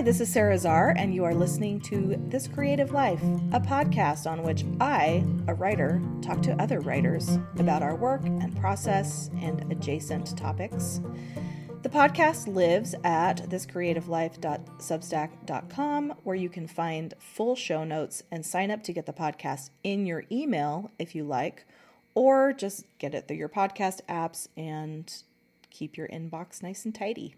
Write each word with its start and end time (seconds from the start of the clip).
Hi, 0.00 0.04
this 0.04 0.22
is 0.22 0.32
Sara 0.32 0.54
Zarr, 0.54 0.94
and 0.96 1.14
you 1.14 1.24
are 1.24 1.34
listening 1.34 1.78
to 1.82 2.16
This 2.28 2.48
Creative 2.48 2.90
Life, 2.90 3.22
a 3.52 3.60
podcast 3.60 4.26
on 4.26 4.42
which 4.42 4.64
I, 4.80 5.22
a 5.46 5.52
writer, 5.52 6.00
talk 6.22 6.40
to 6.40 6.54
other 6.54 6.80
writers 6.80 7.38
about 7.58 7.82
our 7.82 7.94
work 7.94 8.24
and 8.24 8.58
process 8.58 9.28
and 9.42 9.70
adjacent 9.70 10.38
topics. 10.38 11.02
The 11.82 11.90
podcast 11.90 12.46
lives 12.46 12.94
at 13.04 13.50
thiscreativelife.substack.com, 13.50 16.14
where 16.24 16.36
you 16.36 16.48
can 16.48 16.66
find 16.66 17.12
full 17.18 17.54
show 17.54 17.84
notes 17.84 18.22
and 18.30 18.46
sign 18.46 18.70
up 18.70 18.82
to 18.84 18.94
get 18.94 19.04
the 19.04 19.12
podcast 19.12 19.68
in 19.84 20.06
your 20.06 20.24
email 20.32 20.90
if 20.98 21.14
you 21.14 21.24
like, 21.24 21.66
or 22.14 22.54
just 22.54 22.86
get 22.96 23.14
it 23.14 23.28
through 23.28 23.36
your 23.36 23.50
podcast 23.50 24.00
apps 24.08 24.48
and 24.56 25.24
keep 25.68 25.98
your 25.98 26.08
inbox 26.08 26.62
nice 26.62 26.86
and 26.86 26.94
tidy. 26.94 27.34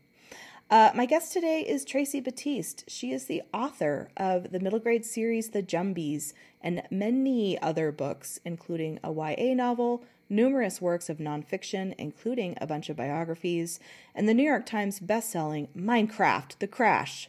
Uh, 0.72 0.90
my 0.94 1.04
guest 1.04 1.34
today 1.34 1.60
is 1.60 1.84
Tracey 1.84 2.18
Baptiste. 2.18 2.84
She 2.88 3.12
is 3.12 3.26
the 3.26 3.42
author 3.52 4.08
of 4.16 4.52
the 4.52 4.58
middle 4.58 4.78
grade 4.78 5.04
series 5.04 5.50
The 5.50 5.62
Jumbies 5.62 6.32
and 6.62 6.82
many 6.90 7.60
other 7.60 7.92
books, 7.92 8.40
including 8.42 8.98
a 9.04 9.12
YA 9.12 9.52
novel, 9.52 10.02
numerous 10.30 10.80
works 10.80 11.10
of 11.10 11.18
nonfiction, 11.18 11.94
including 11.98 12.56
a 12.58 12.66
bunch 12.66 12.88
of 12.88 12.96
biographies, 12.96 13.80
and 14.14 14.26
the 14.26 14.32
New 14.32 14.44
York 14.44 14.64
Times 14.64 14.98
bestselling 14.98 15.68
Minecraft 15.76 16.58
The 16.58 16.68
Crash. 16.68 17.28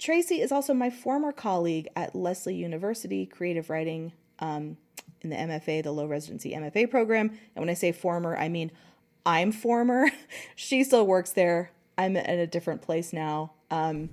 Tracey 0.00 0.40
is 0.40 0.50
also 0.50 0.74
my 0.74 0.90
former 0.90 1.30
colleague 1.30 1.86
at 1.94 2.16
Lesley 2.16 2.56
University 2.56 3.24
Creative 3.24 3.70
Writing 3.70 4.10
um, 4.40 4.78
in 5.20 5.30
the 5.30 5.36
MFA, 5.36 5.84
the 5.84 5.92
low 5.92 6.06
residency 6.06 6.54
MFA 6.54 6.90
program. 6.90 7.28
And 7.28 7.62
when 7.62 7.70
I 7.70 7.74
say 7.74 7.92
former, 7.92 8.36
I 8.36 8.48
mean 8.48 8.72
I'm 9.24 9.52
former. 9.52 10.10
she 10.56 10.82
still 10.82 11.06
works 11.06 11.30
there. 11.30 11.70
I'm 11.98 12.16
at 12.16 12.30
a 12.30 12.46
different 12.46 12.80
place 12.80 13.12
now. 13.12 13.52
Um, 13.70 14.10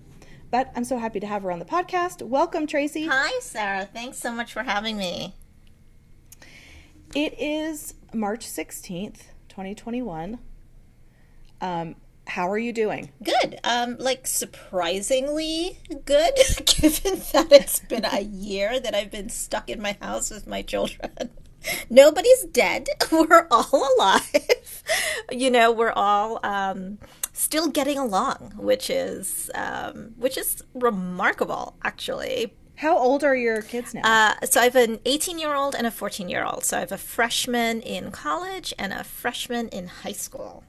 but 0.50 0.72
I'm 0.76 0.84
so 0.84 0.98
happy 0.98 1.20
to 1.20 1.28
have 1.28 1.44
her 1.44 1.52
on 1.52 1.60
the 1.60 1.66
podcast. 1.66 2.24
Welcome, 2.24 2.66
Tracey. 2.66 3.06
Hi, 3.06 3.40
Sara. 3.42 3.86
Thanks 3.86 4.18
so 4.18 4.32
much 4.32 4.52
for 4.52 4.64
having 4.64 4.98
me. 4.98 5.36
It 7.14 7.40
is 7.40 7.94
March 8.14 8.46
16th, 8.46 9.28
2021. 9.50 10.40
Um, 11.62 11.96
how 12.28 12.50
are 12.50 12.58
you 12.58 12.74
doing? 12.74 13.12
Good. 13.24 13.60
Um, 13.64 13.98
like 14.00 14.26
surprisingly 14.26 15.80
good, 16.06 16.34
given 16.66 17.22
that 17.34 17.52
it's 17.52 17.80
been 17.80 18.06
a 18.06 18.22
year 18.22 18.80
that 18.80 18.96
I've 18.96 19.12
been 19.12 19.30
stuck 19.30 19.70
in 19.70 19.82
my 19.82 19.96
house 20.02 20.32
with 20.32 20.48
my 20.48 20.64
children. 20.64 21.12
Nobody's 21.90 22.46
dead. 22.46 22.88
We're 23.12 23.48
all 23.52 23.96
alive. 23.98 24.84
you 25.32 25.52
know, 25.52 25.72
we're 25.72 25.92
all 25.92 26.40
um, 26.44 26.98
still 27.36 27.68
getting 27.68 27.98
along, 27.98 28.54
which 28.58 28.90
is 28.90 29.52
um, 29.54 30.14
which 30.18 30.38
is 30.38 30.64
remarkable, 30.74 31.76
actually. 31.84 32.56
How 32.78 32.98
old 32.98 33.24
are 33.24 33.36
your 33.36 33.62
kids 33.62 33.94
now? 33.94 34.02
Uh, 34.04 34.46
so 34.46 34.60
I 34.60 34.66
have 34.66 34.76
an 34.76 35.00
18 35.06 35.40
year 35.40 35.54
old 35.54 35.76
and 35.76 35.86
a 35.88 35.92
14 35.92 36.28
year 36.30 36.44
old. 36.44 36.66
So 36.66 36.78
I 36.78 36.80
have 36.82 36.92
a 36.92 36.98
freshman 36.98 37.82
in 37.82 38.12
college 38.12 38.74
and 38.78 38.92
a 38.92 39.04
freshman 39.04 39.70
in 39.70 39.88
high 39.88 40.12
school. 40.12 40.64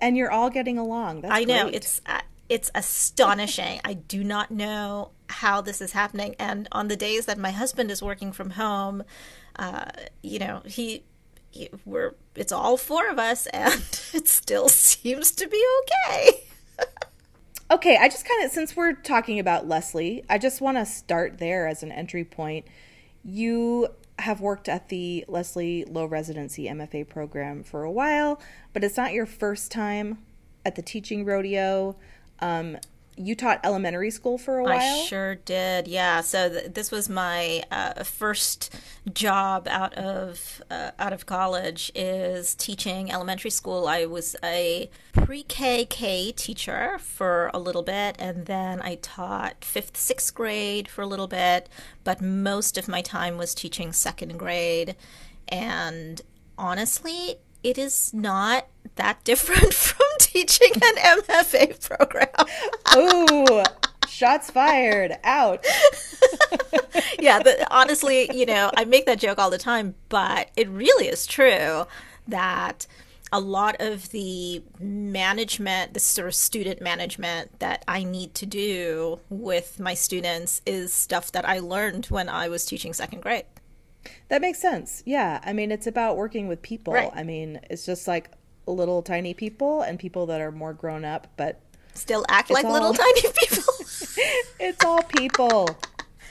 and 0.00 0.16
you're 0.16 0.30
all 0.30 0.50
getting 0.50 0.78
along. 0.78 1.20
That's 1.22 1.34
I 1.34 1.44
know 1.44 1.64
great. 1.64 1.76
it's 1.76 2.00
uh, 2.06 2.20
it's 2.48 2.70
astonishing. 2.74 3.80
I 3.84 3.94
do 3.94 4.22
not 4.24 4.50
know 4.50 5.10
how 5.28 5.60
this 5.60 5.80
is 5.80 5.92
happening. 5.92 6.34
And 6.38 6.68
on 6.72 6.88
the 6.88 6.96
days 6.96 7.26
that 7.26 7.38
my 7.38 7.50
husband 7.50 7.90
is 7.90 8.02
working 8.02 8.32
from 8.32 8.50
home, 8.50 9.02
uh, 9.58 9.90
you 10.22 10.38
know, 10.38 10.62
he 10.64 11.04
we're 11.84 12.14
it's 12.34 12.52
all 12.52 12.76
four 12.76 13.08
of 13.08 13.18
us 13.18 13.46
and 13.46 13.72
it 14.14 14.28
still 14.28 14.68
seems 14.68 15.32
to 15.32 15.48
be 15.48 15.64
okay. 15.82 16.42
Okay 17.68 17.98
i 18.00 18.08
just 18.08 18.24
kind 18.28 18.44
of 18.44 18.52
since 18.52 18.76
we're 18.76 18.92
talking 18.92 19.40
about 19.40 19.66
Lesley, 19.66 20.24
i 20.30 20.38
just 20.38 20.60
want 20.60 20.76
to 20.76 20.86
start 20.86 21.38
there 21.38 21.66
as 21.66 21.82
an 21.82 21.90
entry 21.90 22.24
point. 22.24 22.64
You 23.24 23.88
have 24.20 24.40
worked 24.40 24.68
at 24.68 24.88
the 24.88 25.24
Lesley 25.26 25.84
low 25.84 26.04
residency 26.04 26.66
mfa 26.66 27.08
program 27.08 27.64
for 27.64 27.82
a 27.82 27.90
while 27.90 28.40
but 28.72 28.84
it's 28.84 28.96
not 28.96 29.12
your 29.12 29.26
first 29.26 29.72
time 29.72 30.18
at 30.66 30.74
the 30.74 30.82
teaching 30.82 31.24
rodeo. 31.24 31.96
Um, 32.40 32.78
you 33.16 33.34
taught 33.34 33.60
elementary 33.64 34.10
school 34.10 34.38
for 34.38 34.58
a 34.58 34.64
while. 34.64 34.78
I 34.78 35.04
sure 35.04 35.36
did. 35.36 35.88
Yeah. 35.88 36.20
So 36.20 36.48
th- 36.48 36.74
this 36.74 36.90
was 36.90 37.08
my 37.08 37.62
uh, 37.70 38.02
first 38.04 38.74
job 39.12 39.66
out 39.68 39.94
of 39.94 40.62
uh, 40.70 40.90
out 40.98 41.12
of 41.12 41.26
college 41.26 41.90
is 41.94 42.54
teaching 42.54 43.10
elementary 43.10 43.50
school. 43.50 43.88
I 43.88 44.04
was 44.04 44.36
a 44.44 44.90
pre-K 45.12 45.86
K 45.86 46.32
teacher 46.32 46.98
for 46.98 47.50
a 47.54 47.58
little 47.58 47.82
bit, 47.82 48.16
and 48.18 48.46
then 48.46 48.80
I 48.82 48.96
taught 48.96 49.64
fifth, 49.64 49.96
sixth 49.96 50.34
grade 50.34 50.88
for 50.88 51.02
a 51.02 51.06
little 51.06 51.28
bit. 51.28 51.68
But 52.04 52.20
most 52.20 52.76
of 52.76 52.86
my 52.88 53.00
time 53.00 53.38
was 53.38 53.54
teaching 53.54 53.92
second 53.92 54.38
grade, 54.38 54.94
and 55.48 56.20
honestly, 56.58 57.36
it 57.66 57.78
is 57.78 58.14
not 58.14 58.68
that 58.94 59.22
different 59.24 59.74
from 59.86 60.06
teaching 60.20 60.70
an 60.74 61.22
MFA 61.22 61.88
program. 61.88 62.28
Ooh, 62.96 63.64
shots 64.08 64.52
fired. 64.52 65.16
Out. 65.24 65.66
yeah, 67.18 67.42
but 67.42 67.66
honestly, 67.72 68.30
you 68.32 68.46
know, 68.46 68.70
I 68.76 68.84
make 68.84 69.06
that 69.06 69.18
joke 69.18 69.38
all 69.38 69.50
the 69.50 69.58
time, 69.58 69.96
but 70.08 70.50
it 70.56 70.68
really 70.68 71.08
is 71.08 71.26
true 71.26 71.86
that 72.28 72.86
a 73.32 73.40
lot 73.40 73.74
of 73.80 74.10
the 74.10 74.62
management, 74.78 75.92
the 75.92 76.00
sort 76.00 76.28
of 76.28 76.34
student 76.36 76.80
management 76.80 77.58
that 77.58 77.84
I 77.88 78.04
need 78.04 78.34
to 78.34 78.46
do 78.46 79.18
with 79.28 79.80
my 79.80 79.94
students 79.94 80.62
is 80.64 80.92
stuff 80.92 81.32
that 81.32 81.48
I 81.48 81.58
learned 81.58 82.06
when 82.06 82.28
I 82.28 82.48
was 82.48 82.64
teaching 82.64 82.92
second 82.92 83.22
grade. 83.22 83.46
That 84.28 84.40
makes 84.40 84.60
sense. 84.60 85.02
Yeah. 85.06 85.40
I 85.44 85.52
mean, 85.52 85.70
it's 85.70 85.86
about 85.86 86.16
working 86.16 86.48
with 86.48 86.62
people. 86.62 86.94
Right. 86.94 87.10
I 87.14 87.22
mean, 87.22 87.60
it's 87.70 87.86
just 87.86 88.08
like 88.08 88.30
little 88.66 89.02
tiny 89.02 89.34
people 89.34 89.82
and 89.82 89.98
people 89.98 90.26
that 90.26 90.40
are 90.40 90.52
more 90.52 90.72
grown 90.72 91.04
up, 91.04 91.28
but 91.36 91.60
still 91.94 92.24
act 92.28 92.50
like 92.50 92.64
all, 92.64 92.72
little 92.72 92.94
tiny 92.94 93.22
people. 93.22 93.74
it's 94.60 94.84
all 94.84 95.02
people. 95.02 95.68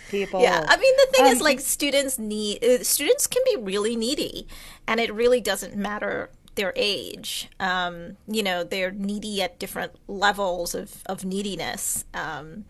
People. 0.09 0.41
Yeah. 0.41 0.63
I 0.67 0.77
mean, 0.77 0.93
the 0.97 1.07
thing 1.13 1.25
um, 1.25 1.31
is, 1.31 1.41
like, 1.41 1.59
students 1.59 2.19
need, 2.19 2.63
uh, 2.63 2.83
students 2.83 3.25
can 3.27 3.41
be 3.45 3.57
really 3.59 3.95
needy, 3.95 4.47
and 4.87 4.99
it 4.99 5.11
really 5.13 5.41
doesn't 5.41 5.75
matter 5.75 6.29
their 6.55 6.73
age. 6.75 7.49
Um, 7.59 8.17
you 8.27 8.43
know, 8.43 8.63
they're 8.63 8.91
needy 8.91 9.41
at 9.41 9.59
different 9.59 9.93
levels 10.07 10.75
of, 10.75 11.03
of 11.07 11.25
neediness. 11.25 12.05
Um, 12.13 12.65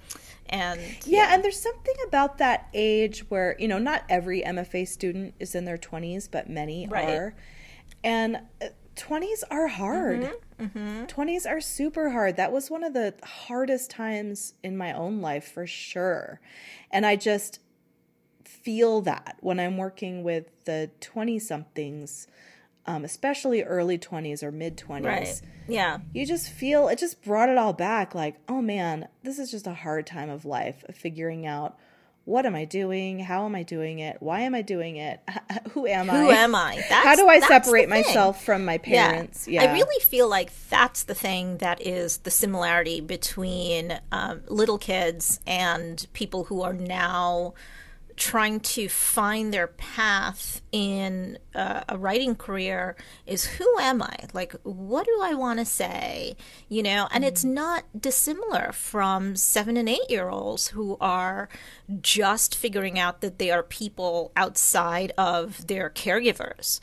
and 0.50 0.80
yeah, 1.06 1.28
yeah, 1.28 1.34
and 1.34 1.44
there's 1.44 1.60
something 1.60 1.96
about 2.08 2.38
that 2.38 2.68
age 2.74 3.26
where 3.30 3.56
you 3.60 3.68
know 3.68 3.78
not 3.78 4.04
every 4.10 4.42
mfa 4.42 4.88
student 4.88 5.34
is 5.40 5.56
in 5.56 5.66
their 5.66 5.78
20s 5.78 6.30
but 6.30 6.50
many 6.50 6.88
right. 6.88 7.10
are 7.10 7.36
and 8.04 8.40
20s 8.96 9.44
uh, 9.44 9.48
are 9.52 9.68
hard 9.68 10.22
mm-hmm. 10.60 10.66
Mm-hmm. 10.66 11.04
20s 11.06 11.50
are 11.50 11.60
super 11.60 12.12
hard 12.12 12.38
that 12.38 12.52
was 12.52 12.70
one 12.70 12.84
of 12.84 12.94
the 12.94 13.14
hardest 13.24 13.90
times 13.90 14.54
in 14.64 14.78
my 14.78 14.94
own 14.94 15.22
life 15.22 15.52
for 15.52 15.66
sure 15.66 16.40
and 16.92 17.06
i 17.06 17.16
just 17.16 17.60
feel 18.44 19.02
that 19.02 19.38
when 19.42 19.60
i'm 19.60 19.78
working 19.78 20.24
with 20.24 20.64
the 20.66 20.92
20 21.02 21.40
somethings 21.40 22.28
um, 22.88 23.04
especially 23.04 23.64
early 23.64 23.98
20s 23.98 24.44
or 24.44 24.52
mid 24.52 24.78
20s. 24.78 25.04
Right. 25.04 25.42
Yeah. 25.68 26.00
You 26.14 26.26
just 26.26 26.50
feel 26.50 26.88
it 26.88 27.00
just 27.00 27.24
brought 27.24 27.50
it 27.50 27.58
all 27.58 27.74
back 27.74 28.14
like, 28.14 28.36
oh 28.48 28.62
man, 28.62 29.08
this 29.24 29.40
is 29.40 29.52
just 29.52 29.68
a 29.68 29.74
hard 29.74 30.06
time 30.06 30.30
of 30.30 30.46
life 30.46 30.84
of 30.88 30.96
figuring 30.96 31.46
out 31.46 31.78
what 32.26 32.48
am 32.48 32.56
I 32.56 32.66
doing? 32.66 33.20
How 33.20 33.46
am 33.46 33.54
I 33.54 33.62
doing 33.62 34.00
it? 34.00 34.18
Why 34.20 34.42
am 34.42 34.56
I 34.56 34.64
doing 34.64 34.98
it? 34.98 35.22
Who 35.72 35.86
am 35.86 36.10
I? 36.10 36.18
Who 36.18 36.32
am 36.32 36.56
I? 36.56 36.76
That's, 36.90 37.06
How 37.06 37.16
do 37.16 37.28
I 37.28 37.40
separate 37.40 37.88
myself 37.88 38.44
from 38.44 38.66
my 38.66 38.80
parents? 38.80 39.48
Yeah. 39.48 39.64
yeah. 39.64 39.70
I 39.70 39.74
really 39.74 40.04
feel 40.04 40.28
like 40.28 40.52
that's 40.70 41.04
the 41.04 41.14
thing 41.14 41.58
that 41.58 41.86
is 41.86 42.18
the 42.18 42.32
similarity 42.32 43.00
between 43.00 44.00
um, 44.12 44.42
little 44.48 44.80
kids 44.80 45.40
and 45.46 46.06
people 46.14 46.46
who 46.46 46.64
are 46.64 46.74
now 46.74 47.54
trying 48.16 48.60
to 48.60 48.88
find 48.88 49.54
their 49.54 49.68
path 49.68 50.62
in 50.72 51.38
uh, 51.54 51.82
a 51.90 51.98
writing 51.98 52.36
career 52.36 52.96
is 53.26 53.46
who 53.46 53.80
am 53.80 54.02
I? 54.02 54.16
Like, 54.34 54.56
what 54.64 55.06
do 55.06 55.20
I 55.22 55.34
want 55.34 55.60
to 55.60 55.66
say? 55.66 56.36
You 56.70 56.84
know, 56.84 57.08
and 57.12 57.24
mm 57.24 57.26
it's 57.26 57.44
not 57.44 57.86
dissimilar 58.00 58.72
from 58.72 59.36
seven 59.36 59.78
and 59.78 59.90
eight 59.90 60.10
year 60.10 60.30
olds 60.30 60.68
who 60.70 60.96
are 61.02 61.50
just 62.02 62.56
figuring 62.56 63.00
out 63.00 63.22
that 63.22 63.40
they 63.40 63.50
are 63.50 63.64
people 63.64 64.32
outside 64.36 65.12
of 65.18 65.66
their 65.66 65.90
caregivers. 65.90 66.80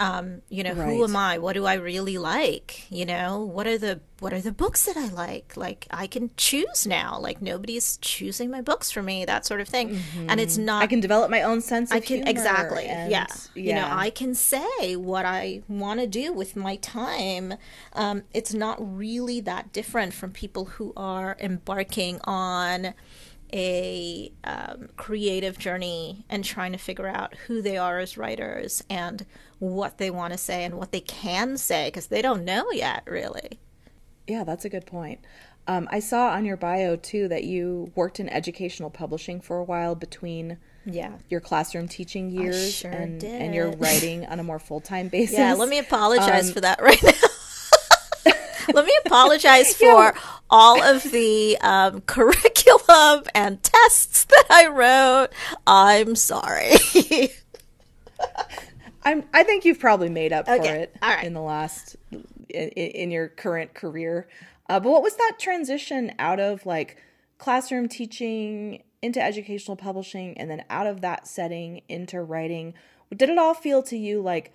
Um, 0.00 0.40
you 0.48 0.64
know, 0.64 0.72
Right. 0.72 0.88
who 0.88 1.04
am 1.04 1.14
I? 1.14 1.38
What 1.38 1.52
do 1.52 1.64
I 1.66 1.74
really 1.74 2.18
like? 2.18 2.86
You 2.90 3.04
know, 3.06 3.40
what 3.44 3.66
are 3.66 3.78
the 3.78 4.00
what 4.20 4.32
are 4.32 4.40
the 4.40 4.50
books 4.52 4.86
that 4.86 4.96
I 4.96 5.08
like? 5.08 5.56
Like 5.56 5.86
I 5.90 6.06
can 6.06 6.30
choose 6.36 6.86
now. 6.86 7.18
Like 7.20 7.42
nobody's 7.42 7.98
choosing 7.98 8.50
my 8.50 8.62
books 8.62 8.90
for 8.90 9.02
me, 9.02 9.24
that 9.26 9.44
sort 9.46 9.60
of 9.60 9.68
thing. 9.68 10.00
And 10.28 10.40
it's 10.40 10.56
not 10.56 10.76
Mm-hmm. 10.76 10.82
I 10.82 10.86
can 10.86 11.00
develop 11.00 11.30
my 11.30 11.42
own 11.42 11.60
sense 11.60 11.90
of 11.90 11.96
I 11.98 12.00
can 12.00 12.26
exactly. 12.26 12.86
and- 12.86 13.10
yeah. 13.12 13.26
You 13.54 13.74
know. 13.74 13.88
I 13.90 14.10
can 14.10 14.34
say 14.34 14.96
what 14.96 15.24
I 15.26 15.62
want 15.68 16.00
to 16.00 16.06
do 16.06 16.32
with 16.32 16.56
my 16.56 16.76
time. 16.76 17.54
Um, 17.92 18.22
it's 18.32 18.54
not 18.54 18.76
really 18.80 19.40
that 19.40 19.72
different 19.72 20.14
from 20.14 20.32
people 20.32 20.64
who 20.64 20.92
are 20.96 21.36
embarking 21.38 22.18
on 22.24 22.94
a 23.54 24.32
um, 24.44 24.88
creative 24.96 25.58
journey 25.58 26.24
and 26.30 26.42
trying 26.44 26.72
to 26.72 26.78
figure 26.78 27.06
out 27.06 27.34
who 27.46 27.60
they 27.60 27.76
are 27.76 27.98
as 27.98 28.16
writers 28.16 28.82
and 28.88 29.26
what 29.62 29.98
they 29.98 30.10
want 30.10 30.32
to 30.32 30.38
say 30.38 30.64
and 30.64 30.74
what 30.74 30.90
they 30.90 30.98
can 31.00 31.56
say 31.56 31.86
because 31.86 32.08
they 32.08 32.20
don't 32.20 32.44
know 32.44 32.64
yet, 32.72 33.04
really. 33.06 33.60
Yeah, 34.26 34.42
that's 34.42 34.64
a 34.64 34.68
good 34.68 34.86
point. 34.86 35.20
Um, 35.68 35.86
I 35.92 36.00
saw 36.00 36.30
on 36.30 36.44
your 36.44 36.56
bio 36.56 36.96
too 36.96 37.28
that 37.28 37.44
you 37.44 37.92
worked 37.94 38.18
in 38.18 38.28
educational 38.28 38.90
publishing 38.90 39.40
for 39.40 39.58
a 39.58 39.62
while 39.64 39.94
between 39.94 40.58
Yeah. 40.84 41.12
your 41.28 41.38
classroom 41.40 41.86
teaching 41.86 42.28
years 42.30 42.74
sure 42.74 42.90
and 42.90 43.22
and 43.22 43.54
your 43.54 43.70
writing 43.76 44.26
on 44.26 44.40
a 44.40 44.42
more 44.42 44.58
full 44.58 44.80
time 44.80 45.06
basis. 45.16 45.38
Yeah, 45.38 45.54
let 45.54 45.68
me 45.68 45.78
apologize 45.78 46.48
Um, 46.48 46.54
for 46.54 46.60
that 46.62 46.82
right 46.88 47.00
now. 47.00 48.32
let 48.74 48.84
me 48.84 48.98
apologize 49.06 49.76
for 49.76 50.12
all 50.50 50.82
of 50.82 51.04
the 51.12 51.56
um, 51.60 52.00
curriculum 52.00 53.22
and 53.32 53.62
tests 53.62 54.24
that 54.24 54.46
I 54.50 54.66
wrote. 54.66 55.28
I'm 55.68 56.16
sorry. 56.16 56.72
I'm. 59.04 59.24
I 59.32 59.42
think 59.42 59.64
you've 59.64 59.80
probably 59.80 60.08
made 60.08 60.32
up 60.32 60.46
for 60.46 60.54
it 60.54 60.94
right. 61.02 61.24
in 61.24 61.34
the 61.34 61.40
last 61.40 61.96
in, 62.10 62.68
in 62.68 63.10
your 63.10 63.28
current 63.28 63.74
career. 63.74 64.28
Uh, 64.68 64.80
but 64.80 64.90
what 64.90 65.02
was 65.02 65.16
that 65.16 65.36
transition 65.38 66.12
out 66.18 66.40
of 66.40 66.64
like 66.66 66.96
classroom 67.38 67.88
teaching 67.88 68.82
into 69.02 69.20
educational 69.20 69.76
publishing, 69.76 70.38
and 70.38 70.50
then 70.50 70.64
out 70.70 70.86
of 70.86 71.00
that 71.00 71.26
setting 71.26 71.82
into 71.88 72.22
writing? 72.22 72.74
Did 73.14 73.28
it 73.28 73.38
all 73.38 73.54
feel 73.54 73.82
to 73.84 73.96
you 73.96 74.22
like 74.22 74.52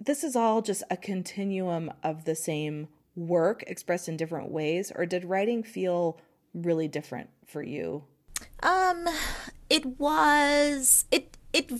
this 0.00 0.22
is 0.22 0.36
all 0.36 0.62
just 0.62 0.82
a 0.90 0.96
continuum 0.96 1.92
of 2.02 2.24
the 2.24 2.34
same 2.34 2.88
work 3.16 3.64
expressed 3.66 4.08
in 4.08 4.16
different 4.16 4.50
ways, 4.50 4.92
or 4.94 5.06
did 5.06 5.24
writing 5.24 5.62
feel 5.62 6.20
really 6.52 6.88
different 6.88 7.30
for 7.46 7.62
you? 7.62 8.04
Um, 8.62 9.08
it 9.70 9.98
was 9.98 11.06
it 11.10 11.36
it 11.52 11.72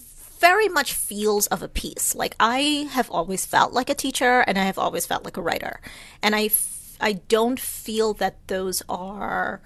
very 0.44 0.68
much 0.68 0.92
feels 0.92 1.46
of 1.46 1.62
a 1.62 1.68
piece. 1.68 2.14
Like 2.14 2.36
I 2.38 2.86
have 2.90 3.10
always 3.10 3.46
felt 3.46 3.72
like 3.72 3.88
a 3.88 3.94
teacher, 3.94 4.44
and 4.46 4.58
I 4.58 4.64
have 4.64 4.78
always 4.78 5.06
felt 5.06 5.24
like 5.24 5.38
a 5.38 5.42
writer, 5.48 5.80
and 6.22 6.36
I 6.36 6.44
f- 6.44 6.98
I 7.00 7.14
don't 7.14 7.58
feel 7.58 8.12
that 8.14 8.46
those 8.48 8.82
are 8.86 9.62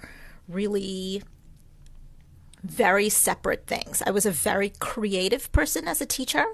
really 0.47 1.21
very 2.63 3.09
separate 3.09 3.67
things. 3.67 4.01
I 4.07 4.11
was 4.11 4.25
a 4.25 4.31
very 4.31 4.71
creative 4.79 5.51
person 5.51 5.85
as 5.85 5.99
a 5.99 6.05
teacher. 6.05 6.45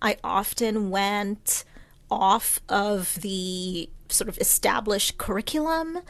I 0.00 0.16
often 0.22 0.90
went 0.90 1.64
off 2.08 2.60
of 2.68 3.20
the 3.20 3.90
sort 4.08 4.28
of 4.28 4.38
established 4.38 5.18
curriculum 5.18 6.00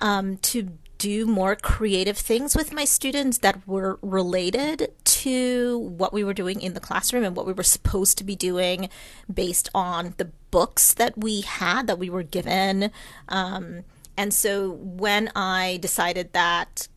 um, 0.00 0.36
to 0.52 0.58
do 0.98 1.26
more 1.26 1.56
creative 1.56 2.18
things 2.18 2.54
with 2.54 2.72
my 2.72 2.84
students 2.84 3.38
that 3.38 3.66
were 3.66 3.98
related 4.02 4.92
to 5.22 5.78
what 5.78 6.12
we 6.12 6.24
were 6.24 6.34
doing 6.34 6.60
in 6.60 6.74
the 6.74 6.80
classroom 6.80 7.24
and 7.24 7.36
what 7.36 7.46
we 7.46 7.52
were 7.52 7.62
supposed 7.62 8.18
to 8.18 8.24
be 8.24 8.34
doing 8.34 8.88
based 9.32 9.68
on 9.74 10.14
the 10.16 10.30
books 10.50 10.94
that 10.94 11.16
we 11.16 11.42
had 11.42 11.86
that 11.86 11.98
we 11.98 12.10
were 12.10 12.22
given. 12.22 12.90
Um, 13.28 13.84
and 14.16 14.34
so 14.34 14.72
when 14.72 15.30
I 15.36 15.78
decided 15.80 16.32
that 16.32 16.88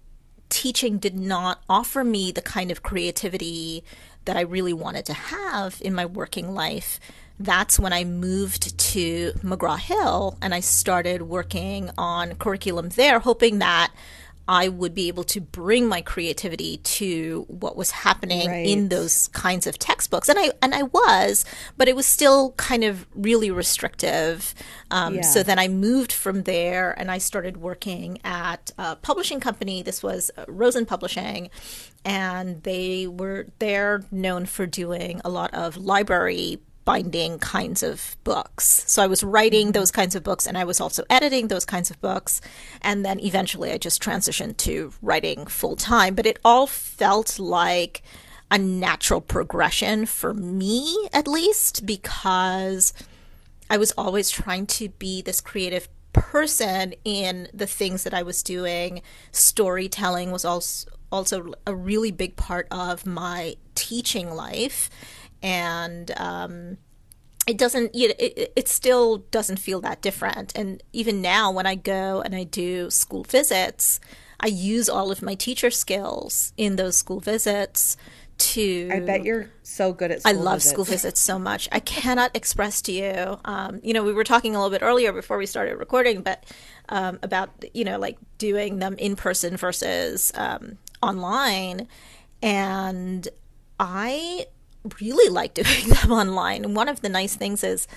teaching 0.49 0.97
did 0.97 1.15
not 1.15 1.61
offer 1.69 2.03
me 2.03 2.31
the 2.31 2.41
kind 2.41 2.71
of 2.71 2.83
creativity 2.83 3.83
that 4.25 4.35
I 4.35 4.41
really 4.41 4.73
wanted 4.73 5.05
to 5.05 5.13
have 5.13 5.79
in 5.81 5.93
my 5.93 6.05
working 6.05 6.53
life, 6.53 6.99
that's 7.39 7.79
when 7.79 7.93
I 7.93 8.03
moved 8.05 8.77
to 8.77 9.33
McGraw 9.43 9.79
Hill 9.79 10.37
and 10.41 10.53
I 10.53 10.61
started 10.61 11.23
working 11.23 11.91
on 11.97 12.35
curriculum 12.35 12.89
there, 12.89 13.19
hoping 13.19 13.59
that 13.59 13.93
I 14.47 14.67
would 14.69 14.93
be 14.93 15.07
able 15.07 15.23
to 15.25 15.41
bring 15.41 15.87
my 15.87 16.01
creativity 16.01 16.77
to 16.77 17.45
what 17.47 17.75
was 17.75 17.91
happening 17.91 18.47
Right. 18.47 18.67
in 18.67 18.89
those 18.89 19.27
kinds 19.29 19.65
of 19.65 19.79
textbooks, 19.79 20.29
and 20.29 20.37
I 20.37 20.51
and 20.61 20.75
I 20.75 20.83
was, 20.83 21.45
but 21.77 21.87
it 21.87 21.95
was 21.95 22.05
still 22.05 22.51
kind 22.51 22.83
of 22.83 23.07
really 23.15 23.49
restrictive. 23.49 24.53
Um, 24.91 25.15
Yeah. 25.15 25.21
So 25.21 25.41
then 25.43 25.57
I 25.57 25.67
moved 25.67 26.11
from 26.11 26.43
there, 26.43 26.91
and 26.99 27.09
I 27.09 27.17
started 27.17 27.57
working 27.57 28.19
at 28.23 28.71
a 28.77 28.95
publishing 28.95 29.39
company. 29.39 29.81
This 29.81 30.03
was 30.03 30.29
uh, 30.37 30.45
Rosen 30.47 30.85
Publishing, 30.85 31.49
and 32.03 32.61
they 32.63 33.07
were 33.07 33.47
they're 33.59 34.03
known 34.11 34.45
for 34.45 34.65
doing 34.67 35.21
a 35.25 35.29
lot 35.29 35.53
of 35.53 35.75
library 35.77 36.59
binding 36.85 37.39
kinds 37.39 37.83
of 37.83 38.15
books. 38.23 38.83
So 38.87 39.03
I 39.03 39.07
was 39.07 39.23
writing 39.23 39.67
mm-hmm. 39.67 39.71
those 39.73 39.91
kinds 39.91 40.15
of 40.15 40.23
books 40.23 40.45
and 40.47 40.57
I 40.57 40.63
was 40.63 40.79
also 40.79 41.03
editing 41.09 41.47
those 41.47 41.65
kinds 41.65 41.89
of 41.89 41.99
books. 41.99 42.41
And 42.81 43.03
then 43.03 43.19
eventually 43.19 43.71
I 43.71 43.77
just 43.77 44.01
transitioned 44.01 44.57
to 44.57 44.93
writing 45.01 45.47
full 45.47 45.75
time. 45.75 46.15
But 46.15 46.25
it 46.25 46.39
all 46.45 46.67
felt 46.67 47.39
like 47.39 48.03
a 48.51 48.57
natural 48.57 49.21
progression 49.21 50.05
for 50.05 50.33
me, 50.33 51.09
at 51.11 51.27
least, 51.27 51.85
because 51.85 52.93
I 53.69 53.77
was 53.77 53.91
always 53.97 54.29
trying 54.29 54.67
to 54.67 54.89
be 54.89 55.21
this 55.21 55.41
creative 55.41 55.89
person 56.13 56.93
in 57.03 57.49
the 57.53 57.67
things 57.67 58.03
that 58.03 58.13
I 58.13 58.23
was 58.23 58.43
doing. 58.43 59.01
Storytelling 59.31 60.31
was 60.31 60.45
also 60.45 60.89
also 61.11 61.53
a 61.65 61.73
really 61.73 62.11
big 62.11 62.35
part 62.35 62.67
of 62.71 63.05
my 63.05 63.55
teaching 63.73 64.31
life, 64.31 64.89
and 65.41 66.11
um, 66.17 66.77
it 67.47 67.57
doesn't 67.57 67.93
you 67.93 68.09
know, 68.09 68.15
it, 68.17 68.53
it 68.55 68.67
still 68.67 69.17
doesn't 69.17 69.57
feel 69.57 69.81
that 69.81 70.01
different 70.01 70.55
and 70.57 70.81
even 70.93 71.21
now 71.21 71.51
when 71.51 71.65
i 71.65 71.75
go 71.75 72.21
and 72.21 72.35
i 72.35 72.43
do 72.43 72.89
school 72.89 73.23
visits 73.23 73.99
i 74.39 74.47
use 74.47 74.89
all 74.89 75.11
of 75.11 75.21
my 75.21 75.35
teacher 75.35 75.69
skills 75.69 76.53
in 76.57 76.75
those 76.75 76.97
school 76.97 77.19
visits 77.19 77.97
to 78.37 78.89
I 78.91 78.99
bet 78.99 79.23
you're 79.23 79.49
so 79.63 79.93
good 79.93 80.11
at. 80.11 80.21
School 80.21 80.31
visits. 80.31 80.41
I 80.41 80.43
love 80.43 80.55
visits. 80.57 80.71
school 80.71 80.83
visits 80.83 81.19
so 81.19 81.39
much. 81.39 81.69
I 81.71 81.79
cannot 81.79 82.35
express 82.35 82.81
to 82.83 82.91
you. 82.91 83.39
Um, 83.45 83.79
you 83.83 83.93
know, 83.93 84.03
we 84.03 84.13
were 84.13 84.23
talking 84.23 84.55
a 84.55 84.59
little 84.59 84.71
bit 84.71 84.83
earlier 84.83 85.13
before 85.13 85.37
we 85.37 85.45
started 85.45 85.77
recording, 85.77 86.21
but 86.21 86.43
um, 86.89 87.19
about 87.23 87.49
you 87.73 87.85
know 87.85 87.97
like 87.97 88.17
doing 88.37 88.79
them 88.79 88.95
in 88.97 89.15
person 89.15 89.57
versus 89.57 90.31
um, 90.35 90.77
online, 91.01 91.87
and 92.41 93.27
I 93.79 94.47
really 95.01 95.29
like 95.29 95.53
doing 95.53 95.89
them 96.01 96.11
online. 96.11 96.63
And 96.63 96.75
one 96.75 96.89
of 96.89 97.01
the 97.01 97.09
nice 97.09 97.35
things 97.35 97.63
is 97.63 97.87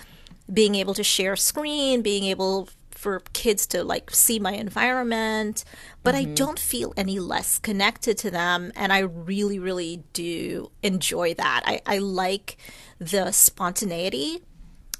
being 0.52 0.75
able 0.75 0.94
to 0.94 1.05
share 1.05 1.37
screen, 1.37 2.02
being 2.02 2.25
able 2.25 2.69
for 2.90 3.20
kids 3.32 3.64
to 3.69 3.85
like 3.85 4.11
see 4.11 4.40
my 4.40 4.52
environment, 4.52 5.64
but 6.02 6.17
I 6.17 6.25
don't 6.25 6.58
feel 6.58 6.93
any 6.96 7.21
less 7.21 7.61
connected 7.61 8.18
to 8.18 8.30
them. 8.30 8.73
And 8.75 8.92
I 8.92 9.00
really, 9.00 9.61
really 9.61 10.02
do 10.12 10.73
enjoy 10.83 11.35
that. 11.35 11.62
I, 11.64 11.80
I 11.87 11.99
like 11.99 12.57
the 12.99 13.30
spontaneity 13.30 14.42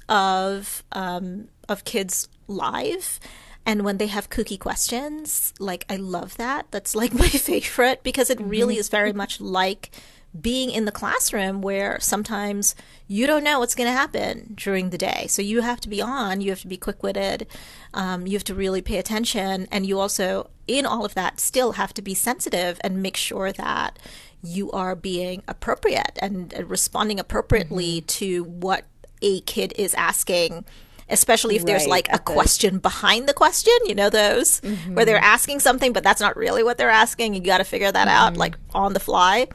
of 0.07 0.83
um, 0.93 1.49
of 1.67 1.83
kids 1.83 2.29
live. 2.47 3.19
And 3.65 3.83
when 3.83 3.97
they 3.97 4.07
have 4.07 4.29
kooky 4.29 4.57
questions, 4.57 5.53
like 5.59 5.85
I 5.89 5.97
love 5.97 6.37
that. 6.37 6.67
That's 6.71 6.95
like 6.95 7.13
my 7.25 7.27
favorite 7.27 8.01
because 8.01 8.29
it 8.29 8.39
really 8.39 8.77
is 8.77 8.87
very 8.87 9.11
much 9.11 9.41
like 9.41 9.91
being 10.39 10.69
in 10.69 10.85
the 10.85 10.91
classroom 10.91 11.61
where 11.61 11.99
sometimes 11.99 12.75
you 13.07 13.25
don't 13.25 13.43
know 13.43 13.59
what's 13.59 13.73
going 13.75 13.87
to 13.87 13.93
happen 13.93 14.53
during 14.55 14.91
the 14.91 14.97
day. 14.97 15.25
So 15.27 15.41
you 15.41 15.61
have 15.61 15.81
to 15.81 15.89
be 15.89 16.01
on, 16.01 16.41
you 16.41 16.51
have 16.51 16.61
to 16.61 16.67
be 16.67 16.77
quick 16.77 17.01
witted, 17.01 17.47
um, 17.93 18.27
you 18.27 18.33
have 18.33 18.43
to 18.45 18.53
really 18.53 18.81
pay 18.81 18.97
attention. 18.97 19.67
And 19.71 19.85
you 19.87 19.99
also, 19.99 20.49
in 20.67 20.85
all 20.85 21.03
of 21.03 21.15
that, 21.15 21.39
still 21.39 21.73
have 21.73 21.93
to 21.95 22.01
be 22.03 22.13
sensitive 22.13 22.79
and 22.83 23.01
make 23.01 23.17
sure 23.17 23.51
that 23.53 23.97
you 24.43 24.71
are 24.71 24.95
being 24.95 25.41
appropriate 25.47 26.19
and 26.21 26.53
uh, 26.53 26.63
responding 26.65 27.19
appropriately 27.19 28.01
to 28.01 28.43
what 28.43 28.85
a 29.21 29.41
kid 29.41 29.73
is 29.77 29.93
asking. 29.95 30.63
Especially 31.11 31.55
if 31.55 31.65
there's 31.65 31.81
Right, 31.85 31.89
like 31.89 32.07
a 32.09 32.11
the- 32.13 32.19
question 32.19 32.77
behind 32.77 33.27
the 33.27 33.33
question, 33.33 33.73
you 33.87 33.95
know, 33.95 34.11
those 34.11 34.59
where 34.93 35.05
they're 35.05 35.17
asking 35.17 35.59
something, 35.59 35.91
but 35.91 36.03
that's 36.03 36.21
not 36.21 36.37
really 36.37 36.61
what 36.61 36.77
they're 36.77 36.91
asking. 36.91 37.33
You 37.33 37.41
got 37.41 37.57
to 37.57 37.63
figure 37.63 37.91
that 37.91 38.07
out 38.07 38.37
like 38.37 38.55
on 38.75 38.93
the 38.93 38.99
fly. 38.99 39.47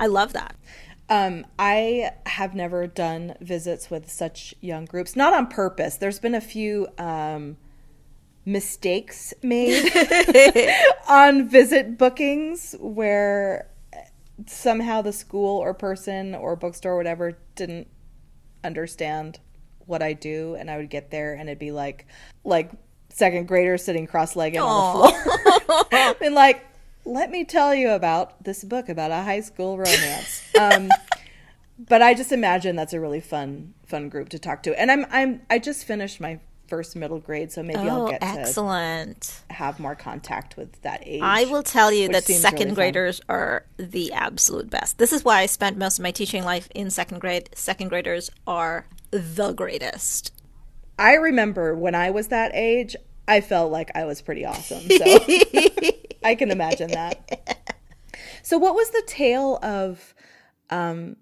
I 0.00 0.06
love 0.06 0.32
that. 0.32 0.56
Um, 1.08 1.44
I 1.58 2.12
have 2.24 2.54
never 2.54 2.86
done 2.86 3.34
visits 3.40 3.90
with 3.90 4.10
such 4.10 4.54
young 4.60 4.84
groups, 4.84 5.14
not 5.14 5.32
on 5.34 5.48
purpose. 5.48 5.96
There's 5.96 6.18
been 6.18 6.34
a 6.34 6.40
few 6.40 6.88
um, 6.98 7.56
mistakes 8.46 9.34
made 9.42 9.92
on 11.08 11.48
visit 11.48 11.98
bookings 11.98 12.74
where 12.80 13.68
somehow 14.46 15.02
the 15.02 15.12
school 15.12 15.58
or 15.58 15.74
person 15.74 16.34
or 16.34 16.56
bookstore 16.56 16.92
or 16.92 16.96
whatever 16.96 17.38
didn't 17.56 17.88
understand 18.64 19.40
what 19.86 20.02
I 20.02 20.12
do, 20.12 20.54
and 20.54 20.70
I 20.70 20.76
would 20.76 20.90
get 20.90 21.10
there 21.10 21.34
and 21.34 21.48
it'd 21.48 21.58
be 21.58 21.72
like 21.72 22.06
like 22.44 22.70
second 23.08 23.48
graders 23.48 23.84
sitting 23.84 24.06
cross-legged 24.06 24.60
on 24.60 25.02
the 25.02 25.12
floor, 25.12 26.14
and 26.22 26.34
like, 26.34 26.64
let 27.04 27.30
me 27.30 27.44
tell 27.44 27.74
you 27.74 27.90
about 27.90 28.44
this 28.44 28.64
book 28.64 28.88
about 28.88 29.10
a 29.10 29.22
high 29.22 29.40
school 29.40 29.76
romance. 29.78 30.42
Um, 30.58 30.90
but 31.78 32.02
I 32.02 32.14
just 32.14 32.32
imagine 32.32 32.76
that's 32.76 32.92
a 32.92 33.00
really 33.00 33.20
fun 33.20 33.74
fun 33.86 34.08
group 34.08 34.28
to 34.30 34.38
talk 34.38 34.62
to, 34.64 34.78
and 34.78 34.90
I'm 34.90 35.06
I'm 35.10 35.42
I 35.50 35.58
just 35.58 35.84
finished 35.84 36.20
my 36.20 36.40
first 36.70 36.94
middle 36.94 37.18
grade, 37.18 37.50
so 37.50 37.62
maybe 37.62 37.80
oh, 37.80 37.88
I'll 37.88 38.08
get 38.08 38.22
excellent. 38.22 39.42
to 39.48 39.54
have 39.54 39.80
more 39.80 39.96
contact 39.96 40.56
with 40.56 40.80
that 40.82 41.02
age. 41.04 41.20
I 41.22 41.44
will 41.46 41.64
tell 41.64 41.92
you 41.92 42.08
that 42.08 42.24
second 42.24 42.58
really 42.58 42.68
fun. 42.68 42.74
graders 42.74 43.20
are 43.28 43.66
the 43.76 44.12
absolute 44.12 44.70
best. 44.70 44.96
This 44.98 45.12
is 45.12 45.24
why 45.24 45.40
I 45.40 45.46
spent 45.46 45.76
most 45.76 45.98
of 45.98 46.04
my 46.04 46.12
teaching 46.12 46.44
life 46.44 46.68
in 46.74 46.90
second 46.90 47.18
grade. 47.18 47.50
Second 47.54 47.88
graders 47.88 48.30
are 48.46 48.86
the 49.10 49.52
greatest. 49.52 50.32
I 50.98 51.14
remember 51.14 51.74
when 51.74 51.94
I 51.94 52.10
was 52.10 52.28
that 52.28 52.52
age, 52.54 52.94
I 53.26 53.40
felt 53.40 53.72
like 53.72 53.90
I 53.94 54.04
was 54.04 54.22
pretty 54.22 54.44
awesome. 54.44 54.88
So 54.88 55.18
I 56.22 56.34
can 56.34 56.50
imagine 56.50 56.90
that. 56.90 57.56
So, 58.42 58.58
what 58.58 58.74
was 58.74 58.90
the 58.90 59.02
tale 59.06 59.58
of 59.62 60.14
um, 60.70 61.16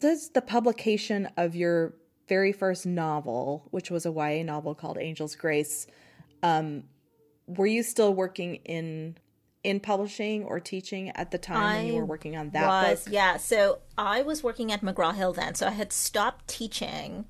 does 0.00 0.30
the 0.30 0.42
publication 0.42 1.28
of 1.36 1.56
your 1.56 1.94
very 2.28 2.52
first 2.52 2.86
novel, 2.86 3.66
which 3.70 3.90
was 3.90 4.06
a 4.06 4.10
YA 4.10 4.42
novel 4.42 4.74
called 4.74 4.98
Angel's 4.98 5.34
Grace? 5.34 5.86
Um, 6.42 6.84
were 7.46 7.66
you 7.66 7.82
still 7.82 8.14
working 8.14 8.56
in 8.64 9.16
in 9.64 9.80
publishing 9.80 10.44
or 10.44 10.60
teaching 10.60 11.10
at 11.10 11.32
the 11.32 11.38
time 11.38 11.76
when 11.76 11.86
you 11.86 11.94
were 11.94 12.04
working 12.04 12.36
on 12.36 12.50
that 12.50 12.66
was 12.66 13.04
book? 13.04 13.12
yeah. 13.12 13.36
So 13.36 13.80
I 13.98 14.22
was 14.22 14.42
working 14.42 14.70
at 14.70 14.82
McGraw 14.82 15.14
Hill 15.14 15.32
then, 15.32 15.54
so 15.54 15.66
I 15.66 15.70
had 15.70 15.92
stopped 15.92 16.46
teaching. 16.48 17.26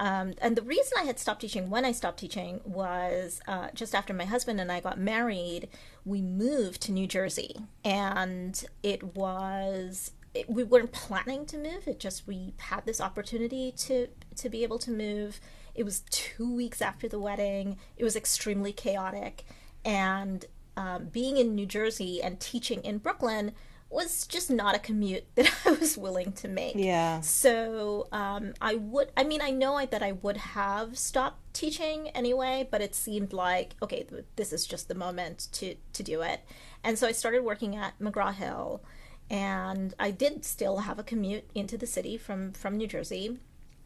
Um, 0.00 0.32
and 0.40 0.56
the 0.56 0.62
reason 0.62 0.94
I 0.98 1.04
had 1.04 1.18
stopped 1.18 1.42
teaching 1.42 1.68
when 1.68 1.84
I 1.84 1.92
stopped 1.92 2.20
teaching 2.20 2.62
was 2.64 3.42
uh, 3.46 3.68
just 3.74 3.94
after 3.94 4.14
my 4.14 4.24
husband 4.24 4.58
and 4.58 4.72
I 4.72 4.80
got 4.80 4.98
married, 4.98 5.68
we 6.06 6.22
moved 6.22 6.80
to 6.82 6.92
New 6.92 7.06
Jersey, 7.06 7.54
and 7.84 8.64
it 8.82 9.14
was 9.14 10.12
it, 10.32 10.48
we 10.48 10.64
weren't 10.64 10.92
planning 10.92 11.44
to 11.46 11.58
move. 11.58 11.86
It 11.86 12.00
just 12.00 12.26
we 12.26 12.54
had 12.56 12.86
this 12.86 12.98
opportunity 12.98 13.72
to 13.72 14.08
to 14.36 14.48
be 14.48 14.62
able 14.62 14.78
to 14.78 14.90
move. 14.90 15.38
It 15.74 15.84
was 15.84 16.00
two 16.08 16.50
weeks 16.50 16.80
after 16.80 17.06
the 17.06 17.20
wedding. 17.20 17.76
It 17.98 18.04
was 18.04 18.16
extremely 18.16 18.72
chaotic, 18.72 19.44
and 19.84 20.46
um, 20.78 21.08
being 21.12 21.36
in 21.36 21.54
New 21.54 21.66
Jersey 21.66 22.22
and 22.22 22.40
teaching 22.40 22.82
in 22.84 22.98
Brooklyn 22.98 23.52
was 23.90 24.26
just 24.26 24.50
not 24.50 24.76
a 24.76 24.78
commute 24.78 25.24
that 25.34 25.52
I 25.66 25.72
was 25.72 25.98
willing 25.98 26.32
to 26.32 26.48
make. 26.48 26.76
Yeah. 26.76 27.20
So 27.20 28.08
um, 28.12 28.54
I 28.60 28.76
would, 28.76 29.10
I 29.16 29.24
mean, 29.24 29.42
I 29.42 29.50
know 29.50 29.74
I, 29.74 29.86
that 29.86 30.02
I 30.02 30.12
would 30.12 30.38
have 30.38 30.96
stopped 30.96 31.52
teaching 31.52 32.08
anyway, 32.10 32.68
but 32.70 32.80
it 32.80 32.94
seemed 32.94 33.32
like, 33.32 33.74
okay, 33.82 34.06
this 34.36 34.52
is 34.52 34.66
just 34.66 34.88
the 34.88 34.94
moment 34.94 35.48
to, 35.52 35.74
to 35.92 36.02
do 36.02 36.22
it. 36.22 36.40
And 36.84 36.98
so 36.98 37.06
I 37.06 37.12
started 37.12 37.44
working 37.44 37.76
at 37.76 37.98
McGraw 37.98 38.32
Hill, 38.32 38.82
and 39.28 39.92
I 39.98 40.12
did 40.12 40.44
still 40.44 40.78
have 40.78 40.98
a 40.98 41.04
commute 41.04 41.50
into 41.54 41.76
the 41.76 41.86
city 41.86 42.16
from, 42.16 42.52
from 42.52 42.76
New 42.76 42.86
Jersey. 42.86 43.38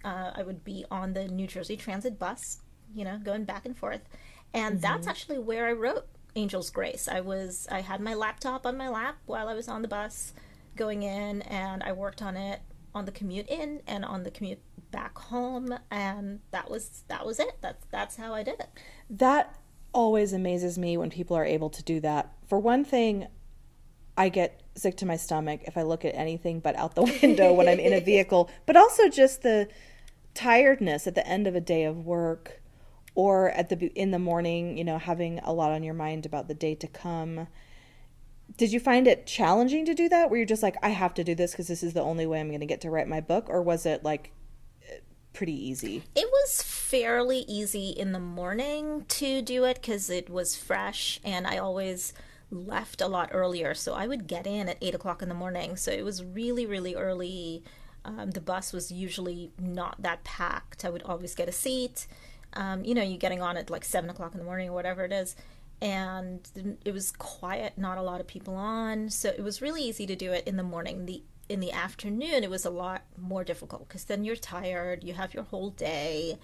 Uh, 0.04 0.30
I 0.34 0.42
would 0.42 0.64
be 0.64 0.84
on 0.90 1.14
the 1.14 1.26
New 1.26 1.46
Jersey 1.46 1.76
Transit 1.76 2.18
bus, 2.18 2.60
you 2.94 3.04
know, 3.04 3.18
going 3.18 3.44
back 3.44 3.64
and 3.64 3.76
forth. 3.76 4.02
And 4.52 4.80
that's 4.80 5.08
actually 5.08 5.38
where 5.38 5.66
I 5.66 5.72
wrote 5.72 6.06
Angel's 6.36 6.70
Grace. 6.70 7.08
I 7.08 7.20
was 7.20 7.66
I 7.70 7.80
had 7.80 8.00
my 8.00 8.14
laptop 8.14 8.66
on 8.66 8.76
my 8.76 8.88
lap 8.88 9.16
while 9.26 9.48
I 9.48 9.54
was 9.54 9.68
on 9.68 9.82
the 9.82 9.88
bus 9.88 10.32
going 10.76 11.02
in 11.02 11.42
and 11.42 11.82
I 11.82 11.92
worked 11.92 12.22
on 12.22 12.36
it 12.36 12.60
on 12.94 13.04
the 13.04 13.12
commute 13.12 13.48
in 13.48 13.80
and 13.86 14.04
on 14.04 14.22
the 14.22 14.30
commute 14.30 14.60
back 14.90 15.18
home 15.18 15.74
and 15.90 16.40
that 16.50 16.70
was 16.70 17.04
that 17.08 17.26
was 17.26 17.38
it. 17.38 17.56
That's 17.60 17.84
that's 17.90 18.16
how 18.16 18.34
I 18.34 18.42
did 18.42 18.60
it. 18.60 18.68
That 19.10 19.54
always 19.92 20.32
amazes 20.32 20.76
me 20.78 20.96
when 20.96 21.10
people 21.10 21.36
are 21.36 21.44
able 21.44 21.70
to 21.70 21.82
do 21.82 22.00
that. 22.00 22.32
For 22.46 22.58
one 22.58 22.84
thing, 22.84 23.28
I 24.16 24.28
get 24.28 24.62
sick 24.74 24.96
to 24.98 25.06
my 25.06 25.16
stomach 25.16 25.62
if 25.64 25.76
I 25.76 25.82
look 25.82 26.04
at 26.04 26.14
anything 26.14 26.60
but 26.60 26.76
out 26.76 26.94
the 26.94 27.02
window 27.22 27.52
when 27.52 27.68
I'm 27.68 27.80
in 27.80 27.92
a 27.92 28.00
vehicle, 28.00 28.50
but 28.66 28.76
also 28.76 29.08
just 29.08 29.42
the 29.42 29.68
tiredness 30.34 31.06
at 31.06 31.14
the 31.14 31.26
end 31.26 31.46
of 31.46 31.54
a 31.54 31.60
day 31.60 31.84
of 31.84 32.04
work 32.04 32.60
or 33.14 33.50
at 33.50 33.68
the 33.68 33.76
in 33.94 34.10
the 34.10 34.18
morning, 34.18 34.76
you 34.76 34.84
know, 34.84 34.98
having 34.98 35.38
a 35.40 35.52
lot 35.52 35.70
on 35.70 35.82
your 35.82 35.94
mind 35.94 36.26
about 36.26 36.48
the 36.48 36.54
day 36.54 36.74
to 36.74 36.86
come. 36.86 37.46
Did 38.56 38.72
you 38.72 38.80
find 38.80 39.06
it 39.06 39.26
challenging 39.26 39.84
to 39.86 39.94
do 39.94 40.08
that 40.08 40.28
where 40.28 40.36
you're 40.36 40.46
just 40.46 40.62
like 40.62 40.76
I 40.82 40.90
have 40.90 41.14
to 41.14 41.24
do 41.24 41.34
this 41.34 41.52
because 41.52 41.68
this 41.68 41.82
is 41.82 41.94
the 41.94 42.02
only 42.02 42.26
way 42.26 42.40
I'm 42.40 42.48
going 42.48 42.60
to 42.60 42.66
get 42.66 42.80
to 42.82 42.90
write 42.90 43.08
my 43.08 43.20
book 43.20 43.46
or 43.48 43.62
was 43.62 43.86
it 43.86 44.04
like 44.04 44.32
pretty 45.32 45.52
easy? 45.52 46.04
It 46.14 46.28
was 46.30 46.62
fairly 46.62 47.40
easy 47.48 47.90
in 47.90 48.12
the 48.12 48.20
morning 48.20 49.04
to 49.08 49.42
do 49.42 49.64
it 49.64 49.76
because 49.80 50.08
it 50.08 50.30
was 50.30 50.56
fresh 50.56 51.20
and 51.24 51.46
I 51.46 51.58
always 51.58 52.12
left 52.50 53.00
a 53.00 53.08
lot 53.08 53.30
earlier. 53.32 53.74
So 53.74 53.94
I 53.94 54.06
would 54.06 54.26
get 54.26 54.46
in 54.46 54.68
at 54.68 54.78
eight 54.80 54.94
o'clock 54.94 55.20
in 55.20 55.28
the 55.28 55.34
morning. 55.34 55.76
So 55.76 55.90
it 55.90 56.04
was 56.04 56.24
really, 56.24 56.64
really 56.64 56.94
early. 56.94 57.64
Um, 58.04 58.30
the 58.30 58.40
bus 58.40 58.72
was 58.72 58.92
usually 58.92 59.50
not 59.58 60.00
that 60.02 60.24
packed. 60.24 60.84
I 60.84 60.90
would 60.90 61.02
always 61.02 61.34
get 61.34 61.48
a 61.48 61.52
seat. 61.52 62.06
Um, 62.54 62.84
you 62.84 62.94
know, 62.94 63.02
you 63.02 63.18
getting 63.18 63.42
on 63.42 63.56
at 63.56 63.70
like 63.70 63.84
seven 63.84 64.10
o'clock 64.10 64.32
in 64.32 64.38
the 64.38 64.44
morning 64.44 64.68
or 64.68 64.72
whatever 64.72 65.04
it 65.04 65.12
is. 65.12 65.36
And 65.82 66.40
it 66.84 66.94
was 66.94 67.12
quiet, 67.12 67.76
not 67.76 67.98
a 67.98 68.02
lot 68.02 68.20
of 68.20 68.26
people 68.26 68.54
on. 68.54 69.10
So 69.10 69.28
it 69.28 69.42
was 69.42 69.60
really 69.60 69.82
easy 69.82 70.06
to 70.06 70.16
do 70.16 70.32
it 70.32 70.46
in 70.46 70.56
the 70.56 70.62
morning. 70.62 71.06
The 71.06 71.22
in 71.48 71.60
the 71.60 71.72
afternoon 71.72 72.42
it 72.42 72.50
was 72.50 72.64
a 72.64 72.70
lot 72.70 73.02
more 73.18 73.44
difficult 73.44 73.86
because 73.86 74.04
then 74.04 74.24
you're 74.24 74.36
tired 74.36 75.04
you 75.04 75.12
have 75.12 75.34
your 75.34 75.42
whole 75.44 75.70
day 75.70 76.38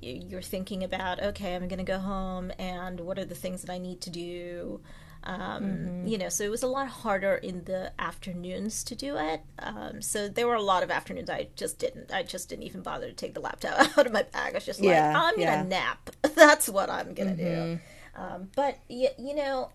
you're 0.00 0.42
thinking 0.42 0.82
about 0.82 1.22
okay 1.22 1.54
i'm 1.54 1.68
going 1.68 1.78
to 1.78 1.84
go 1.84 1.98
home 1.98 2.50
and 2.58 3.00
what 3.00 3.18
are 3.18 3.24
the 3.24 3.34
things 3.34 3.62
that 3.62 3.70
i 3.70 3.78
need 3.78 4.00
to 4.00 4.10
do 4.10 4.80
um, 5.26 5.64
mm-hmm. 5.64 6.06
you 6.06 6.18
know 6.18 6.28
so 6.30 6.44
it 6.44 6.50
was 6.50 6.62
a 6.62 6.68
lot 6.68 6.88
harder 6.88 7.34
in 7.36 7.64
the 7.64 7.92
afternoons 7.98 8.84
to 8.84 8.94
do 8.94 9.16
it 9.18 9.42
um, 9.58 10.00
so 10.02 10.28
there 10.28 10.46
were 10.46 10.54
a 10.54 10.62
lot 10.62 10.82
of 10.82 10.90
afternoons 10.90 11.28
i 11.30 11.48
just 11.56 11.78
didn't 11.78 12.12
i 12.12 12.22
just 12.22 12.48
didn't 12.48 12.64
even 12.64 12.82
bother 12.82 13.08
to 13.08 13.14
take 13.14 13.34
the 13.34 13.40
laptop 13.40 13.78
out 13.98 14.06
of 14.06 14.12
my 14.12 14.22
bag 14.22 14.52
i 14.52 14.56
was 14.56 14.66
just 14.66 14.80
Yeah, 14.80 15.12
like 15.12 15.34
i'm 15.34 15.40
yeah. 15.40 15.62
nap 15.62 16.10
that's 16.34 16.68
what 16.68 16.90
i'm 16.90 17.14
going 17.14 17.36
to 17.36 17.44
do 17.44 17.80
um, 18.16 18.48
but 18.56 18.78
y- 18.88 19.14
you 19.18 19.34
know 19.34 19.70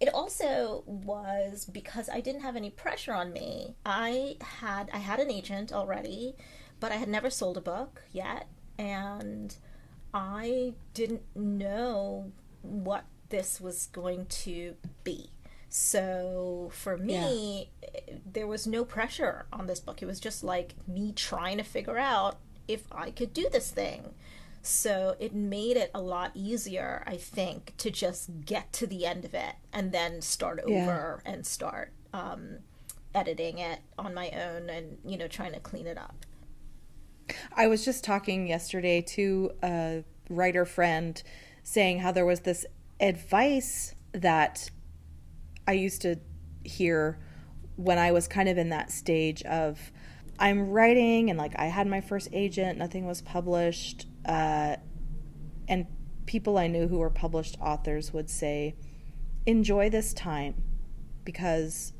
it 0.00 0.12
also 0.12 0.82
was 0.86 1.64
because 1.66 2.08
I 2.08 2.20
didn't 2.20 2.42
have 2.42 2.56
any 2.56 2.70
pressure 2.70 3.12
on 3.12 3.32
me. 3.32 3.76
I 3.86 4.36
had 4.40 4.90
I 4.92 4.98
had 4.98 5.20
an 5.20 5.30
agent 5.30 5.72
already, 5.72 6.34
but 6.80 6.92
I 6.92 6.96
had 6.96 7.08
never 7.08 7.30
sold 7.30 7.56
a 7.56 7.60
book 7.60 8.02
yet, 8.12 8.48
and 8.78 9.54
I 10.12 10.74
didn't 10.94 11.22
know 11.34 12.32
what 12.62 13.04
this 13.34 13.60
was 13.60 13.88
going 13.92 14.26
to 14.26 14.76
be. 15.02 15.30
So 15.68 16.70
for 16.72 16.96
me, 16.96 17.70
there 18.24 18.46
was 18.46 18.64
no 18.64 18.84
pressure 18.84 19.46
on 19.52 19.66
this 19.66 19.80
book. 19.80 20.00
It 20.02 20.06
was 20.06 20.20
just 20.20 20.44
like 20.44 20.74
me 20.86 21.10
trying 21.10 21.56
to 21.58 21.64
figure 21.64 21.98
out 21.98 22.36
if 22.68 22.84
I 22.92 23.10
could 23.10 23.32
do 23.32 23.48
this 23.50 23.72
thing. 23.72 24.14
So 24.62 25.16
it 25.18 25.34
made 25.34 25.76
it 25.76 25.90
a 25.92 26.00
lot 26.00 26.30
easier, 26.34 27.02
I 27.08 27.16
think, 27.16 27.74
to 27.78 27.90
just 27.90 28.44
get 28.46 28.72
to 28.74 28.86
the 28.86 29.04
end 29.04 29.24
of 29.24 29.34
it 29.34 29.56
and 29.72 29.90
then 29.90 30.22
start 30.22 30.62
Yeah. 30.64 30.82
over 30.84 31.20
and 31.26 31.44
start 31.44 31.90
um, 32.12 32.58
editing 33.16 33.58
it 33.58 33.80
on 33.98 34.14
my 34.14 34.30
own 34.30 34.70
and, 34.70 34.98
you 35.04 35.18
know, 35.18 35.26
trying 35.26 35.54
to 35.54 35.60
clean 35.60 35.88
it 35.88 35.98
up. 35.98 36.24
I 37.56 37.66
was 37.66 37.84
just 37.84 38.04
talking 38.04 38.46
yesterday 38.46 39.00
to 39.00 39.50
a 39.60 40.04
writer 40.30 40.64
friend 40.64 41.20
saying 41.64 41.98
how 41.98 42.12
there 42.12 42.24
was 42.26 42.40
this 42.40 42.64
advice 43.00 43.94
that 44.12 44.70
I 45.66 45.72
used 45.72 46.02
to 46.02 46.16
hear 46.62 47.18
when 47.76 47.98
I 47.98 48.12
was 48.12 48.28
kind 48.28 48.48
of 48.48 48.58
in 48.58 48.68
that 48.70 48.90
stage 48.90 49.42
of 49.42 49.90
I'm 50.38 50.70
writing 50.70 51.30
and 51.30 51.38
like 51.38 51.54
I 51.58 51.66
had 51.66 51.86
my 51.86 52.00
first 52.00 52.28
agent, 52.32 52.78
nothing 52.78 53.06
was 53.06 53.20
published. 53.20 54.06
Uh, 54.24 54.76
and 55.68 55.86
people 56.26 56.58
I 56.58 56.66
knew 56.66 56.88
who 56.88 56.98
were 56.98 57.10
published 57.10 57.56
authors 57.60 58.12
would 58.12 58.30
say, 58.30 58.74
enjoy 59.46 59.90
this 59.90 60.12
time 60.14 60.62
because 61.24 61.92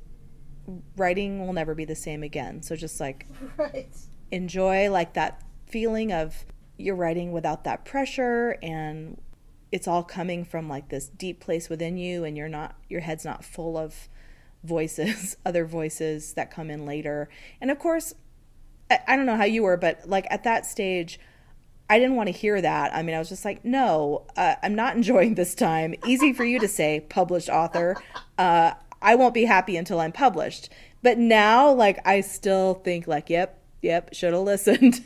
writing 0.96 1.44
will 1.46 1.52
never 1.52 1.74
be 1.74 1.84
the 1.84 1.94
same 1.94 2.22
again. 2.22 2.62
So 2.62 2.76
just 2.76 3.00
like 3.00 3.26
Right. 3.56 3.94
enjoy 4.30 4.90
like 4.90 5.14
that 5.14 5.42
feeling 5.66 6.12
of 6.12 6.44
you're 6.76 6.96
writing 6.96 7.32
without 7.32 7.64
that 7.64 7.84
pressure 7.84 8.56
and 8.62 9.20
it's 9.74 9.88
all 9.88 10.04
coming 10.04 10.44
from 10.44 10.68
like 10.68 10.88
this 10.88 11.08
deep 11.08 11.40
place 11.40 11.68
within 11.68 11.96
you 11.96 12.22
and 12.22 12.36
you're 12.36 12.48
not 12.48 12.76
your 12.88 13.00
head's 13.00 13.24
not 13.24 13.44
full 13.44 13.76
of 13.76 14.08
voices 14.62 15.36
other 15.44 15.66
voices 15.66 16.34
that 16.34 16.48
come 16.50 16.70
in 16.70 16.86
later 16.86 17.28
and 17.60 17.72
of 17.72 17.78
course 17.78 18.14
I, 18.88 19.00
I 19.08 19.16
don't 19.16 19.26
know 19.26 19.36
how 19.36 19.44
you 19.44 19.64
were 19.64 19.76
but 19.76 20.08
like 20.08 20.26
at 20.30 20.44
that 20.44 20.64
stage 20.64 21.18
I 21.90 21.98
didn't 21.98 22.16
want 22.16 22.28
to 22.28 22.32
hear 22.32 22.62
that. 22.62 22.94
I 22.94 23.02
mean, 23.02 23.14
I 23.14 23.18
was 23.18 23.28
just 23.28 23.44
like, 23.44 23.62
no, 23.62 24.24
uh, 24.38 24.54
I'm 24.62 24.74
not 24.74 24.96
enjoying 25.00 25.34
this 25.34 25.54
time. 25.54 25.94
Easy 26.06 26.32
for 26.32 26.42
you 26.42 26.58
to 26.60 26.66
say, 26.66 27.00
published 27.10 27.50
author. 27.50 27.94
Uh, 28.38 28.72
I 29.02 29.16
won't 29.16 29.34
be 29.34 29.44
happy 29.44 29.76
until 29.76 30.00
I'm 30.00 30.10
published. 30.10 30.70
But 31.02 31.18
now, 31.18 31.70
like, 31.70 31.98
I 32.06 32.22
still 32.22 32.72
think, 32.72 33.06
like, 33.06 33.28
yep, 33.28 33.62
Yep, 33.84 34.14
should 34.14 34.32
have 34.32 34.42
listened. 34.42 35.02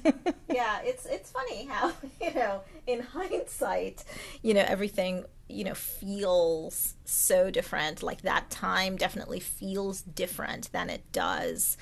yeah, 0.48 0.78
it's 0.84 1.04
it's 1.06 1.32
funny 1.32 1.64
how, 1.64 1.92
you 2.22 2.32
know, 2.32 2.60
in 2.88 3.00
hindsight, 3.12 4.04
you 4.42 4.54
know, 4.54 4.64
everything, 4.66 5.24
you 5.48 5.62
know, 5.62 5.74
feels 5.74 6.94
so 7.04 7.50
different. 7.50 8.02
Like 8.02 8.22
that 8.22 8.50
time 8.50 8.96
definitely 8.96 9.40
feels 9.40 10.02
different 10.02 10.72
than 10.72 10.90
it 10.90 11.12
does 11.12 11.76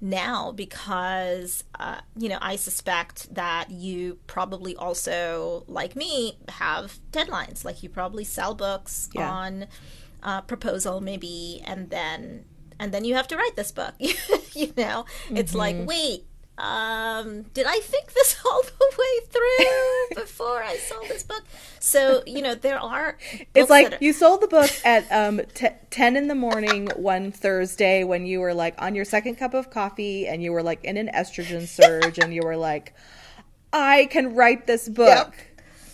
now 0.00 0.50
because 0.50 1.62
uh, 1.78 2.00
you 2.16 2.28
know 2.30 2.38
I 2.40 2.56
suspect 2.56 3.34
that 3.34 3.70
you 3.70 4.18
probably 4.26 4.74
also 4.74 5.64
like 5.66 5.94
me 5.94 6.38
have 6.48 6.98
deadlines 7.12 7.66
like 7.66 7.82
you 7.82 7.90
probably 7.90 8.24
sell 8.24 8.54
books 8.54 9.10
yeah. 9.12 9.30
on 9.30 9.66
uh, 10.22 10.40
proposal 10.40 11.02
maybe 11.02 11.62
and 11.66 11.90
then 11.90 12.46
and 12.78 12.92
then 12.92 13.04
you 13.04 13.14
have 13.14 13.28
to 13.28 13.36
write 13.36 13.56
this 13.56 13.72
book 13.72 13.92
you 13.98 14.72
know 14.74 15.04
mm-hmm. 15.04 15.36
it's 15.36 15.54
like 15.54 15.76
mm-hmm. 15.76 15.84
wait 15.84 16.24
um, 16.60 17.42
did 17.54 17.66
I 17.66 17.80
think 17.80 18.12
this 18.12 18.36
all 18.46 18.62
the 18.62 18.96
way 18.98 19.26
through 19.30 20.22
before 20.22 20.62
I 20.62 20.76
sold 20.76 21.08
this 21.08 21.22
book? 21.22 21.42
So, 21.78 22.22
you 22.26 22.42
know, 22.42 22.54
there 22.54 22.78
are. 22.78 23.16
It's 23.54 23.70
like 23.70 23.94
are... 23.94 23.98
you 24.00 24.12
sold 24.12 24.42
the 24.42 24.48
book 24.48 24.70
at 24.84 25.10
um, 25.10 25.40
t- 25.54 25.68
10 25.90 26.16
in 26.16 26.28
the 26.28 26.34
morning 26.34 26.88
one 26.96 27.32
Thursday 27.32 28.04
when 28.04 28.26
you 28.26 28.40
were 28.40 28.52
like 28.52 28.74
on 28.78 28.94
your 28.94 29.06
second 29.06 29.36
cup 29.36 29.54
of 29.54 29.70
coffee 29.70 30.26
and 30.26 30.42
you 30.42 30.52
were 30.52 30.62
like 30.62 30.84
in 30.84 30.96
an 30.96 31.08
estrogen 31.14 31.66
surge 31.66 32.18
and 32.18 32.34
you 32.34 32.42
were 32.42 32.56
like, 32.56 32.94
I 33.72 34.06
can 34.10 34.34
write 34.34 34.66
this 34.66 34.88
book. 34.88 35.08
Yep. 35.08 35.34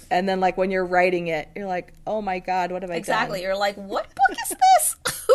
And 0.09 0.29
then, 0.29 0.39
like, 0.39 0.57
when 0.57 0.71
you're 0.71 0.87
writing 0.87 1.27
it, 1.27 1.49
you're 1.57 1.67
like, 1.67 1.93
oh 2.07 2.23
my 2.23 2.39
God, 2.39 2.71
what 2.71 2.83
have 2.83 2.93
I 2.93 2.95
exactly. 2.95 3.41
done? 3.41 3.41
Exactly. 3.41 3.43
You're 3.43 3.57
like, 3.57 3.75
what 3.75 4.07
book 4.07 4.39
is 4.41 4.51
this? 4.51 4.97
who, 5.27 5.35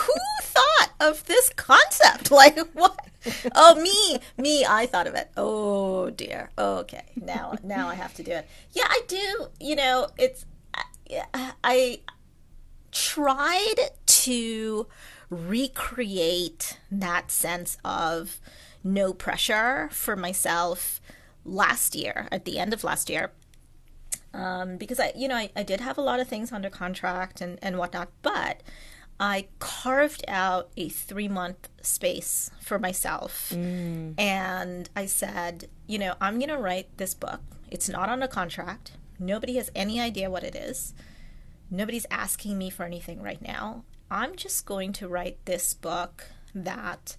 who 0.00 0.12
thought 0.42 0.90
of 0.98 1.24
this 1.26 1.50
concept? 1.50 2.32
Like, 2.32 2.58
what? 2.72 2.98
oh 3.54 3.74
me 3.80 4.18
me 4.36 4.64
i 4.64 4.86
thought 4.86 5.06
of 5.06 5.14
it. 5.14 5.30
Oh 5.36 6.10
dear. 6.10 6.50
Okay 6.58 7.04
now 7.16 7.54
now 7.62 7.88
i 7.88 7.94
have 7.94 8.14
to 8.14 8.22
do 8.22 8.32
it. 8.32 8.48
Yeah 8.72 8.86
i 8.88 9.00
do 9.06 9.48
you 9.60 9.76
know 9.76 10.08
it's 10.18 10.44
i, 10.74 11.52
I 11.62 12.00
tried 12.90 13.90
to 14.06 14.86
recreate 15.30 16.78
that 16.90 17.30
sense 17.30 17.78
of 17.84 18.38
no 18.84 19.12
pressure 19.12 19.88
for 19.92 20.16
myself 20.16 21.00
last 21.44 21.94
year 21.94 22.28
at 22.30 22.44
the 22.44 22.58
end 22.58 22.72
of 22.74 22.84
last 22.84 23.08
year 23.08 23.32
um, 24.34 24.76
because 24.76 24.98
I, 24.98 25.12
you 25.16 25.28
know, 25.28 25.36
I, 25.36 25.50
I 25.54 25.62
did 25.62 25.80
have 25.80 25.98
a 25.98 26.02
lot 26.02 26.20
of 26.20 26.28
things 26.28 26.52
under 26.52 26.70
contract 26.70 27.40
and, 27.40 27.58
and 27.62 27.76
whatnot, 27.78 28.08
but 28.22 28.62
I 29.22 29.46
carved 29.60 30.24
out 30.26 30.72
a 30.76 30.88
three 30.88 31.28
month 31.28 31.68
space 31.80 32.50
for 32.60 32.80
myself. 32.80 33.52
Mm. 33.54 34.18
And 34.18 34.90
I 34.96 35.06
said, 35.06 35.68
you 35.86 36.00
know, 36.00 36.16
I'm 36.20 36.40
going 36.40 36.48
to 36.48 36.58
write 36.58 36.98
this 36.98 37.14
book. 37.14 37.40
It's 37.70 37.88
not 37.88 38.08
on 38.08 38.20
a 38.20 38.26
contract. 38.26 38.96
Nobody 39.20 39.54
has 39.54 39.70
any 39.76 40.00
idea 40.00 40.28
what 40.28 40.42
it 40.42 40.56
is. 40.56 40.92
Nobody's 41.70 42.04
asking 42.10 42.58
me 42.58 42.68
for 42.68 42.82
anything 42.82 43.22
right 43.22 43.40
now. 43.40 43.84
I'm 44.10 44.34
just 44.34 44.66
going 44.66 44.92
to 44.94 45.06
write 45.06 45.38
this 45.44 45.72
book 45.72 46.24
that 46.52 47.16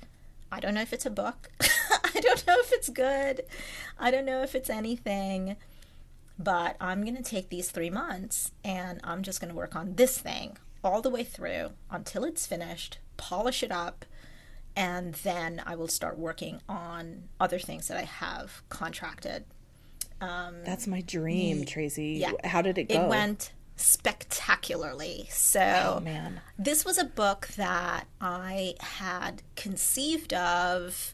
I 0.52 0.60
don't 0.60 0.74
know 0.74 0.82
if 0.82 0.92
it's 0.92 1.06
a 1.06 1.10
book. 1.10 1.52
I 1.62 2.20
don't 2.20 2.46
know 2.46 2.60
if 2.60 2.74
it's 2.74 2.90
good. 2.90 3.46
I 3.98 4.12
don't 4.12 4.26
know 4.26 4.44
if 4.44 4.56
it's 4.56 4.70
anything. 4.70 5.56
But 6.38 6.76
I'm 6.82 7.04
going 7.04 7.16
to 7.16 7.24
take 7.24 7.48
these 7.48 7.72
three 7.72 7.90
months 7.90 8.52
and 8.62 9.00
I'm 9.06 9.24
just 9.24 9.40
going 9.40 9.52
to 9.52 9.56
work 9.56 9.74
on 9.74 9.96
this 9.96 10.18
thing 10.18 10.58
all 10.84 11.02
the 11.02 11.10
way 11.10 11.24
through 11.24 11.72
until 11.90 12.24
it's 12.24 12.46
finished, 12.46 13.00
polish 13.18 13.64
it 13.64 13.72
up, 13.72 14.06
and 14.76 15.14
then 15.16 15.62
I 15.66 15.76
will 15.76 15.88
start 15.88 16.18
working 16.18 16.60
on 16.68 17.24
other 17.40 17.60
things 17.60 17.88
that 17.88 17.98
I 17.98 18.04
have 18.04 18.64
contracted. 18.70 19.46
Um, 20.20 20.56
That's 20.66 20.88
my 20.88 21.02
dream, 21.02 21.66
Tracey. 21.66 22.18
Yeah. 22.20 22.32
How 22.44 22.62
did 22.62 22.78
it 22.78 22.90
go? 22.90 23.06
It 23.06 23.10
went 23.10 23.52
spectacularly. 23.76 25.28
So, 25.30 25.98
oh, 25.98 26.00
man. 26.00 26.42
this 26.58 26.86
was 26.86 26.98
a 26.98 27.04
book 27.04 27.48
that 27.58 28.08
I 28.22 28.76
had 28.80 29.42
conceived 29.56 30.34
of 30.34 31.14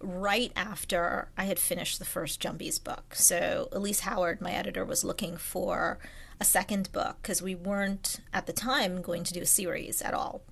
right 0.00 0.50
after 0.56 1.28
I 1.36 1.44
had 1.44 1.58
finished 1.58 1.98
the 1.98 2.04
first 2.04 2.40
Jumbies 2.40 2.82
book. 2.82 3.14
So, 3.14 3.68
Elise 3.72 4.00
Howard, 4.00 4.40
my 4.40 4.52
editor, 4.52 4.84
was 4.84 5.04
looking 5.04 5.36
for 5.36 5.98
a 6.40 6.44
second 6.44 6.90
book 6.92 7.18
because 7.22 7.42
we 7.42 7.54
weren't 7.54 8.20
at 8.32 8.46
the 8.46 8.52
time 8.52 9.02
going 9.02 9.22
to 9.24 9.34
do 9.34 9.42
a 9.42 9.46
series 9.46 10.00
at 10.00 10.14
all. 10.14 10.42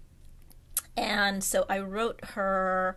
And 0.96 1.42
so 1.42 1.64
I 1.68 1.78
wrote 1.78 2.20
her 2.34 2.96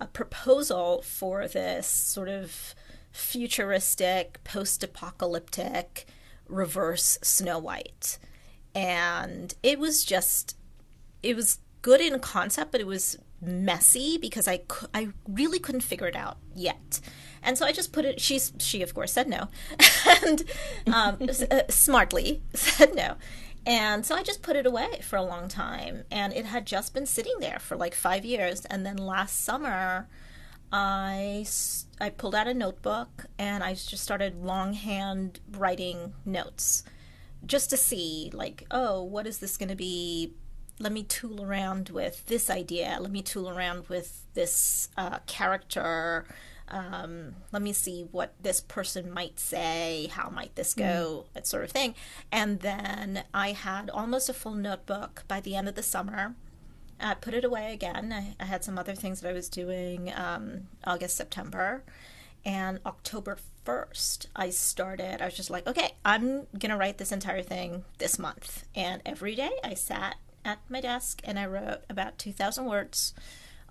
a 0.00 0.06
proposal 0.06 1.02
for 1.02 1.46
this 1.46 1.86
sort 1.86 2.28
of 2.28 2.74
futuristic, 3.12 4.42
post 4.42 4.82
apocalyptic 4.82 6.06
reverse 6.48 7.18
Snow 7.22 7.58
White. 7.58 8.18
And 8.74 9.54
it 9.62 9.78
was 9.78 10.04
just, 10.04 10.56
it 11.22 11.36
was 11.36 11.58
good 11.82 12.00
in 12.00 12.18
concept, 12.20 12.72
but 12.72 12.80
it 12.80 12.86
was 12.86 13.18
messy 13.40 14.18
because 14.18 14.48
I, 14.48 14.62
I 14.94 15.08
really 15.28 15.58
couldn't 15.58 15.82
figure 15.82 16.06
it 16.06 16.16
out 16.16 16.38
yet. 16.54 17.00
And 17.42 17.58
so 17.58 17.66
I 17.66 17.72
just 17.72 17.92
put 17.92 18.04
it. 18.04 18.20
She's 18.20 18.52
she 18.58 18.82
of 18.82 18.94
course 18.94 19.12
said 19.12 19.28
no, 19.28 19.48
and 20.24 20.44
um, 20.86 21.18
uh, 21.50 21.62
smartly 21.68 22.42
said 22.54 22.94
no. 22.94 23.16
And 23.64 24.04
so 24.04 24.16
I 24.16 24.22
just 24.22 24.42
put 24.42 24.56
it 24.56 24.66
away 24.66 25.00
for 25.02 25.16
a 25.16 25.22
long 25.22 25.48
time, 25.48 26.04
and 26.10 26.32
it 26.32 26.46
had 26.46 26.66
just 26.66 26.94
been 26.94 27.06
sitting 27.06 27.34
there 27.38 27.58
for 27.60 27.76
like 27.76 27.94
five 27.94 28.24
years. 28.24 28.64
And 28.64 28.84
then 28.84 28.96
last 28.96 29.40
summer, 29.40 30.08
I 30.72 31.46
I 32.00 32.10
pulled 32.10 32.34
out 32.34 32.48
a 32.48 32.54
notebook 32.54 33.26
and 33.38 33.62
I 33.62 33.74
just 33.74 34.02
started 34.02 34.42
longhand 34.42 35.40
writing 35.52 36.14
notes, 36.24 36.82
just 37.44 37.70
to 37.70 37.76
see 37.76 38.30
like, 38.32 38.66
oh, 38.70 39.02
what 39.02 39.26
is 39.26 39.38
this 39.38 39.56
going 39.56 39.68
to 39.68 39.76
be? 39.76 40.34
Let 40.78 40.92
me 40.92 41.04
tool 41.04 41.44
around 41.44 41.90
with 41.90 42.26
this 42.26 42.50
idea. 42.50 42.96
Let 42.98 43.12
me 43.12 43.22
tool 43.22 43.48
around 43.48 43.88
with 43.88 44.26
this 44.34 44.88
uh, 44.96 45.18
character 45.26 46.26
um, 46.72 47.36
let 47.52 47.62
me 47.62 47.72
see 47.72 48.08
what 48.10 48.34
this 48.40 48.60
person 48.60 49.12
might 49.12 49.38
say, 49.38 50.08
how 50.10 50.30
might 50.30 50.56
this 50.56 50.74
go, 50.74 51.26
mm. 51.28 51.32
that 51.34 51.46
sort 51.46 51.64
of 51.64 51.70
thing. 51.70 51.94
And 52.32 52.60
then 52.60 53.24
I 53.32 53.52
had 53.52 53.90
almost 53.90 54.28
a 54.28 54.34
full 54.34 54.54
notebook 54.54 55.24
by 55.28 55.40
the 55.40 55.54
end 55.54 55.68
of 55.68 55.74
the 55.74 55.82
summer. 55.82 56.34
I 56.98 57.14
put 57.14 57.34
it 57.34 57.44
away 57.44 57.72
again. 57.74 58.12
I, 58.12 58.42
I 58.42 58.46
had 58.46 58.64
some 58.64 58.78
other 58.78 58.94
things 58.94 59.20
that 59.20 59.28
I 59.28 59.34
was 59.34 59.48
doing 59.48 60.12
um, 60.16 60.68
August, 60.84 61.16
September. 61.16 61.84
And 62.44 62.80
October 62.86 63.36
1st, 63.66 64.26
I 64.34 64.50
started, 64.50 65.20
I 65.20 65.26
was 65.26 65.36
just 65.36 65.50
like, 65.50 65.66
okay, 65.66 65.92
I'm 66.04 66.46
going 66.58 66.70
to 66.70 66.76
write 66.76 66.98
this 66.98 67.12
entire 67.12 67.42
thing 67.42 67.84
this 67.98 68.18
month. 68.18 68.64
And 68.74 69.02
every 69.04 69.34
day 69.34 69.52
I 69.62 69.74
sat 69.74 70.16
at 70.44 70.58
my 70.68 70.80
desk 70.80 71.20
and 71.22 71.38
I 71.38 71.46
wrote 71.46 71.82
about 71.88 72.18
2,000 72.18 72.64
words 72.64 73.14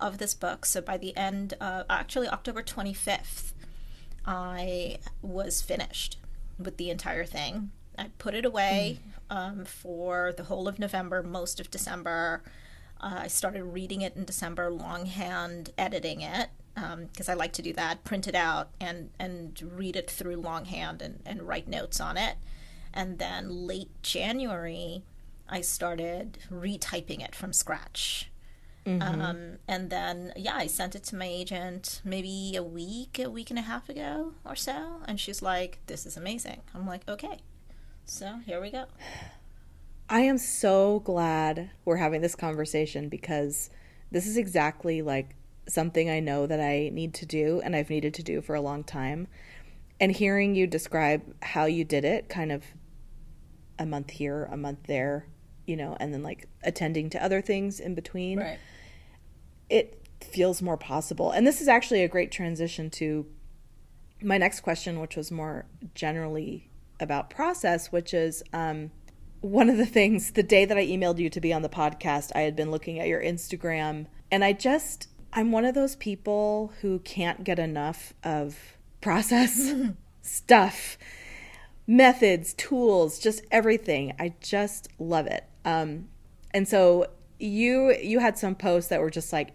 of 0.02 0.18
this 0.18 0.34
book. 0.34 0.66
So 0.66 0.80
by 0.80 0.98
the 0.98 1.16
end, 1.16 1.54
uh, 1.60 1.84
actually 1.88 2.28
October 2.28 2.62
25th, 2.62 3.52
I 4.26 4.98
was 5.22 5.62
finished 5.62 6.18
with 6.58 6.76
the 6.76 6.90
entire 6.90 7.24
thing. 7.24 7.70
I 7.98 8.10
put 8.18 8.34
it 8.34 8.44
away 8.44 8.98
mm. 9.30 9.36
um, 9.36 9.64
for 9.64 10.32
the 10.36 10.44
whole 10.44 10.68
of 10.68 10.78
November, 10.78 11.22
most 11.22 11.60
of 11.60 11.70
December. 11.70 12.42
Uh, 13.00 13.20
I 13.22 13.26
started 13.28 13.64
reading 13.64 14.02
it 14.02 14.16
in 14.16 14.24
December, 14.24 14.70
longhand 14.70 15.70
editing 15.76 16.20
it 16.20 16.48
because 16.74 17.28
um, 17.28 17.32
I 17.32 17.34
like 17.34 17.52
to 17.54 17.62
do 17.62 17.72
that, 17.74 18.04
print 18.04 18.26
it 18.26 18.34
out 18.34 18.70
and 18.80 19.10
and 19.18 19.60
read 19.74 19.94
it 19.94 20.10
through 20.10 20.36
longhand 20.36 21.02
and, 21.02 21.20
and 21.26 21.42
write 21.42 21.68
notes 21.68 22.00
on 22.00 22.16
it. 22.16 22.36
And 22.94 23.18
then 23.18 23.66
late 23.66 23.90
January, 24.02 25.02
I 25.48 25.60
started 25.60 26.38
retyping 26.50 27.22
it 27.22 27.34
from 27.34 27.52
scratch. 27.52 28.31
Mm-hmm. 28.86 29.20
Um, 29.20 29.58
and 29.68 29.90
then, 29.90 30.32
yeah, 30.36 30.56
I 30.56 30.66
sent 30.66 30.94
it 30.94 31.04
to 31.04 31.16
my 31.16 31.26
agent 31.26 32.00
maybe 32.04 32.54
a 32.56 32.62
week, 32.62 33.18
a 33.18 33.30
week 33.30 33.50
and 33.50 33.58
a 33.58 33.62
half 33.62 33.88
ago 33.88 34.32
or 34.44 34.56
so. 34.56 35.00
And 35.06 35.20
she's 35.20 35.40
like, 35.40 35.78
this 35.86 36.04
is 36.04 36.16
amazing. 36.16 36.62
I'm 36.74 36.86
like, 36.86 37.08
okay. 37.08 37.38
So 38.04 38.40
here 38.44 38.60
we 38.60 38.70
go. 38.70 38.86
I 40.08 40.20
am 40.20 40.36
so 40.36 41.00
glad 41.00 41.70
we're 41.84 41.96
having 41.96 42.20
this 42.20 42.34
conversation 42.34 43.08
because 43.08 43.70
this 44.10 44.26
is 44.26 44.36
exactly 44.36 45.00
like 45.00 45.36
something 45.68 46.10
I 46.10 46.20
know 46.20 46.46
that 46.46 46.60
I 46.60 46.90
need 46.92 47.14
to 47.14 47.26
do 47.26 47.62
and 47.64 47.74
I've 47.74 47.88
needed 47.88 48.12
to 48.14 48.22
do 48.22 48.42
for 48.42 48.54
a 48.54 48.60
long 48.60 48.84
time. 48.84 49.28
And 50.00 50.12
hearing 50.12 50.54
you 50.54 50.66
describe 50.66 51.22
how 51.40 51.64
you 51.64 51.84
did 51.84 52.04
it, 52.04 52.28
kind 52.28 52.50
of 52.52 52.64
a 53.78 53.86
month 53.86 54.10
here, 54.10 54.48
a 54.50 54.56
month 54.56 54.80
there, 54.86 55.28
you 55.66 55.76
know, 55.76 55.96
and 55.98 56.12
then 56.12 56.22
like 56.22 56.46
attending 56.64 57.08
to 57.10 57.24
other 57.24 57.40
things 57.40 57.78
in 57.78 57.94
between. 57.94 58.40
Right 58.40 58.58
it 59.72 60.06
feels 60.20 60.60
more 60.62 60.76
possible. 60.76 61.30
And 61.30 61.46
this 61.46 61.60
is 61.60 61.66
actually 61.66 62.02
a 62.04 62.08
great 62.08 62.30
transition 62.30 62.90
to 62.90 63.26
my 64.20 64.38
next 64.38 64.60
question, 64.60 65.00
which 65.00 65.16
was 65.16 65.32
more 65.32 65.64
generally 65.94 66.70
about 67.00 67.30
process, 67.30 67.90
which 67.90 68.14
is 68.14 68.42
um, 68.52 68.90
one 69.40 69.70
of 69.70 69.78
the 69.78 69.86
things 69.86 70.32
the 70.32 70.42
day 70.42 70.64
that 70.66 70.76
I 70.76 70.86
emailed 70.86 71.18
you 71.18 71.30
to 71.30 71.40
be 71.40 71.52
on 71.52 71.62
the 71.62 71.68
podcast, 71.68 72.30
I 72.34 72.42
had 72.42 72.54
been 72.54 72.70
looking 72.70 73.00
at 73.00 73.08
your 73.08 73.20
Instagram 73.20 74.06
and 74.30 74.44
I 74.44 74.52
just 74.52 75.08
I'm 75.32 75.50
one 75.50 75.64
of 75.64 75.74
those 75.74 75.96
people 75.96 76.72
who 76.82 76.98
can't 76.98 77.42
get 77.42 77.58
enough 77.58 78.12
of 78.22 78.76
process 79.00 79.72
stuff, 80.22 80.98
methods, 81.86 82.52
tools, 82.54 83.18
just 83.18 83.42
everything. 83.50 84.12
I 84.18 84.34
just 84.40 84.88
love 84.98 85.26
it. 85.26 85.44
Um, 85.64 86.08
and 86.52 86.68
so 86.68 87.06
you 87.38 87.96
you 88.00 88.18
had 88.20 88.38
some 88.38 88.54
posts 88.54 88.90
that 88.90 89.00
were 89.00 89.10
just 89.10 89.32
like 89.32 89.50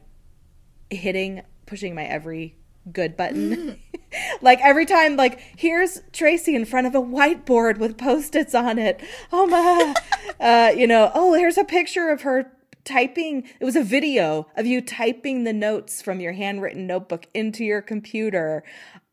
hitting, 0.89 1.41
pushing 1.65 1.95
my 1.95 2.05
every 2.05 2.55
good 2.91 3.17
button. 3.17 3.79
like 4.41 4.59
every 4.61 4.85
time, 4.85 5.15
like 5.15 5.39
here's 5.55 6.01
Tracey 6.13 6.55
in 6.55 6.65
front 6.65 6.87
of 6.87 6.95
a 6.95 7.01
whiteboard 7.01 7.77
with 7.77 7.97
post-its 7.97 8.55
on 8.55 8.79
it. 8.79 9.01
Oh 9.31 9.45
my, 10.39 10.39
uh, 10.39 10.71
you 10.71 10.87
know. 10.87 11.11
Oh, 11.13 11.33
here's 11.33 11.57
a 11.57 11.63
picture 11.63 12.09
of 12.09 12.21
her 12.21 12.51
typing 12.87 13.43
it 13.59 13.65
was 13.65 13.75
a 13.75 13.83
video 13.83 14.47
of 14.55 14.65
you 14.65 14.79
typing 14.79 15.43
the 15.43 15.51
notes 15.51 16.01
from 16.01 16.21
your 16.21 16.31
handwritten 16.31 16.87
notebook 16.87 17.27
into 17.33 17.65
your 17.65 17.81
computer 17.81 18.63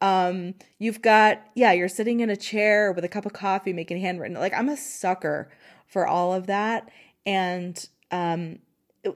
um 0.00 0.54
you've 0.78 1.02
got 1.02 1.42
yeah 1.56 1.72
you're 1.72 1.88
sitting 1.88 2.20
in 2.20 2.30
a 2.30 2.37
chair 2.37 2.92
with 2.92 3.04
a 3.04 3.08
cup 3.08 3.26
of 3.26 3.32
coffee 3.32 3.72
making 3.72 4.00
handwritten 4.00 4.38
like 4.38 4.54
i'm 4.54 4.68
a 4.68 4.76
sucker 4.76 5.50
for 5.88 6.06
all 6.06 6.32
of 6.32 6.46
that 6.46 6.88
and 7.26 7.88
um 8.12 8.60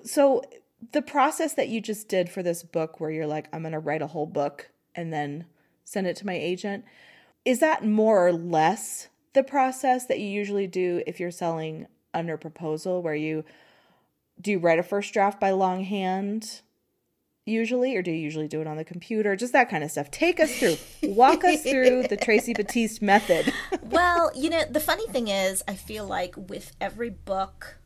so 0.02 0.42
the 0.92 1.02
process 1.02 1.54
that 1.54 1.68
you 1.68 1.80
just 1.80 2.08
did 2.08 2.28
for 2.30 2.42
this 2.42 2.62
book 2.62 3.00
where 3.00 3.10
you're 3.10 3.26
like 3.26 3.48
i'm 3.52 3.62
going 3.62 3.72
to 3.72 3.78
write 3.78 4.02
a 4.02 4.06
whole 4.06 4.26
book 4.26 4.70
and 4.94 5.12
then 5.12 5.44
send 5.84 6.06
it 6.06 6.16
to 6.16 6.26
my 6.26 6.34
agent 6.34 6.84
is 7.44 7.60
that 7.60 7.84
more 7.84 8.26
or 8.26 8.32
less 8.32 9.08
the 9.32 9.42
process 9.42 10.06
that 10.06 10.18
you 10.18 10.26
usually 10.26 10.66
do 10.66 11.02
if 11.06 11.20
you're 11.20 11.30
selling 11.30 11.86
under 12.14 12.36
proposal 12.36 13.02
where 13.02 13.14
you 13.14 13.44
do 14.40 14.52
you 14.52 14.58
write 14.58 14.78
a 14.78 14.82
first 14.82 15.12
draft 15.12 15.40
by 15.40 15.50
longhand 15.50 16.62
usually 17.44 17.96
or 17.96 18.02
do 18.02 18.10
you 18.10 18.18
usually 18.18 18.46
do 18.46 18.60
it 18.60 18.66
on 18.66 18.76
the 18.76 18.84
computer? 18.84 19.34
Just 19.34 19.52
that 19.54 19.70
kind 19.70 19.82
of 19.82 19.90
stuff. 19.90 20.10
Take 20.10 20.38
us 20.38 20.54
through. 20.58 20.76
Walk 21.02 21.44
us 21.44 21.62
through 21.62 22.04
the 22.08 22.16
tracey 22.22 22.52
baptiste 22.52 23.02
method. 23.02 23.52
Well 23.82 24.30
you 24.34 24.50
know 24.50 24.62
the 24.70 24.80
funny 24.80 25.06
thing 25.08 25.28
is 25.28 25.62
i 25.66 25.74
feel 25.74 26.06
like 26.06 26.34
with 26.36 26.72
every 26.80 27.10
book 27.10 27.78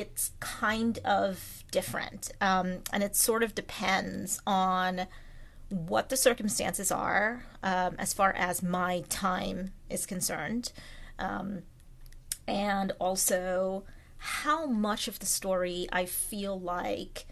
it's 0.00 0.32
kind 0.40 0.98
of 1.04 1.64
different 1.70 2.32
um, 2.40 2.78
and 2.92 3.02
it 3.02 3.14
sort 3.14 3.42
of 3.42 3.54
depends 3.54 4.40
on 4.46 5.06
what 5.68 6.08
the 6.08 6.16
circumstances 6.16 6.90
are 6.90 7.44
um, 7.62 7.94
as 7.98 8.12
far 8.12 8.32
as 8.32 8.62
my 8.62 9.02
time 9.08 9.72
is 9.88 10.04
concerned 10.04 10.72
um, 11.18 11.62
and 12.46 12.92
also 12.98 13.84
how 14.18 14.66
much 14.66 15.06
of 15.06 15.18
the 15.18 15.26
story 15.26 15.86
I 15.92 16.06
feel 16.06 16.58
like 16.58 17.26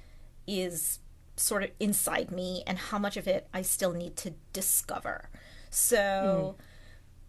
is 0.46 1.00
sort 1.36 1.62
of 1.62 1.70
inside 1.80 2.30
me 2.30 2.62
and 2.66 2.78
how 2.78 2.98
much 2.98 3.16
of 3.16 3.26
it 3.26 3.48
I 3.52 3.62
still 3.62 3.92
need 3.92 4.16
to 4.18 4.34
discover. 4.52 5.30
So, 5.70 6.56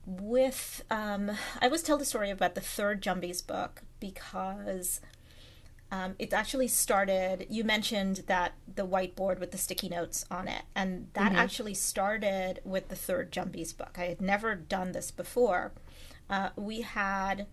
mm. 0.08 0.22
with, 0.22 0.84
um, 0.92 1.32
I 1.62 1.66
always 1.66 1.82
tell 1.82 1.98
the 1.98 2.06
story 2.06 2.30
about 2.30 2.56
the 2.56 2.62
third 2.62 3.02
Jumbies 3.02 3.46
book 3.46 3.84
because 4.00 5.00
um, 5.94 6.16
it 6.18 6.34
actually 6.34 6.70
started. 6.70 7.46
You 7.52 7.64
mentioned 7.64 8.24
that 8.26 8.54
the 8.74 8.86
whiteboard 8.86 9.40
with 9.40 9.52
the 9.52 9.60
sticky 9.60 9.90
notes 9.90 10.26
on 10.32 10.48
it, 10.48 10.64
and 10.76 11.10
that 11.14 11.30
mm-hmm. 11.30 11.40
actually 11.40 11.76
started 11.76 12.62
with 12.64 12.90
the 12.90 12.96
third 12.96 13.32
Jumbies 13.32 13.78
book. 13.78 13.96
I 13.96 14.06
had 14.06 14.20
never 14.20 14.56
done 14.56 14.94
this 14.94 15.12
before. 15.12 15.72
Uh, 16.28 16.50
we 16.56 16.82
had 16.82 17.46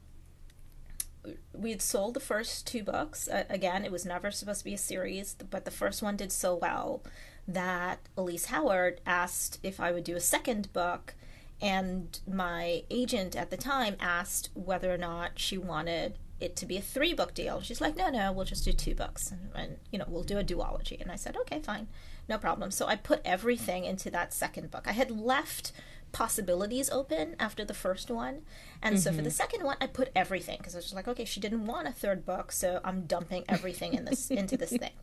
we 1.52 1.70
had 1.70 1.82
sold 1.82 2.14
the 2.14 2.20
first 2.20 2.66
two 2.66 2.82
books. 2.82 3.28
Uh, 3.28 3.44
again, 3.50 3.84
it 3.84 3.92
was 3.92 4.06
never 4.06 4.30
supposed 4.30 4.60
to 4.60 4.64
be 4.64 4.72
a 4.72 4.78
series, 4.78 5.36
but 5.50 5.66
the 5.66 5.70
first 5.70 6.02
one 6.02 6.16
did 6.16 6.32
so 6.32 6.54
well 6.54 7.02
that 7.46 7.98
Elise 8.16 8.46
Howard 8.46 9.02
asked 9.04 9.58
if 9.62 9.78
I 9.78 9.92
would 9.92 10.04
do 10.04 10.16
a 10.16 10.20
second 10.20 10.72
book. 10.72 11.12
And 11.60 12.18
my 12.26 12.84
agent 12.88 13.36
at 13.36 13.50
the 13.50 13.58
time 13.58 13.96
asked 14.00 14.48
whether 14.54 14.94
or 14.94 14.96
not 14.96 15.32
she 15.38 15.58
wanted 15.58 16.16
it 16.40 16.56
to 16.56 16.66
be 16.66 16.76
a 16.76 16.80
three 16.80 17.14
book 17.14 17.34
deal. 17.34 17.60
She's 17.60 17.80
like, 17.80 17.96
no, 17.96 18.08
no, 18.08 18.32
we'll 18.32 18.44
just 18.44 18.64
do 18.64 18.72
two 18.72 18.94
books. 18.94 19.30
And, 19.30 19.50
and, 19.54 19.76
you 19.90 19.98
know, 19.98 20.06
we'll 20.08 20.22
do 20.22 20.38
a 20.38 20.44
duology. 20.44 21.00
And 21.00 21.10
I 21.10 21.16
said, 21.16 21.36
okay, 21.36 21.60
fine, 21.60 21.88
no 22.28 22.38
problem. 22.38 22.70
So 22.70 22.86
I 22.86 22.96
put 22.96 23.20
everything 23.24 23.84
into 23.84 24.10
that 24.10 24.32
second 24.32 24.70
book. 24.70 24.86
I 24.86 24.92
had 24.92 25.10
left 25.10 25.72
possibilities 26.12 26.90
open 26.90 27.36
after 27.38 27.64
the 27.64 27.74
first 27.74 28.10
one. 28.10 28.42
And 28.82 28.96
mm-hmm. 28.96 29.02
so 29.02 29.10
for 29.10 29.16
the 29.16 29.22
mm-hmm. 29.22 29.30
second 29.30 29.64
one, 29.64 29.76
I 29.80 29.86
put 29.86 30.10
everything 30.16 30.58
because 30.58 30.74
I 30.74 30.78
was 30.78 30.86
just 30.86 30.96
like, 30.96 31.08
okay, 31.08 31.24
she 31.24 31.40
didn't 31.40 31.66
want 31.66 31.88
a 31.88 31.92
third 31.92 32.24
book, 32.24 32.52
so 32.52 32.80
I'm 32.84 33.02
dumping 33.02 33.44
everything 33.48 33.94
in 33.94 34.04
this 34.04 34.30
into 34.30 34.56
this 34.56 34.70
thing. 34.70 34.90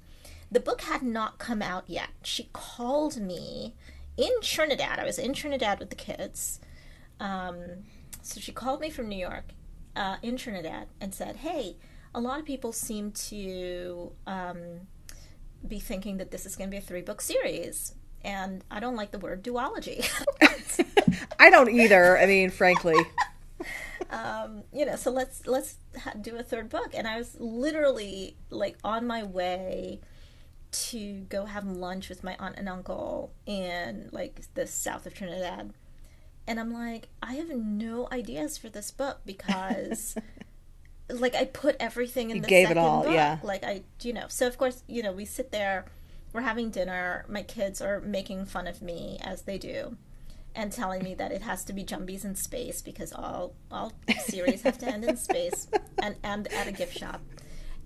The 0.49 0.61
book 0.61 0.79
had 0.79 1.03
not 1.03 1.39
come 1.39 1.61
out 1.61 1.83
yet. 1.87 2.11
She 2.23 2.49
called 2.53 3.17
me 3.19 3.75
in 4.15 4.31
Trinidad. 4.41 4.97
I 4.97 5.03
was 5.03 5.19
in 5.19 5.33
Trinidad 5.33 5.77
with 5.77 5.89
the 5.89 5.95
kids. 5.97 6.61
Um, 7.19 7.57
so 8.21 8.39
she 8.39 8.53
called 8.53 8.79
me 8.79 8.89
from 8.89 9.09
New 9.09 9.17
York 9.17 9.51
uh, 9.97 10.17
in 10.21 10.37
Trinidad 10.37 10.87
and 11.01 11.13
said, 11.13 11.37
hey, 11.37 11.75
a 12.13 12.21
lot 12.21 12.39
of 12.39 12.45
people 12.45 12.71
seem 12.71 13.11
to 13.11 14.11
um, 14.25 14.87
be 15.67 15.79
thinking 15.79 16.17
that 16.17 16.31
this 16.31 16.45
is 16.45 16.55
going 16.55 16.69
to 16.69 16.71
be 16.71 16.77
a 16.77 16.81
three 16.81 17.01
book 17.01 17.21
series 17.21 17.95
and 18.23 18.63
I 18.69 18.79
don't 18.79 18.95
like 18.95 19.11
the 19.11 19.19
word 19.19 19.43
duology. 19.43 20.07
I 21.39 21.49
don't 21.49 21.69
either. 21.69 22.17
I 22.17 22.25
mean, 22.25 22.49
frankly. 22.49 22.95
um, 24.09 24.63
you 24.73 24.85
know, 24.85 24.95
so 24.95 25.11
let's 25.11 25.47
let's 25.47 25.77
ha- 25.97 26.13
do 26.19 26.35
a 26.35 26.43
third 26.43 26.69
book, 26.69 26.91
and 26.93 27.07
I 27.07 27.17
was 27.17 27.37
literally 27.39 28.35
like 28.49 28.77
on 28.83 29.07
my 29.07 29.23
way 29.23 30.01
to 30.69 31.21
go 31.29 31.45
have 31.45 31.65
lunch 31.65 32.09
with 32.09 32.23
my 32.23 32.35
aunt 32.39 32.55
and 32.57 32.67
uncle 32.67 33.31
in 33.45 34.09
like 34.11 34.41
the 34.53 34.67
south 34.67 35.05
of 35.05 35.13
Trinidad. 35.13 35.73
And 36.47 36.59
I'm 36.59 36.73
like, 36.73 37.09
I 37.21 37.33
have 37.35 37.49
no 37.49 38.07
ideas 38.11 38.57
for 38.57 38.69
this 38.69 38.89
book 38.89 39.19
because 39.25 40.15
like 41.09 41.35
I 41.35 41.45
put 41.45 41.75
everything 41.79 42.29
in 42.29 42.37
you 42.37 42.41
the 42.41 42.47
gave 42.47 42.67
second 42.67 42.83
it 42.83 42.87
all, 42.87 43.03
book. 43.03 43.13
Yeah. 43.13 43.39
Like 43.43 43.63
I 43.63 43.83
you 44.01 44.13
know, 44.13 44.25
so 44.29 44.47
of 44.47 44.57
course, 44.57 44.83
you 44.87 45.03
know, 45.03 45.11
we 45.11 45.25
sit 45.25 45.51
there 45.51 45.85
we're 46.33 46.41
having 46.41 46.69
dinner. 46.69 47.25
My 47.27 47.43
kids 47.43 47.81
are 47.81 47.99
making 48.01 48.45
fun 48.45 48.67
of 48.67 48.81
me 48.81 49.17
as 49.21 49.43
they 49.43 49.57
do, 49.57 49.97
and 50.55 50.71
telling 50.71 51.03
me 51.03 51.15
that 51.15 51.31
it 51.31 51.41
has 51.41 51.63
to 51.65 51.73
be 51.73 51.83
Jumbies 51.83 52.25
in 52.25 52.35
space 52.35 52.81
because 52.81 53.13
all 53.13 53.55
all 53.71 53.93
series 54.19 54.61
have 54.61 54.77
to 54.79 54.87
end 54.87 55.03
in 55.03 55.17
space 55.17 55.67
and 56.01 56.15
end 56.23 56.47
at 56.53 56.67
a 56.67 56.71
gift 56.71 56.97
shop. 56.97 57.21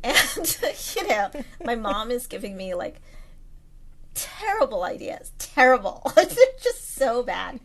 And 0.04 0.58
you 0.96 1.08
know, 1.08 1.32
my 1.64 1.76
mom 1.76 2.12
is 2.12 2.28
giving 2.28 2.58
me 2.58 2.74
like 2.74 3.02
terrible 4.16 4.84
ideas, 4.84 5.32
terrible. 5.38 6.12
They're 6.16 6.26
just 6.62 6.96
so 6.96 7.24
bad. 7.24 7.60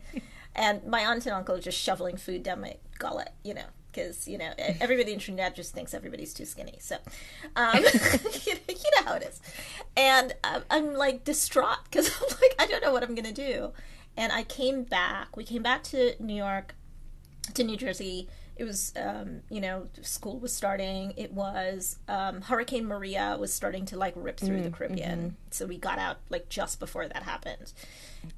And 0.57 0.83
my 0.85 1.05
aunt 1.05 1.25
and 1.25 1.35
uncle 1.35 1.55
are 1.55 1.61
just 1.61 1.79
shoveling 1.79 2.17
food 2.17 2.43
down 2.43 2.61
my 2.61 2.77
gullet, 2.97 3.29
you 3.43 3.53
know 3.53 3.67
because 3.97 4.27
you 4.27 4.37
know 4.37 4.51
everybody 4.79 5.11
in 5.11 5.19
Trinidad 5.19 5.55
just 5.55 5.73
thinks 5.73 5.93
everybody's 5.93 6.33
too 6.33 6.45
skinny. 6.45 6.77
So, 6.79 6.97
um, 7.55 7.77
you, 8.45 8.53
know, 8.53 9.03
how 9.05 9.15
it 9.15 9.23
is. 9.23 9.41
And 9.95 10.33
I'm, 10.43 10.63
I'm 10.69 10.93
like 10.93 11.23
distraught 11.23 11.79
because 11.85 12.07
I'm 12.21 12.37
like 12.41 12.55
I 12.59 12.67
don't 12.67 12.83
know 12.83 12.91
what 12.91 13.03
I'm 13.03 13.15
gonna 13.15 13.31
do. 13.31 13.71
And 14.15 14.31
I 14.31 14.43
came 14.43 14.83
back. 14.83 15.35
We 15.35 15.43
came 15.43 15.63
back 15.63 15.83
to 15.85 16.13
New 16.19 16.35
York, 16.35 16.75
to 17.53 17.63
New 17.63 17.77
Jersey. 17.77 18.29
It 18.57 18.63
was, 18.63 18.93
um, 18.95 19.41
you 19.49 19.61
know, 19.61 19.87
school 20.01 20.39
was 20.39 20.53
starting. 20.53 21.13
It 21.15 21.31
was 21.31 21.99
um, 22.07 22.41
Hurricane 22.41 22.85
Maria 22.85 23.37
was 23.39 23.53
starting 23.53 23.85
to 23.87 23.97
like 23.97 24.13
rip 24.15 24.39
through 24.39 24.59
mm, 24.59 24.63
the 24.63 24.69
Caribbean. 24.71 25.19
Mm-hmm. 25.19 25.35
So 25.51 25.65
we 25.65 25.77
got 25.77 25.99
out 25.99 26.17
like 26.29 26.49
just 26.49 26.79
before 26.79 27.07
that 27.07 27.23
happened. 27.23 27.73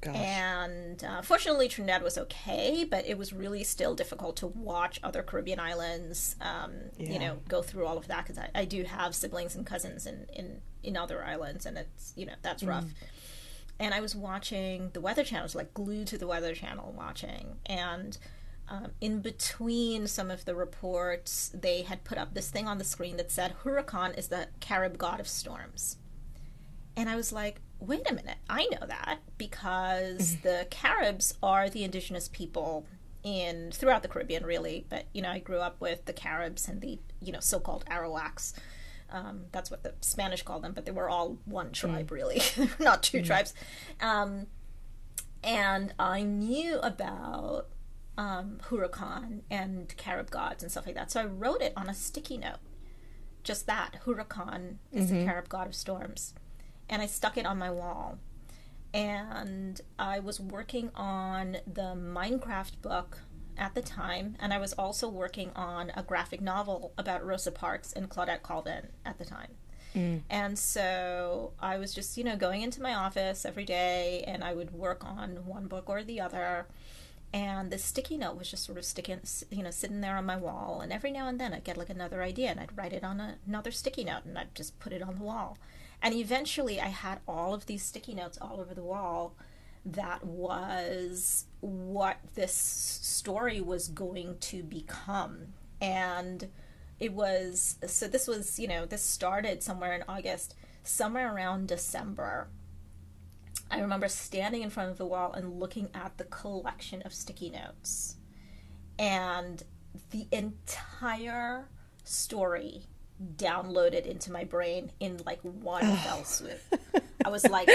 Gosh. 0.00 0.16
And 0.16 1.02
uh, 1.02 1.22
fortunately, 1.22 1.68
Trinidad 1.68 2.02
was 2.02 2.18
okay, 2.18 2.86
but 2.88 3.06
it 3.06 3.18
was 3.18 3.32
really 3.32 3.64
still 3.64 3.94
difficult 3.94 4.36
to 4.36 4.46
watch 4.46 5.00
other 5.02 5.22
Caribbean 5.22 5.58
islands, 5.58 6.36
um, 6.40 6.72
yeah. 6.98 7.12
you 7.12 7.18
know, 7.18 7.38
go 7.48 7.62
through 7.62 7.86
all 7.86 7.98
of 7.98 8.06
that 8.08 8.26
because 8.26 8.38
I, 8.38 8.50
I, 8.54 8.64
do 8.64 8.84
have 8.84 9.14
siblings 9.14 9.56
and 9.56 9.66
cousins 9.66 10.06
in, 10.06 10.26
in, 10.32 10.60
in 10.82 10.96
other 10.96 11.24
islands, 11.24 11.66
and 11.66 11.76
it's, 11.76 12.12
you 12.14 12.26
know, 12.26 12.34
that's 12.42 12.62
rough. 12.62 12.84
Mm. 12.84 12.92
And 13.80 13.94
I 13.94 14.00
was 14.00 14.14
watching 14.14 14.90
the 14.92 15.00
Weather 15.00 15.24
Channel, 15.24 15.42
I 15.42 15.44
was 15.44 15.54
like 15.54 15.72
glued 15.72 16.06
to 16.08 16.18
the 16.18 16.26
Weather 16.26 16.54
Channel 16.54 16.94
watching. 16.96 17.56
And 17.64 18.16
um, 18.70 18.92
in 19.00 19.20
between 19.20 20.06
some 20.06 20.30
of 20.30 20.44
the 20.44 20.54
reports, 20.54 21.50
they 21.52 21.82
had 21.82 22.04
put 22.04 22.18
up 22.18 22.34
this 22.34 22.50
thing 22.50 22.68
on 22.68 22.78
the 22.78 22.84
screen 22.84 23.16
that 23.16 23.32
said 23.32 23.56
Huracan 23.64 24.16
is 24.16 24.28
the 24.28 24.46
Carib 24.60 24.96
god 24.96 25.18
of 25.18 25.26
storms. 25.26 25.96
And 26.96 27.10
I 27.10 27.16
was 27.16 27.32
like, 27.32 27.60
wait 27.80 28.08
a 28.08 28.14
minute, 28.14 28.38
I 28.48 28.66
know 28.66 28.86
that 28.86 29.18
because 29.38 30.36
mm-hmm. 30.36 30.48
the 30.48 30.66
Caribs 30.70 31.34
are 31.42 31.68
the 31.68 31.82
indigenous 31.82 32.28
people 32.28 32.86
in 33.24 33.72
throughout 33.72 34.02
the 34.02 34.08
Caribbean, 34.08 34.46
really. 34.46 34.86
But 34.88 35.06
you 35.12 35.20
know, 35.20 35.30
I 35.30 35.40
grew 35.40 35.58
up 35.58 35.80
with 35.80 36.04
the 36.04 36.12
Caribs 36.12 36.68
and 36.68 36.80
the 36.80 37.00
you 37.20 37.32
know 37.32 37.40
so-called 37.40 37.84
Arawaks. 37.90 38.54
Um, 39.10 39.46
that's 39.50 39.72
what 39.72 39.82
the 39.82 39.94
Spanish 40.00 40.42
called 40.42 40.62
them, 40.62 40.72
but 40.72 40.84
they 40.84 40.92
were 40.92 41.10
all 41.10 41.38
one 41.44 41.72
tribe, 41.72 42.08
mm. 42.08 42.12
really, 42.12 42.40
not 42.78 43.02
2 43.02 43.18
mm. 43.18 43.26
tribes. 43.26 43.54
Um, 44.00 44.46
and 45.42 45.92
I 45.98 46.22
knew 46.22 46.78
about 46.78 47.66
um, 48.20 48.58
Huracan 48.68 49.40
and 49.50 49.94
Carib 49.96 50.30
gods 50.30 50.62
and 50.62 50.70
stuff 50.70 50.86
like 50.86 50.94
that, 50.94 51.10
so 51.10 51.20
I 51.20 51.24
wrote 51.24 51.62
it 51.62 51.72
on 51.76 51.88
a 51.88 51.94
sticky 51.94 52.38
note. 52.38 52.58
Just 53.42 53.66
that 53.66 54.00
Huracan 54.04 54.76
is 54.92 55.06
mm-hmm. 55.06 55.20
the 55.20 55.24
Carib 55.24 55.48
god 55.48 55.66
of 55.66 55.74
storms 55.74 56.34
and 56.90 57.00
I 57.00 57.06
stuck 57.06 57.38
it 57.38 57.46
on 57.46 57.56
my 57.56 57.70
wall. 57.70 58.18
And 58.92 59.80
I 59.98 60.18
was 60.18 60.40
working 60.40 60.90
on 60.96 61.58
the 61.72 61.94
Minecraft 61.94 62.82
book 62.82 63.20
at 63.56 63.74
the 63.74 63.82
time, 63.82 64.36
and 64.40 64.52
I 64.52 64.58
was 64.58 64.72
also 64.72 65.08
working 65.08 65.52
on 65.54 65.92
a 65.94 66.02
graphic 66.02 66.40
novel 66.40 66.92
about 66.98 67.24
Rosa 67.24 67.52
Parks 67.52 67.92
and 67.92 68.10
Claudette 68.10 68.42
Colvin 68.42 68.88
at 69.04 69.18
the 69.18 69.24
time. 69.24 69.52
Mm. 69.94 70.22
And 70.28 70.58
so 70.58 71.52
I 71.60 71.78
was 71.78 71.94
just, 71.94 72.18
you 72.18 72.24
know, 72.24 72.36
going 72.36 72.62
into 72.62 72.82
my 72.82 72.94
office 72.94 73.44
every 73.44 73.64
day 73.64 74.24
and 74.26 74.42
I 74.42 74.54
would 74.54 74.72
work 74.72 75.04
on 75.04 75.46
one 75.46 75.66
book 75.66 75.88
or 75.88 76.02
the 76.02 76.20
other. 76.20 76.66
And 77.32 77.70
the 77.70 77.78
sticky 77.78 78.16
note 78.16 78.36
was 78.36 78.50
just 78.50 78.64
sort 78.64 78.78
of 78.78 78.84
sticking, 78.84 79.20
you 79.50 79.62
know, 79.62 79.70
sitting 79.70 80.00
there 80.00 80.16
on 80.16 80.26
my 80.26 80.36
wall. 80.36 80.80
And 80.80 80.92
every 80.92 81.12
now 81.12 81.28
and 81.28 81.38
then 81.38 81.52
I'd 81.52 81.64
get 81.64 81.76
like 81.76 81.90
another 81.90 82.22
idea 82.22 82.50
and 82.50 82.58
I'd 82.58 82.76
write 82.76 82.92
it 82.92 83.04
on 83.04 83.20
a, 83.20 83.36
another 83.46 83.70
sticky 83.70 84.04
note 84.04 84.24
and 84.24 84.36
I'd 84.36 84.54
just 84.54 84.78
put 84.80 84.92
it 84.92 85.02
on 85.02 85.16
the 85.16 85.24
wall. 85.24 85.56
And 86.02 86.14
eventually 86.14 86.80
I 86.80 86.88
had 86.88 87.20
all 87.28 87.54
of 87.54 87.66
these 87.66 87.82
sticky 87.84 88.14
notes 88.14 88.38
all 88.40 88.60
over 88.60 88.74
the 88.74 88.82
wall 88.82 89.34
that 89.84 90.24
was 90.24 91.46
what 91.60 92.18
this 92.34 92.52
story 92.52 93.60
was 93.60 93.88
going 93.88 94.38
to 94.38 94.62
become. 94.62 95.54
And 95.80 96.48
it 97.00 97.14
was 97.14 97.76
so 97.86 98.06
this 98.06 98.28
was 98.28 98.58
you 98.58 98.68
know 98.68 98.84
this 98.84 99.02
started 99.02 99.62
somewhere 99.62 99.94
in 99.94 100.04
august 100.06 100.54
somewhere 100.84 101.34
around 101.34 101.66
december 101.66 102.46
i 103.70 103.80
remember 103.80 104.08
standing 104.08 104.62
in 104.62 104.70
front 104.70 104.90
of 104.90 104.98
the 104.98 105.06
wall 105.06 105.32
and 105.32 105.60
looking 105.60 105.88
at 105.94 106.16
the 106.18 106.24
collection 106.24 107.02
of 107.02 107.12
sticky 107.12 107.50
notes. 107.50 108.16
And 108.98 109.62
the 110.10 110.26
entire 110.30 111.68
story 112.04 112.82
downloaded 113.36 114.06
into 114.06 114.32
my 114.32 114.44
brain 114.44 114.92
in 114.98 115.20
like 115.24 115.40
one 115.40 115.84
fell 115.98 116.24
swoop. 116.24 116.60
I 117.24 117.28
was 117.28 117.46
like 117.50 117.68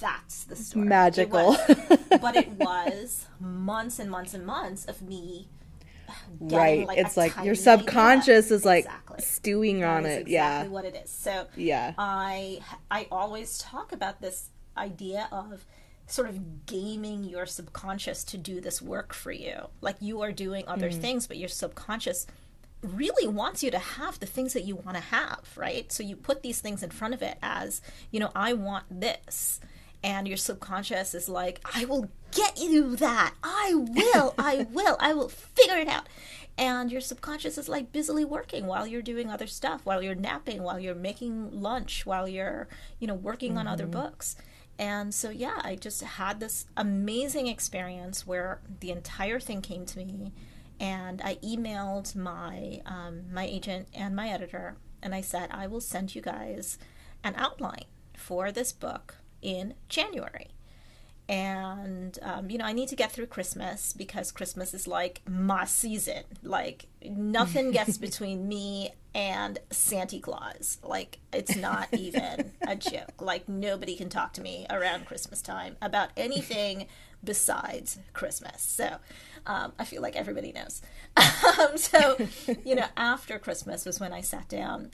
that's 0.00 0.44
the 0.44 0.56
story. 0.56 0.86
Magical 0.86 1.56
it 1.68 1.78
was, 1.90 1.98
but 2.20 2.36
it 2.36 2.48
was 2.50 3.26
months 3.40 3.98
and 3.98 4.10
months 4.10 4.34
and 4.34 4.46
months 4.46 4.84
of 4.86 5.02
me 5.02 5.48
right. 6.40 6.86
like 6.86 6.98
it's 6.98 7.16
like 7.16 7.32
your 7.44 7.54
subconscious 7.54 8.50
is 8.50 8.64
like 8.64 8.84
exactly. 8.84 9.22
stewing 9.22 9.84
on 9.84 10.06
it. 10.06 10.22
Exactly 10.22 10.32
yeah 10.32 10.66
what 10.66 10.84
it 10.84 11.00
is. 11.04 11.10
So 11.10 11.46
yeah. 11.56 11.94
I 11.98 12.60
i 12.90 13.06
always 13.10 13.58
talk 13.58 13.92
about 13.92 14.20
this 14.20 14.50
idea 14.76 15.28
of 15.32 15.64
sort 16.06 16.28
of 16.28 16.66
gaming 16.66 17.24
your 17.24 17.46
subconscious 17.46 18.22
to 18.24 18.38
do 18.38 18.60
this 18.60 18.80
work 18.80 19.12
for 19.12 19.32
you 19.32 19.68
like 19.80 19.96
you 20.00 20.22
are 20.22 20.30
doing 20.30 20.64
other 20.68 20.90
mm. 20.90 21.00
things 21.00 21.26
but 21.26 21.36
your 21.36 21.48
subconscious 21.48 22.26
really 22.82 23.26
wants 23.26 23.64
you 23.64 23.70
to 23.70 23.78
have 23.78 24.20
the 24.20 24.26
things 24.26 24.52
that 24.52 24.64
you 24.64 24.76
want 24.76 24.96
to 24.96 25.02
have 25.02 25.40
right 25.56 25.90
so 25.90 26.04
you 26.04 26.14
put 26.14 26.42
these 26.42 26.60
things 26.60 26.82
in 26.82 26.90
front 26.90 27.12
of 27.12 27.22
it 27.22 27.36
as 27.42 27.82
you 28.12 28.20
know 28.20 28.30
i 28.36 28.52
want 28.52 28.84
this 28.88 29.58
and 30.06 30.28
your 30.28 30.36
subconscious 30.36 31.14
is 31.14 31.28
like, 31.28 31.60
I 31.74 31.84
will 31.84 32.08
get 32.30 32.58
you 32.58 32.94
that. 32.96 33.34
I 33.42 33.72
will. 33.74 34.34
I 34.38 34.66
will. 34.72 34.96
I 35.00 35.12
will 35.14 35.28
figure 35.28 35.78
it 35.78 35.88
out. 35.88 36.06
And 36.56 36.92
your 36.92 37.00
subconscious 37.00 37.58
is 37.58 37.68
like 37.68 37.90
busily 37.90 38.24
working 38.24 38.66
while 38.66 38.86
you're 38.86 39.02
doing 39.02 39.30
other 39.30 39.48
stuff, 39.48 39.80
while 39.84 40.00
you're 40.00 40.14
napping, 40.14 40.62
while 40.62 40.78
you're 40.78 40.94
making 40.94 41.60
lunch, 41.60 42.06
while 42.06 42.28
you're, 42.28 42.68
you 43.00 43.08
know, 43.08 43.14
working 43.14 43.50
mm-hmm. 43.50 43.58
on 43.58 43.66
other 43.66 43.84
mm-hmm. 43.84 44.00
books. 44.00 44.36
And 44.78 45.14
so, 45.14 45.30
yeah, 45.30 45.60
I 45.62 45.76
just 45.76 46.02
had 46.02 46.38
this 46.38 46.66
amazing 46.76 47.46
experience 47.46 48.26
where 48.26 48.60
the 48.80 48.90
entire 48.90 49.40
thing 49.40 49.62
came 49.62 49.86
to 49.86 49.98
me, 49.98 50.32
and 50.78 51.22
I 51.22 51.36
emailed 51.36 52.14
my 52.14 52.82
um, 52.84 53.32
my 53.32 53.44
agent 53.44 53.88
and 53.94 54.14
my 54.14 54.28
editor, 54.28 54.76
and 55.02 55.14
I 55.14 55.22
said, 55.22 55.50
I 55.50 55.66
will 55.66 55.80
send 55.80 56.14
you 56.14 56.20
guys 56.20 56.78
an 57.24 57.34
outline 57.36 57.86
for 58.14 58.52
this 58.52 58.72
book 58.72 59.16
in 59.40 59.74
January. 59.88 60.55
And, 61.28 62.18
um, 62.22 62.50
you 62.50 62.58
know, 62.58 62.64
I 62.64 62.72
need 62.72 62.88
to 62.90 62.96
get 62.96 63.10
through 63.10 63.26
Christmas 63.26 63.92
because 63.92 64.30
Christmas 64.30 64.72
is 64.72 64.86
like 64.86 65.22
my 65.28 65.64
season. 65.64 66.22
Like, 66.42 66.86
nothing 67.04 67.72
gets 67.72 67.98
between 67.98 68.46
me 68.46 68.90
and 69.12 69.58
Santa 69.70 70.20
Claus. 70.20 70.78
Like, 70.84 71.18
it's 71.32 71.56
not 71.56 71.88
even 71.92 72.52
a 72.66 72.76
joke. 72.76 73.20
Like, 73.20 73.48
nobody 73.48 73.96
can 73.96 74.08
talk 74.08 74.34
to 74.34 74.40
me 74.40 74.66
around 74.70 75.06
Christmas 75.06 75.42
time 75.42 75.76
about 75.82 76.10
anything 76.16 76.86
besides 77.24 77.98
Christmas. 78.12 78.62
So, 78.62 78.98
um, 79.46 79.72
I 79.78 79.84
feel 79.84 80.02
like 80.02 80.14
everybody 80.14 80.52
knows. 80.52 80.80
um, 81.16 81.76
so, 81.76 82.16
you 82.64 82.76
know, 82.76 82.86
after 82.96 83.38
Christmas 83.40 83.84
was 83.84 83.98
when 83.98 84.12
I 84.12 84.20
sat 84.20 84.48
down 84.48 84.92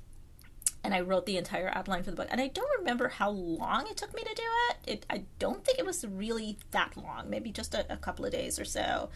and 0.85 0.95
I 0.95 1.01
wrote 1.01 1.27
the 1.27 1.37
entire 1.37 1.71
outline 1.75 2.03
for 2.03 2.11
the 2.11 2.17
book. 2.17 2.29
And 2.31 2.41
I 2.41 2.49
don't 2.49 2.79
remember 2.79 3.09
how 3.09 3.31
long 3.31 3.87
it 3.87 3.97
took 3.97 4.15
me 4.15 4.23
to 4.23 4.35
do 4.35 4.43
it. 4.71 4.77
it 4.91 5.07
I 5.09 5.25
don't 5.39 5.65
think 5.65 5.79
it 5.79 5.87
was 5.87 6.05
really 6.05 6.59
that 6.73 6.97
long, 6.97 7.31
maybe 7.31 7.51
just 7.51 7.75
a, 7.75 7.91
a, 7.93 7.97
couple 7.97 8.25
of 8.25 8.33
days 8.33 8.59
or 8.59 8.65
so. 8.65 9.11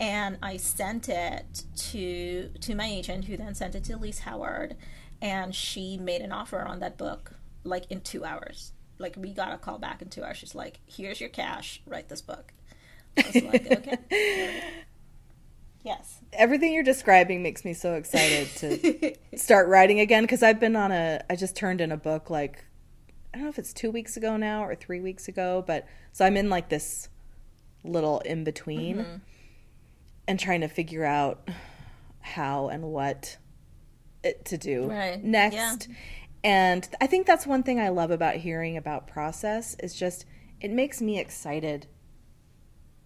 And 0.00 0.38
I 0.42 0.56
sent 0.56 1.08
it 1.08 1.64
to 1.90 2.48
to 2.60 2.74
my 2.74 2.86
agent, 2.86 3.26
who 3.26 3.36
then 3.36 3.54
sent 3.54 3.74
it 3.74 3.84
to 3.84 3.92
Elise 3.92 4.20
Howard, 4.20 4.76
and 5.20 5.54
she 5.54 5.98
made 5.98 6.22
an 6.22 6.32
offer 6.32 6.62
on 6.62 6.80
that 6.80 6.96
book 6.96 7.34
like 7.62 7.90
in 7.90 8.00
two 8.00 8.24
hours. 8.24 8.72
Like 8.98 9.16
we 9.18 9.32
got 9.32 9.52
a 9.52 9.58
call 9.58 9.78
back 9.78 10.00
in 10.00 10.08
two 10.08 10.24
hours. 10.24 10.38
She's 10.38 10.54
like, 10.54 10.80
"Here's 10.86 11.20
your 11.20 11.28
cash. 11.28 11.82
Write 11.86 12.08
this 12.08 12.22
book." 12.22 12.52
I 13.18 13.26
was 13.26 13.42
like, 13.42 13.70
"Okay." 13.70 14.62
Yes. 15.84 16.20
Everything 16.32 16.72
you're 16.72 16.82
describing 16.82 17.42
makes 17.42 17.64
me 17.64 17.74
so 17.74 17.94
excited 17.94 18.48
to 18.56 19.14
start 19.36 19.68
writing 19.68 20.00
again 20.00 20.22
because 20.22 20.42
I've 20.42 20.60
been 20.60 20.76
on 20.76 20.92
a 20.92 21.22
I 21.28 21.36
just 21.36 21.56
turned 21.56 21.80
in 21.80 21.90
a 21.90 21.96
book 21.96 22.30
like 22.30 22.64
I 23.34 23.38
don't 23.38 23.44
know 23.44 23.50
if 23.50 23.58
it's 23.58 23.72
2 23.72 23.90
weeks 23.90 24.16
ago 24.16 24.36
now 24.36 24.64
or 24.64 24.74
3 24.74 25.00
weeks 25.00 25.26
ago, 25.26 25.64
but 25.66 25.86
so 26.12 26.24
I'm 26.24 26.36
in 26.36 26.50
like 26.50 26.68
this 26.68 27.08
little 27.82 28.20
in 28.20 28.44
between 28.44 28.98
mm-hmm. 28.98 29.16
and 30.28 30.38
trying 30.38 30.60
to 30.60 30.68
figure 30.68 31.04
out 31.04 31.48
how 32.20 32.68
and 32.68 32.84
what 32.84 33.38
it 34.22 34.44
to 34.46 34.58
do 34.58 34.86
right. 34.88 35.22
next. 35.22 35.88
Yeah. 35.88 35.94
And 36.44 36.88
I 37.00 37.06
think 37.06 37.26
that's 37.26 37.46
one 37.46 37.62
thing 37.62 37.80
I 37.80 37.88
love 37.88 38.10
about 38.10 38.36
hearing 38.36 38.76
about 38.76 39.06
process 39.06 39.76
is 39.80 39.94
just 39.94 40.26
it 40.60 40.70
makes 40.70 41.00
me 41.00 41.18
excited 41.18 41.86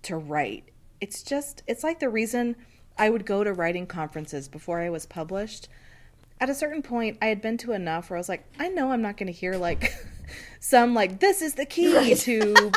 to 0.02 0.16
write 0.16 0.70
it's 1.00 1.22
just 1.22 1.62
it's 1.66 1.84
like 1.84 2.00
the 2.00 2.08
reason 2.08 2.56
I 2.98 3.10
would 3.10 3.26
go 3.26 3.44
to 3.44 3.52
writing 3.52 3.86
conferences 3.86 4.48
before 4.48 4.80
I 4.80 4.90
was 4.90 5.06
published. 5.06 5.68
At 6.40 6.50
a 6.50 6.54
certain 6.54 6.82
point, 6.82 7.18
I 7.22 7.26
had 7.26 7.40
been 7.40 7.56
to 7.58 7.72
enough 7.72 8.10
where 8.10 8.16
I 8.16 8.20
was 8.20 8.28
like, 8.28 8.44
I 8.58 8.68
know 8.68 8.92
I'm 8.92 9.02
not 9.02 9.16
going 9.16 9.26
to 9.26 9.32
hear 9.32 9.56
like 9.56 9.92
some 10.60 10.94
like 10.94 11.20
this 11.20 11.42
is 11.42 11.54
the 11.54 11.66
key 11.66 11.94
right. 11.94 12.16
to 12.18 12.72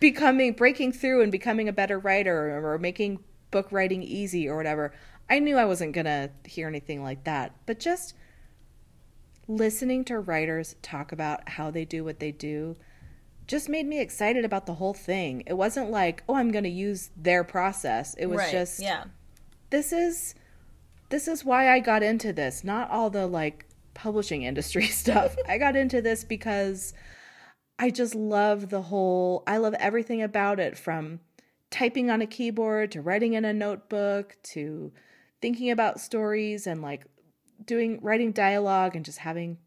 becoming 0.00 0.52
breaking 0.52 0.92
through 0.92 1.22
and 1.22 1.30
becoming 1.30 1.68
a 1.68 1.72
better 1.72 1.98
writer 1.98 2.64
or 2.64 2.78
making 2.78 3.20
book 3.50 3.68
writing 3.70 4.02
easy 4.02 4.48
or 4.48 4.56
whatever. 4.56 4.92
I 5.30 5.38
knew 5.38 5.56
I 5.56 5.64
wasn't 5.64 5.92
going 5.92 6.06
to 6.06 6.30
hear 6.44 6.66
anything 6.68 7.02
like 7.02 7.24
that. 7.24 7.54
But 7.66 7.78
just 7.78 8.14
listening 9.48 10.04
to 10.04 10.18
writers 10.18 10.76
talk 10.82 11.12
about 11.12 11.48
how 11.50 11.70
they 11.70 11.84
do 11.84 12.04
what 12.04 12.18
they 12.18 12.32
do 12.32 12.76
just 13.52 13.68
made 13.68 13.86
me 13.86 14.00
excited 14.00 14.46
about 14.46 14.64
the 14.64 14.72
whole 14.72 14.94
thing. 14.94 15.42
It 15.46 15.52
wasn't 15.52 15.90
like, 15.90 16.24
oh, 16.26 16.36
I'm 16.36 16.50
going 16.50 16.64
to 16.64 16.70
use 16.70 17.10
their 17.14 17.44
process. 17.44 18.14
It 18.14 18.24
was 18.24 18.38
right. 18.38 18.50
just, 18.50 18.80
yeah, 18.80 19.04
this 19.68 19.92
is 19.92 20.34
this 21.10 21.28
is 21.28 21.44
why 21.44 21.70
I 21.70 21.80
got 21.80 22.02
into 22.02 22.32
this. 22.32 22.64
Not 22.64 22.90
all 22.90 23.10
the 23.10 23.26
like 23.26 23.66
publishing 23.92 24.42
industry 24.42 24.86
stuff. 25.02 25.36
I 25.46 25.58
got 25.58 25.76
into 25.76 26.00
this 26.00 26.24
because 26.24 26.94
I 27.78 27.90
just 27.90 28.14
love 28.14 28.70
the 28.70 28.80
whole. 28.80 29.42
I 29.46 29.58
love 29.58 29.74
everything 29.74 30.22
about 30.22 30.58
it 30.58 30.78
from 30.78 31.20
typing 31.68 32.10
on 32.10 32.22
a 32.22 32.26
keyboard 32.26 32.92
to 32.92 33.02
writing 33.02 33.34
in 33.34 33.44
a 33.44 33.52
notebook 33.52 34.38
to 34.44 34.92
thinking 35.42 35.70
about 35.70 36.00
stories 36.00 36.66
and 36.66 36.80
like 36.80 37.04
doing 37.66 38.00
writing 38.00 38.32
dialogue 38.32 38.96
and 38.96 39.04
just 39.04 39.18
having 39.18 39.58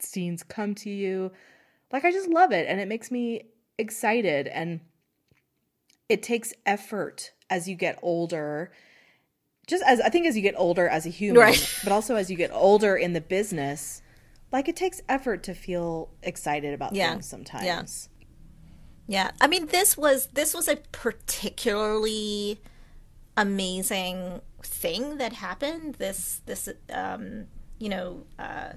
scenes 0.00 0.42
come 0.42 0.74
to 0.74 0.90
you 0.90 1.30
like 1.94 2.04
I 2.04 2.10
just 2.10 2.28
love 2.28 2.50
it 2.50 2.66
and 2.68 2.80
it 2.80 2.88
makes 2.88 3.12
me 3.12 3.44
excited 3.78 4.48
and 4.48 4.80
it 6.08 6.24
takes 6.24 6.52
effort 6.66 7.32
as 7.48 7.68
you 7.68 7.76
get 7.76 8.00
older. 8.02 8.72
Just 9.68 9.84
as 9.86 10.00
I 10.00 10.08
think 10.08 10.26
as 10.26 10.34
you 10.34 10.42
get 10.42 10.56
older 10.58 10.88
as 10.88 11.06
a 11.06 11.08
human, 11.08 11.40
right. 11.40 11.80
but 11.84 11.92
also 11.92 12.16
as 12.16 12.32
you 12.32 12.36
get 12.36 12.50
older 12.52 12.96
in 12.96 13.12
the 13.12 13.20
business, 13.20 14.02
like 14.50 14.68
it 14.68 14.74
takes 14.74 15.02
effort 15.08 15.44
to 15.44 15.54
feel 15.54 16.10
excited 16.24 16.74
about 16.74 16.96
yeah. 16.96 17.12
things 17.12 17.26
sometimes. 17.26 17.64
Yeah. 17.64 17.84
Yeah. 19.06 19.30
I 19.40 19.46
mean 19.46 19.66
this 19.66 19.96
was 19.96 20.26
this 20.32 20.52
was 20.52 20.66
a 20.66 20.76
particularly 20.90 22.60
amazing 23.36 24.40
thing 24.64 25.18
that 25.18 25.34
happened. 25.34 25.94
This 25.94 26.40
this 26.44 26.68
um 26.92 27.46
you 27.78 27.88
know, 27.88 28.24
uh 28.36 28.72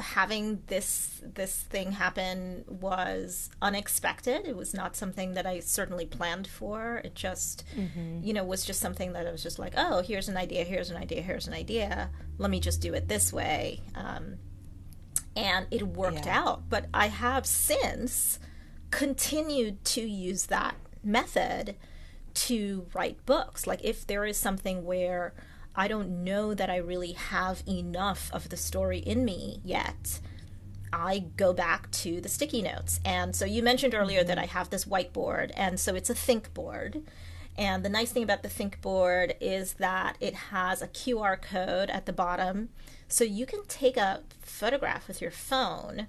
having 0.00 0.62
this 0.66 1.20
this 1.22 1.54
thing 1.56 1.92
happen 1.92 2.64
was 2.66 3.50
unexpected. 3.60 4.46
It 4.46 4.56
was 4.56 4.74
not 4.74 4.96
something 4.96 5.34
that 5.34 5.46
I 5.46 5.60
certainly 5.60 6.06
planned 6.06 6.46
for. 6.46 7.00
It 7.04 7.14
just, 7.14 7.64
mm-hmm. 7.76 8.24
you 8.24 8.32
know, 8.32 8.44
was 8.44 8.64
just 8.64 8.80
something 8.80 9.12
that 9.12 9.26
I 9.26 9.30
was 9.32 9.42
just 9.42 9.58
like, 9.58 9.74
oh, 9.76 10.02
here's 10.02 10.28
an 10.28 10.36
idea, 10.36 10.64
here's 10.64 10.90
an 10.90 10.96
idea, 10.96 11.22
here's 11.22 11.46
an 11.46 11.54
idea. 11.54 12.10
Let 12.38 12.50
me 12.50 12.58
just 12.58 12.80
do 12.80 12.94
it 12.94 13.08
this 13.08 13.32
way. 13.32 13.80
Um, 13.94 14.38
and 15.36 15.66
it 15.70 15.86
worked 15.86 16.26
Yeah. 16.26 16.40
out. 16.40 16.68
But 16.68 16.86
I 16.92 17.06
have 17.08 17.46
since 17.46 18.38
continued 18.90 19.84
to 19.86 20.00
use 20.02 20.46
that 20.46 20.74
method 21.02 21.76
to 22.34 22.86
write 22.94 23.24
books. 23.26 23.66
Like 23.66 23.84
if 23.84 24.06
there 24.06 24.24
is 24.24 24.36
something 24.36 24.84
where 24.84 25.34
I 25.74 25.88
don't 25.88 26.24
know 26.24 26.54
that 26.54 26.70
I 26.70 26.76
really 26.76 27.12
have 27.12 27.62
enough 27.66 28.30
of 28.32 28.48
the 28.48 28.56
story 28.56 28.98
in 28.98 29.24
me 29.24 29.60
yet, 29.64 30.20
I 30.92 31.20
go 31.36 31.54
back 31.54 31.90
to 31.92 32.20
the 32.20 32.28
sticky 32.28 32.60
notes. 32.62 33.00
And 33.04 33.34
so 33.34 33.46
you 33.46 33.62
mentioned 33.62 33.94
earlier 33.94 34.22
that 34.24 34.38
I 34.38 34.44
have 34.44 34.68
this 34.68 34.84
whiteboard, 34.84 35.50
and 35.56 35.80
so 35.80 35.94
it's 35.94 36.10
a 36.10 36.14
think 36.14 36.52
board. 36.52 37.02
And 37.56 37.84
the 37.84 37.88
nice 37.88 38.12
thing 38.12 38.22
about 38.22 38.42
the 38.42 38.48
think 38.48 38.80
board 38.80 39.34
is 39.40 39.74
that 39.74 40.16
it 40.20 40.34
has 40.34 40.82
a 40.82 40.88
QR 40.88 41.40
code 41.40 41.90
at 41.90 42.06
the 42.06 42.12
bottom. 42.12 42.70
So 43.08 43.24
you 43.24 43.46
can 43.46 43.64
take 43.66 43.96
a 43.96 44.20
photograph 44.40 45.06
with 45.08 45.20
your 45.20 45.30
phone 45.30 46.08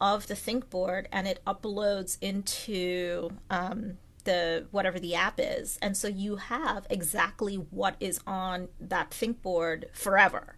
of 0.00 0.26
the 0.26 0.34
think 0.34 0.68
board 0.68 1.08
and 1.12 1.26
it 1.26 1.40
uploads 1.46 2.18
into 2.20 3.30
um, 3.48 3.98
the 4.24 4.66
whatever 4.70 4.98
the 4.98 5.14
app 5.14 5.38
is. 5.38 5.78
And 5.82 5.96
so 5.96 6.08
you 6.08 6.36
have 6.36 6.86
exactly 6.90 7.56
what 7.56 7.96
is 8.00 8.20
on 8.26 8.68
that 8.80 9.12
think 9.12 9.42
board 9.42 9.86
forever. 9.92 10.56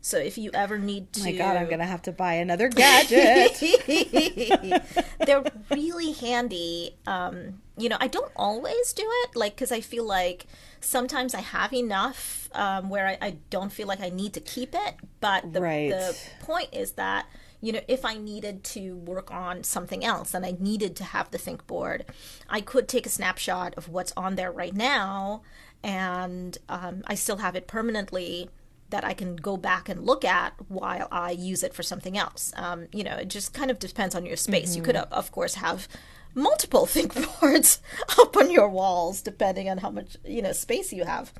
So 0.00 0.18
if 0.18 0.36
you 0.36 0.50
ever 0.52 0.78
need 0.78 1.14
to 1.14 1.20
Oh 1.20 1.24
my 1.24 1.32
God, 1.32 1.56
I'm 1.56 1.70
gonna 1.70 1.86
have 1.86 2.02
to 2.02 2.12
buy 2.12 2.34
another 2.34 2.68
gadget. 2.68 3.58
they're 5.26 5.44
really 5.70 6.12
handy. 6.12 6.96
Um, 7.06 7.62
you 7.78 7.88
know, 7.88 7.96
I 8.00 8.08
don't 8.08 8.30
always 8.36 8.92
do 8.92 9.02
it, 9.06 9.34
like, 9.34 9.54
because 9.56 9.72
I 9.72 9.80
feel 9.80 10.04
like 10.04 10.46
sometimes 10.80 11.34
I 11.34 11.40
have 11.40 11.72
enough 11.72 12.50
um, 12.54 12.90
where 12.90 13.06
I, 13.06 13.18
I 13.20 13.36
don't 13.48 13.72
feel 13.72 13.86
like 13.88 14.00
I 14.00 14.10
need 14.10 14.34
to 14.34 14.40
keep 14.40 14.74
it. 14.74 14.94
But 15.20 15.54
the, 15.54 15.62
Right. 15.62 15.88
the 15.88 16.16
point 16.40 16.68
is 16.72 16.92
that, 16.92 17.26
you 17.64 17.72
know, 17.72 17.80
if 17.88 18.04
I 18.04 18.14
needed 18.16 18.62
to 18.74 18.96
work 18.96 19.30
on 19.32 19.64
something 19.64 20.04
else 20.04 20.34
and 20.34 20.44
I 20.44 20.54
needed 20.58 20.94
to 20.96 21.04
have 21.04 21.30
the 21.30 21.38
think 21.38 21.66
board, 21.66 22.04
I 22.48 22.60
could 22.60 22.86
take 22.88 23.06
a 23.06 23.10
snapshot 23.18 23.74
of 23.78 23.88
what's 23.88 24.12
on 24.16 24.36
there 24.36 24.52
right 24.52 24.74
now, 24.74 25.42
and 25.82 26.56
um, 26.68 27.02
I 27.06 27.14
still 27.14 27.38
have 27.38 27.56
it 27.56 27.66
permanently 27.66 28.50
that 28.90 29.04
I 29.04 29.14
can 29.14 29.36
go 29.36 29.56
back 29.56 29.88
and 29.88 30.04
look 30.04 30.24
at 30.24 30.52
while 30.68 31.08
I 31.10 31.30
use 31.30 31.62
it 31.62 31.74
for 31.74 31.82
something 31.82 32.16
else. 32.18 32.52
Um, 32.56 32.86
you 32.92 33.02
know, 33.02 33.16
it 33.16 33.28
just 33.28 33.52
kind 33.54 33.70
of 33.70 33.78
depends 33.78 34.14
on 34.14 34.26
your 34.26 34.36
space. 34.36 34.76
You 34.76 34.82
could, 34.82 34.94
Mm-hmm. 34.94 35.12
of 35.14 35.32
course, 35.32 35.54
have 35.54 35.88
multiple 36.34 36.84
think 36.94 37.14
boards 37.40 37.80
up 38.18 38.36
on 38.36 38.50
your 38.50 38.68
walls 38.68 39.22
depending 39.22 39.68
on 39.70 39.78
how 39.78 39.90
much 39.90 40.16
you 40.24 40.42
know 40.42 40.52
space 40.52 40.92
you 40.92 41.04
have. 41.04 41.32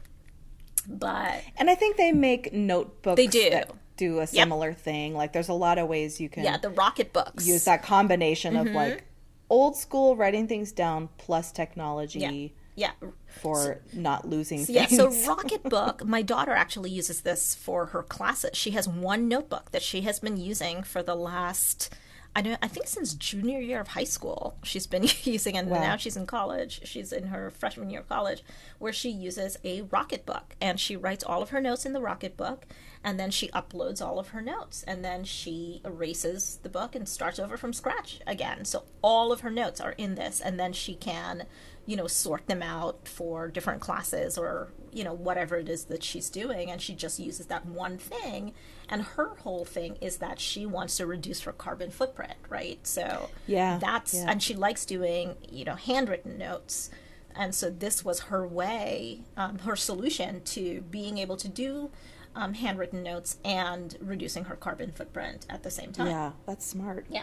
But 0.89 1.43
and 1.57 1.71
I 1.71 1.75
think 1.75 1.97
they 1.97 2.13
make 2.13 2.53
notebooks 2.53 3.17
They 3.17 3.27
do. 3.27 3.51
that 3.51 3.71
do 3.97 4.21
a 4.21 4.27
similar 4.27 4.73
thing. 4.73 5.15
Like 5.15 5.33
there's 5.33 5.49
a 5.49 5.55
lot 5.55 5.79
of 5.79 5.89
ways 5.89 6.21
you 6.21 6.29
can 6.29 6.45
yeah, 6.45 6.57
the 6.57 6.71
Rocketbooks. 6.71 7.47
use 7.47 7.65
that 7.65 7.83
combination 7.83 8.55
Mm-hmm. 8.55 8.69
of 8.69 8.75
like 8.75 9.05
old 9.51 9.77
school 9.77 10.17
writing 10.17 10.49
things 10.49 10.73
down 10.73 11.09
plus 11.19 11.53
technology 11.53 12.55
yeah, 12.75 12.91
yeah. 13.03 13.09
for 13.41 13.81
not 13.93 14.27
losing 14.29 14.59
things. 14.65 14.71
Yeah, 14.71 14.87
so 14.87 15.09
Rocketbook, 15.11 16.05
my 16.07 16.23
daughter 16.23 16.53
actually 16.53 16.91
uses 16.91 17.21
this 17.23 17.55
for 17.55 17.87
her 17.87 18.03
classes. 18.03 18.51
She 18.55 18.73
has 18.73 18.89
one 18.89 19.29
notebook 19.29 19.71
that 19.73 19.83
she 19.83 20.01
has 20.03 20.19
been 20.21 20.37
using 20.37 20.83
for 20.83 21.03
the 21.03 21.15
last 21.15 21.95
I 22.37 22.43
know 22.43 22.57
I 22.61 22.69
think 22.69 22.89
since 22.89 23.15
junior 23.15 23.61
year 23.61 23.81
of 23.81 23.89
high 23.89 24.05
school. 24.05 24.57
She's 24.65 24.87
been 24.87 25.05
using 25.23 25.57
and 25.57 25.71
now 25.71 25.97
she's 25.97 26.17
in 26.17 26.27
college. 26.27 26.81
She's 26.85 27.13
in 27.13 27.29
her 27.29 27.51
freshman 27.51 27.91
year 27.91 28.01
of 28.01 28.09
college 28.09 28.43
where 28.79 28.93
she 28.93 29.11
uses 29.11 29.57
a 29.65 29.83
Rocketbook, 29.83 30.55
and 30.61 30.81
she 30.81 30.97
writes 30.97 31.23
all 31.25 31.43
of 31.43 31.51
her 31.51 31.61
notes 31.61 31.87
in 31.87 31.93
the 31.93 32.01
Rocketbook, 32.01 32.63
and 33.05 33.21
then 33.21 33.31
she 33.31 33.49
uploads 33.49 34.01
all 34.01 34.19
of 34.19 34.29
her 34.29 34.41
notes 34.41 34.83
and 34.87 35.05
then 35.05 35.25
she 35.25 35.83
erases 35.85 36.59
the 36.63 36.69
book 36.71 36.95
and 36.95 37.09
starts 37.09 37.39
over 37.39 37.57
from 37.57 37.73
scratch 37.73 38.21
again. 38.27 38.65
So 38.65 38.85
all 39.03 39.31
of 39.31 39.41
her 39.41 39.51
notes 39.51 39.81
are 39.81 39.93
in 39.93 40.15
this 40.15 40.41
and 40.41 40.59
then 40.59 40.73
she 40.73 40.95
can 40.95 41.45
you 41.87 41.97
know 41.97 42.07
sort 42.07 42.47
them 42.47 42.63
out 42.63 43.07
for 43.07 43.49
different 43.49 43.81
classes 43.81 44.39
or 44.39 44.73
you 44.91 45.05
know 45.05 45.13
whatever 45.13 45.57
it 45.57 45.69
is 45.69 45.85
that 45.85 46.03
she's 46.03 46.31
doing 46.31 46.71
and 46.71 46.81
she 46.81 46.95
just 46.95 47.19
uses 47.19 47.47
that 47.47 47.67
one 47.67 47.99
thing 47.99 48.55
and 48.89 49.03
her 49.03 49.31
whole 49.41 49.65
thing 49.65 49.97
is 50.01 50.19
that 50.19 50.39
she 50.41 50.67
wants 50.67 50.97
to 50.99 51.07
reduce 51.07 51.41
her 51.43 51.53
carbon 51.53 51.91
footprint 51.91 52.35
right 52.49 52.87
so 52.87 53.29
Yeah, 53.47 53.79
that's 53.81 54.15
yeah. 54.15 54.27
and 54.31 54.43
she 54.43 54.55
likes 54.55 54.85
doing 54.85 55.37
you 55.49 55.65
know 55.65 55.75
handwritten 55.77 56.37
notes 56.39 56.91
and 57.37 57.55
so 57.55 57.71
this 57.71 58.05
was 58.05 58.21
her 58.21 58.47
way 58.47 59.23
um, 59.37 59.59
her 59.61 59.77
solution 59.77 60.43
to 60.45 60.83
being 60.91 61.19
able 61.19 61.37
to 61.39 61.49
do 61.49 61.91
um, 62.37 62.55
handwritten 62.55 63.03
notes 63.03 63.39
and 63.45 63.97
reducing 64.01 64.45
her 64.45 64.57
carbon 64.57 64.91
footprint 64.93 65.47
at 65.49 65.63
the 65.63 65.71
same 65.71 65.93
time 65.93 66.09
yeah, 66.09 66.33
that's 66.47 66.67
smart. 66.67 67.07
yeah 67.09 67.23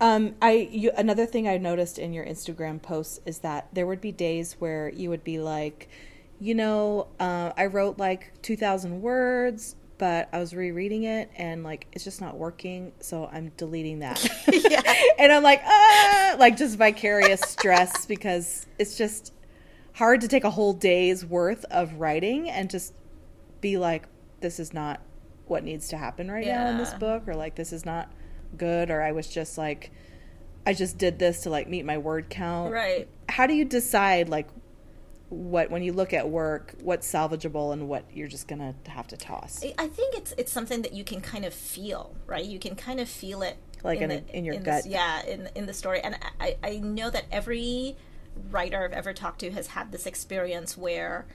Um, 0.00 0.34
I 0.42 0.68
you, 0.70 0.90
another 0.96 1.26
thing 1.26 1.48
I 1.48 1.56
noticed 1.58 1.98
in 1.98 2.12
your 2.12 2.24
Instagram 2.24 2.80
posts 2.80 3.18
is 3.26 3.38
that 3.40 3.66
there 3.72 3.86
would 3.86 4.00
be 4.00 4.12
days 4.12 4.54
where 4.60 4.90
you 4.90 5.10
would 5.10 5.24
be 5.24 5.38
like, 5.40 5.88
you 6.40 6.54
know, 6.54 7.08
uh, 7.18 7.50
I 7.56 7.66
wrote 7.66 7.98
like 7.98 8.30
two 8.42 8.56
thousand 8.56 9.02
words, 9.02 9.74
but 9.98 10.28
I 10.32 10.38
was 10.38 10.54
rereading 10.54 11.02
it 11.04 11.30
and 11.36 11.64
like 11.64 11.86
it's 11.92 12.04
just 12.04 12.20
not 12.20 12.36
working, 12.36 12.92
so 13.00 13.28
I'm 13.32 13.50
deleting 13.56 13.98
that. 13.98 14.24
yeah 14.52 14.94
and 15.18 15.32
I'm 15.32 15.42
like, 15.42 15.60
ah, 15.64 16.36
like 16.38 16.56
just 16.56 16.78
vicarious 16.78 17.40
stress 17.40 18.06
because 18.06 18.66
it's 18.78 18.96
just 18.96 19.32
hard 19.94 20.20
to 20.20 20.28
take 20.28 20.44
a 20.44 20.50
whole 20.50 20.72
day's 20.72 21.24
worth 21.24 21.64
of 21.66 21.94
writing 21.94 22.48
and 22.48 22.70
just 22.70 22.94
be 23.60 23.76
like, 23.76 24.08
this 24.40 24.60
is 24.60 24.72
not 24.72 25.00
what 25.46 25.64
needs 25.64 25.88
to 25.88 25.96
happen 25.96 26.30
right 26.30 26.46
now 26.46 26.68
in 26.68 26.78
this 26.78 26.94
book, 26.94 27.26
or 27.26 27.34
like 27.34 27.56
this 27.56 27.72
is 27.72 27.84
not 27.84 28.12
good, 28.56 28.90
or 28.90 29.02
I 29.02 29.12
was 29.12 29.26
just 29.26 29.58
like, 29.58 29.90
I 30.66 30.74
just 30.74 30.98
did 30.98 31.18
this 31.18 31.42
to 31.42 31.50
like 31.50 31.68
meet 31.68 31.84
my 31.84 31.98
word 31.98 32.28
count. 32.28 32.72
right 32.72 33.08
How 33.28 33.46
do 33.46 33.54
you 33.54 33.64
decide 33.64 34.28
like 34.28 34.48
what 35.30 35.70
when 35.70 35.82
you 35.82 35.92
look 35.92 36.12
at 36.12 36.28
work, 36.28 36.74
what's 36.82 37.10
salvageable 37.10 37.72
and 37.72 37.88
what 37.88 38.04
you're 38.14 38.28
just 38.28 38.48
gonna 38.48 38.74
have 38.86 39.06
to 39.08 39.16
toss? 39.16 39.62
I- 39.78 39.88
think 39.88 40.16
it's 40.16 40.32
it's 40.38 40.50
something 40.52 40.82
that 40.82 40.92
you 40.92 41.04
can 41.04 41.20
kind 41.20 41.44
of 41.44 41.52
feel, 41.52 42.14
right? 42.26 42.44
You 42.44 42.58
can 42.58 42.74
kind 42.76 42.98
of 43.00 43.08
feel 43.08 43.42
it, 43.42 43.56
Like 43.84 44.00
in 44.00 44.08
the, 44.08 44.22
in 44.36 44.44
your 44.44 44.56
this- 44.56 44.64
gut. 44.64 44.86
yeah, 44.86 45.22
in 45.26 45.48
in 45.54 45.66
the 45.66 45.74
story. 45.74 46.00
And 46.00 46.18
I 46.40 46.56
I 46.62 46.76
know 46.78 47.10
that 47.10 47.24
every 47.30 47.96
writer 48.50 48.84
I've 48.84 48.92
ever 48.92 49.12
talked 49.12 49.40
to 49.40 49.50
has 49.50 49.68
had 49.68 49.92
this 49.92 50.06
experience 50.06 50.76
where. 50.76 51.26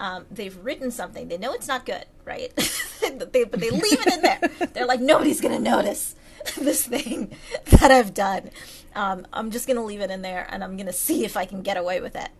Um, 0.00 0.24
they've 0.30 0.56
written 0.56 0.90
something. 0.90 1.28
They 1.28 1.36
know 1.36 1.52
it's 1.52 1.68
not 1.68 1.84
good, 1.84 2.06
right? 2.24 2.50
they, 3.02 3.44
but 3.44 3.60
they 3.60 3.70
leave 3.70 3.84
it 4.06 4.12
in 4.14 4.22
there. 4.22 4.40
They're 4.72 4.86
like, 4.86 5.00
nobody's 5.00 5.40
going 5.42 5.54
to 5.54 5.60
notice 5.70 6.16
this 6.58 6.86
thing 6.86 7.30
that 7.66 7.90
I've 7.90 8.14
done. 8.14 8.50
Um, 8.96 9.26
I'm 9.34 9.50
just 9.50 9.66
going 9.66 9.76
to 9.76 9.82
leave 9.82 10.00
it 10.00 10.10
in 10.10 10.22
there 10.22 10.46
and 10.50 10.64
I'm 10.64 10.76
going 10.76 10.86
to 10.86 10.94
see 10.94 11.26
if 11.26 11.36
I 11.36 11.44
can 11.44 11.60
get 11.62 11.76
away 11.76 12.00
with 12.00 12.16
it. 12.16 12.30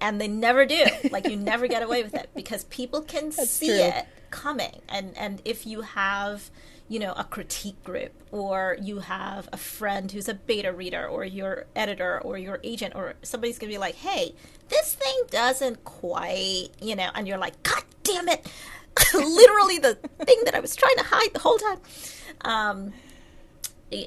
And 0.00 0.20
they 0.20 0.28
never 0.28 0.66
do. 0.66 0.84
Like, 1.10 1.28
you 1.28 1.36
never 1.36 1.66
get 1.66 1.82
away 1.82 2.02
with 2.02 2.14
it 2.14 2.30
because 2.34 2.64
people 2.64 3.00
can 3.00 3.32
see 3.32 3.68
true. 3.68 3.76
it 3.76 4.06
coming 4.30 4.82
and 4.88 5.16
and 5.16 5.40
if 5.44 5.66
you 5.66 5.80
have 5.82 6.50
you 6.88 6.98
know 6.98 7.12
a 7.16 7.24
critique 7.24 7.82
group 7.84 8.12
or 8.30 8.76
you 8.80 8.98
have 8.98 9.48
a 9.52 9.56
friend 9.56 10.12
who's 10.12 10.28
a 10.28 10.34
beta 10.34 10.72
reader 10.72 11.06
or 11.06 11.24
your 11.24 11.66
editor 11.74 12.20
or 12.20 12.36
your 12.36 12.60
agent 12.62 12.94
or 12.94 13.14
somebody's 13.22 13.58
gonna 13.58 13.72
be 13.72 13.78
like 13.78 13.94
hey 13.94 14.34
this 14.68 14.94
thing 14.94 15.14
doesn't 15.30 15.82
quite 15.84 16.68
you 16.80 16.94
know 16.94 17.08
and 17.14 17.26
you're 17.26 17.38
like 17.38 17.60
god 17.62 17.82
damn 18.02 18.28
it 18.28 18.46
literally 19.14 19.78
the 19.78 19.94
thing 20.24 20.42
that 20.44 20.54
i 20.54 20.60
was 20.60 20.76
trying 20.76 20.96
to 20.96 21.04
hide 21.04 21.32
the 21.32 21.40
whole 21.40 21.58
time 21.58 21.78
um 22.42 22.92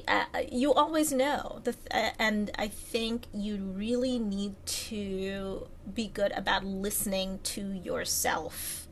uh, 0.08 0.24
you 0.52 0.72
always 0.74 1.10
know 1.12 1.60
the 1.64 1.72
th- 1.72 1.86
uh, 1.92 2.10
and 2.18 2.50
i 2.58 2.68
think 2.68 3.24
you 3.32 3.56
really 3.56 4.18
need 4.18 4.54
to 4.66 5.66
be 5.94 6.06
good 6.06 6.32
about 6.32 6.64
listening 6.64 7.38
to 7.42 7.72
yourself 7.72 8.86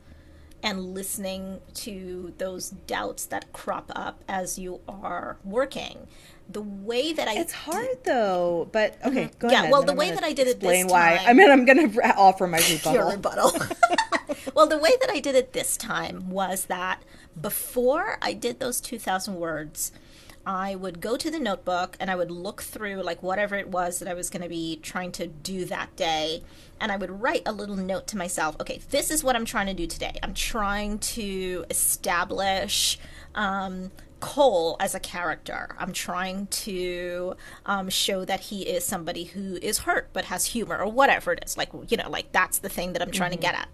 and 0.63 0.93
listening 0.93 1.61
to 1.73 2.33
those 2.37 2.71
doubts 2.71 3.25
that 3.27 3.53
crop 3.53 3.91
up 3.95 4.23
as 4.27 4.57
you 4.59 4.81
are 4.89 5.37
working 5.43 6.07
the 6.49 6.61
way 6.61 7.13
that 7.13 7.27
i 7.27 7.35
It's 7.37 7.53
hard 7.53 8.03
though, 8.03 8.67
but 8.71 8.97
okay, 9.05 9.25
Mm-hmm. 9.27 9.49
Yeah, 9.49 9.59
ahead. 9.59 9.71
well, 9.71 9.83
the 9.83 9.91
I'm 9.91 9.97
way 9.99 10.09
that 10.09 10.23
I 10.23 10.33
did 10.33 10.47
it 10.47 10.59
this 10.59 10.71
explain 10.81 10.87
why. 10.87 11.17
time- 11.17 11.27
I 11.29 11.33
mean, 11.33 11.51
I'm 11.51 11.63
gonna 11.65 11.87
offer 12.17 12.47
my 12.47 12.57
rebuttal. 12.71 13.11
rebuttal. 13.11 13.51
well, 14.55 14.65
the 14.65 14.79
way 14.79 14.89
that 14.99 15.11
I 15.11 15.19
did 15.19 15.35
it 15.35 15.53
this 15.53 15.77
time 15.77 16.31
was 16.31 16.65
that 16.65 17.03
before 17.39 18.17
I 18.23 18.33
did 18.33 18.59
those 18.59 18.81
2,000 18.81 19.35
words, 19.35 19.91
I 20.45 20.75
would 20.75 21.01
go 21.01 21.17
to 21.17 21.29
the 21.29 21.39
notebook 21.39 21.95
and 21.99 22.09
I 22.09 22.15
would 22.15 22.31
look 22.31 22.61
through 22.61 23.01
like 23.03 23.21
whatever 23.21 23.55
it 23.55 23.69
was 23.69 23.99
that 23.99 24.07
I 24.07 24.13
was 24.13 24.29
going 24.29 24.41
to 24.41 24.49
be 24.49 24.79
trying 24.81 25.11
to 25.13 25.27
do 25.27 25.65
that 25.65 25.95
day. 25.95 26.43
And 26.79 26.91
I 26.91 26.97
would 26.97 27.21
write 27.21 27.43
a 27.45 27.51
little 27.51 27.75
note 27.75 28.07
to 28.07 28.17
myself 28.17 28.55
okay, 28.59 28.79
this 28.89 29.11
is 29.11 29.23
what 29.23 29.35
I'm 29.35 29.45
trying 29.45 29.67
to 29.67 29.73
do 29.73 29.87
today. 29.87 30.17
I'm 30.23 30.33
trying 30.33 30.99
to 30.99 31.65
establish. 31.69 32.97
Um, 33.35 33.91
Cole 34.19 34.75
as 34.81 34.95
a 34.95 34.99
character. 34.99 35.69
I'm 35.77 35.93
trying 35.93 36.47
to 36.47 37.35
um, 37.65 37.89
show 37.89 38.25
that 38.25 38.41
he 38.41 38.63
is 38.63 38.83
somebody 38.83 39.23
who 39.23 39.55
is 39.61 39.79
hurt 39.79 40.09
but 40.11 40.25
has 40.25 40.47
humor 40.47 40.77
or 40.77 40.91
whatever 40.91 41.31
it 41.31 41.43
is. 41.45 41.57
Like, 41.57 41.69
you 41.87 41.95
know, 41.95 42.09
like 42.09 42.31
that's 42.31 42.59
the 42.59 42.69
thing 42.69 42.93
that 42.93 43.01
I'm 43.01 43.11
trying 43.11 43.31
to 43.31 43.37
get 43.37 43.55
at. 43.55 43.69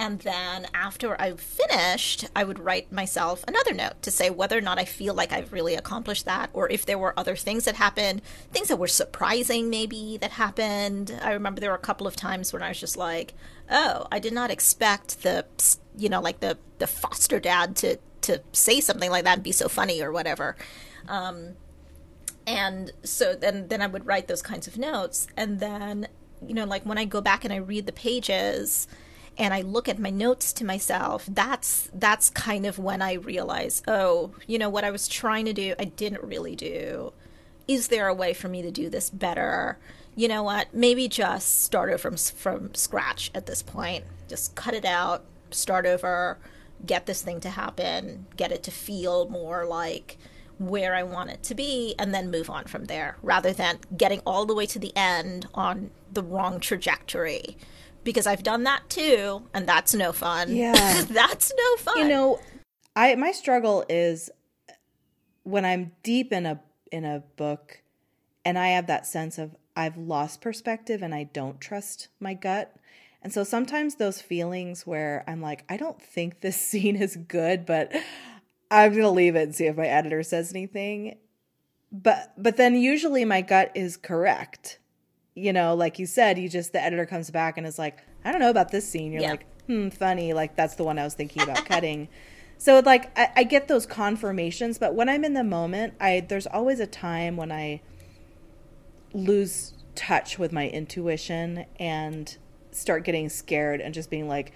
And 0.00 0.20
then 0.20 0.68
after 0.72 1.20
I 1.20 1.32
finished, 1.34 2.26
I 2.34 2.44
would 2.44 2.60
write 2.60 2.92
myself 2.92 3.44
another 3.48 3.74
note 3.74 4.00
to 4.02 4.12
say 4.12 4.30
whether 4.30 4.56
or 4.56 4.60
not 4.60 4.78
I 4.78 4.84
feel 4.84 5.12
like 5.12 5.32
I've 5.32 5.52
really 5.52 5.74
accomplished 5.74 6.24
that, 6.24 6.50
or 6.52 6.70
if 6.70 6.86
there 6.86 6.96
were 6.96 7.18
other 7.18 7.34
things 7.34 7.64
that 7.64 7.74
happened, 7.74 8.22
things 8.52 8.68
that 8.68 8.78
were 8.78 8.86
surprising 8.86 9.68
maybe 9.68 10.16
that 10.20 10.30
happened. 10.30 11.18
I 11.20 11.32
remember 11.32 11.60
there 11.60 11.70
were 11.70 11.76
a 11.76 11.80
couple 11.80 12.06
of 12.06 12.14
times 12.14 12.52
when 12.52 12.62
I 12.62 12.68
was 12.68 12.78
just 12.78 12.96
like, 12.96 13.34
oh, 13.68 14.06
I 14.12 14.20
did 14.20 14.32
not 14.32 14.52
expect 14.52 15.24
the, 15.24 15.44
you 15.96 16.08
know, 16.08 16.20
like 16.20 16.38
the, 16.38 16.58
the 16.78 16.86
foster 16.86 17.40
dad 17.40 17.74
to, 17.78 17.98
to 18.20 18.40
say 18.52 18.80
something 18.80 19.10
like 19.10 19.24
that 19.24 19.34
and 19.38 19.42
be 19.42 19.50
so 19.50 19.68
funny 19.68 20.00
or 20.00 20.12
whatever. 20.12 20.54
Um, 21.08 21.56
and 22.46 22.92
so 23.02 23.34
then, 23.34 23.66
then 23.66 23.82
I 23.82 23.88
would 23.88 24.06
write 24.06 24.28
those 24.28 24.42
kinds 24.42 24.68
of 24.68 24.78
notes. 24.78 25.26
And 25.36 25.58
then, 25.58 26.06
you 26.40 26.54
know, 26.54 26.66
like 26.66 26.86
when 26.86 26.98
I 26.98 27.04
go 27.04 27.20
back 27.20 27.44
and 27.44 27.52
I 27.52 27.56
read 27.56 27.86
the 27.86 27.92
pages, 27.92 28.86
and 29.38 29.54
I 29.54 29.60
look 29.62 29.88
at 29.88 30.00
my 30.00 30.10
notes 30.10 30.52
to 30.54 30.64
myself, 30.64 31.24
that's 31.28 31.88
that's 31.94 32.28
kind 32.28 32.66
of 32.66 32.78
when 32.78 33.00
I 33.00 33.14
realize, 33.14 33.82
oh, 33.86 34.32
you 34.46 34.58
know 34.58 34.68
what 34.68 34.84
I 34.84 34.90
was 34.90 35.06
trying 35.06 35.44
to 35.44 35.52
do, 35.52 35.74
I 35.78 35.84
didn't 35.84 36.24
really 36.24 36.56
do. 36.56 37.12
Is 37.68 37.88
there 37.88 38.08
a 38.08 38.14
way 38.14 38.34
for 38.34 38.48
me 38.48 38.62
to 38.62 38.70
do 38.70 38.90
this 38.90 39.10
better? 39.10 39.78
You 40.16 40.26
know 40.26 40.42
what? 40.42 40.74
Maybe 40.74 41.06
just 41.06 41.62
start 41.62 41.90
over 41.90 41.98
from 41.98 42.16
from 42.16 42.74
scratch 42.74 43.30
at 43.34 43.46
this 43.46 43.62
point. 43.62 44.04
Just 44.28 44.56
cut 44.56 44.74
it 44.74 44.84
out, 44.84 45.24
start 45.50 45.86
over, 45.86 46.38
get 46.84 47.06
this 47.06 47.22
thing 47.22 47.40
to 47.40 47.50
happen, 47.50 48.26
get 48.36 48.52
it 48.52 48.62
to 48.64 48.70
feel 48.70 49.28
more 49.28 49.64
like 49.64 50.18
where 50.58 50.94
I 50.96 51.04
want 51.04 51.30
it 51.30 51.44
to 51.44 51.54
be, 51.54 51.94
and 52.00 52.12
then 52.12 52.32
move 52.32 52.50
on 52.50 52.64
from 52.64 52.86
there, 52.86 53.16
rather 53.22 53.52
than 53.52 53.78
getting 53.96 54.20
all 54.26 54.44
the 54.44 54.56
way 54.56 54.66
to 54.66 54.78
the 54.80 54.94
end 54.96 55.46
on 55.54 55.90
the 56.12 56.22
wrong 56.22 56.58
trajectory 56.58 57.56
because 58.08 58.26
I've 58.26 58.42
done 58.42 58.62
that 58.62 58.88
too, 58.88 59.42
and 59.52 59.68
that's 59.68 59.92
no 59.92 60.12
fun. 60.12 60.56
Yeah. 60.56 60.72
that's 61.10 61.52
no 61.54 61.76
fun. 61.76 61.98
You 61.98 62.08
know, 62.08 62.40
I 62.96 63.14
my 63.16 63.32
struggle 63.32 63.84
is 63.86 64.30
when 65.42 65.66
I'm 65.66 65.92
deep 66.02 66.32
in 66.32 66.46
a 66.46 66.58
in 66.90 67.04
a 67.04 67.22
book 67.36 67.82
and 68.46 68.58
I 68.58 68.68
have 68.68 68.86
that 68.86 69.06
sense 69.06 69.36
of 69.36 69.54
I've 69.76 69.98
lost 69.98 70.40
perspective 70.40 71.02
and 71.02 71.14
I 71.14 71.24
don't 71.24 71.60
trust 71.60 72.08
my 72.18 72.32
gut. 72.32 72.74
And 73.22 73.30
so 73.30 73.44
sometimes 73.44 73.96
those 73.96 74.22
feelings 74.22 74.86
where 74.86 75.22
I'm 75.26 75.42
like, 75.42 75.64
I 75.68 75.76
don't 75.76 76.00
think 76.00 76.40
this 76.40 76.56
scene 76.60 76.96
is 76.96 77.14
good, 77.14 77.66
but 77.66 77.92
I'm 78.70 78.92
going 78.92 79.02
to 79.02 79.10
leave 79.10 79.36
it 79.36 79.42
and 79.42 79.54
see 79.54 79.66
if 79.66 79.76
my 79.76 79.86
editor 79.86 80.22
says 80.22 80.50
anything. 80.50 81.18
But 81.92 82.32
but 82.38 82.56
then 82.56 82.74
usually 82.74 83.26
my 83.26 83.42
gut 83.42 83.70
is 83.74 83.98
correct 83.98 84.78
you 85.38 85.52
know, 85.52 85.74
like 85.74 85.98
you 85.98 86.06
said, 86.06 86.38
you 86.38 86.48
just 86.48 86.72
the 86.72 86.82
editor 86.82 87.06
comes 87.06 87.30
back 87.30 87.56
and 87.58 87.66
is 87.66 87.78
like, 87.78 87.98
I 88.24 88.32
don't 88.32 88.40
know 88.40 88.50
about 88.50 88.70
this 88.70 88.88
scene. 88.88 89.12
You're 89.12 89.22
yeah. 89.22 89.30
like, 89.30 89.46
hmm, 89.66 89.88
funny. 89.90 90.32
Like 90.32 90.56
that's 90.56 90.74
the 90.74 90.84
one 90.84 90.98
I 90.98 91.04
was 91.04 91.14
thinking 91.14 91.42
about 91.42 91.64
cutting. 91.64 92.08
So 92.60 92.82
like 92.84 93.16
I, 93.16 93.30
I, 93.36 93.44
get 93.44 93.68
those 93.68 93.86
confirmations, 93.86 94.78
but 94.78 94.92
when 94.92 95.08
I'm 95.08 95.24
in 95.24 95.34
the 95.34 95.44
moment, 95.44 95.94
I 96.00 96.26
there's 96.28 96.48
always 96.48 96.80
a 96.80 96.88
time 96.88 97.36
when 97.36 97.52
I 97.52 97.82
lose 99.12 99.74
touch 99.94 100.40
with 100.40 100.52
my 100.52 100.68
intuition 100.68 101.66
and 101.78 102.36
start 102.72 103.04
getting 103.04 103.28
scared 103.28 103.80
and 103.80 103.94
just 103.94 104.10
being 104.10 104.26
like, 104.26 104.52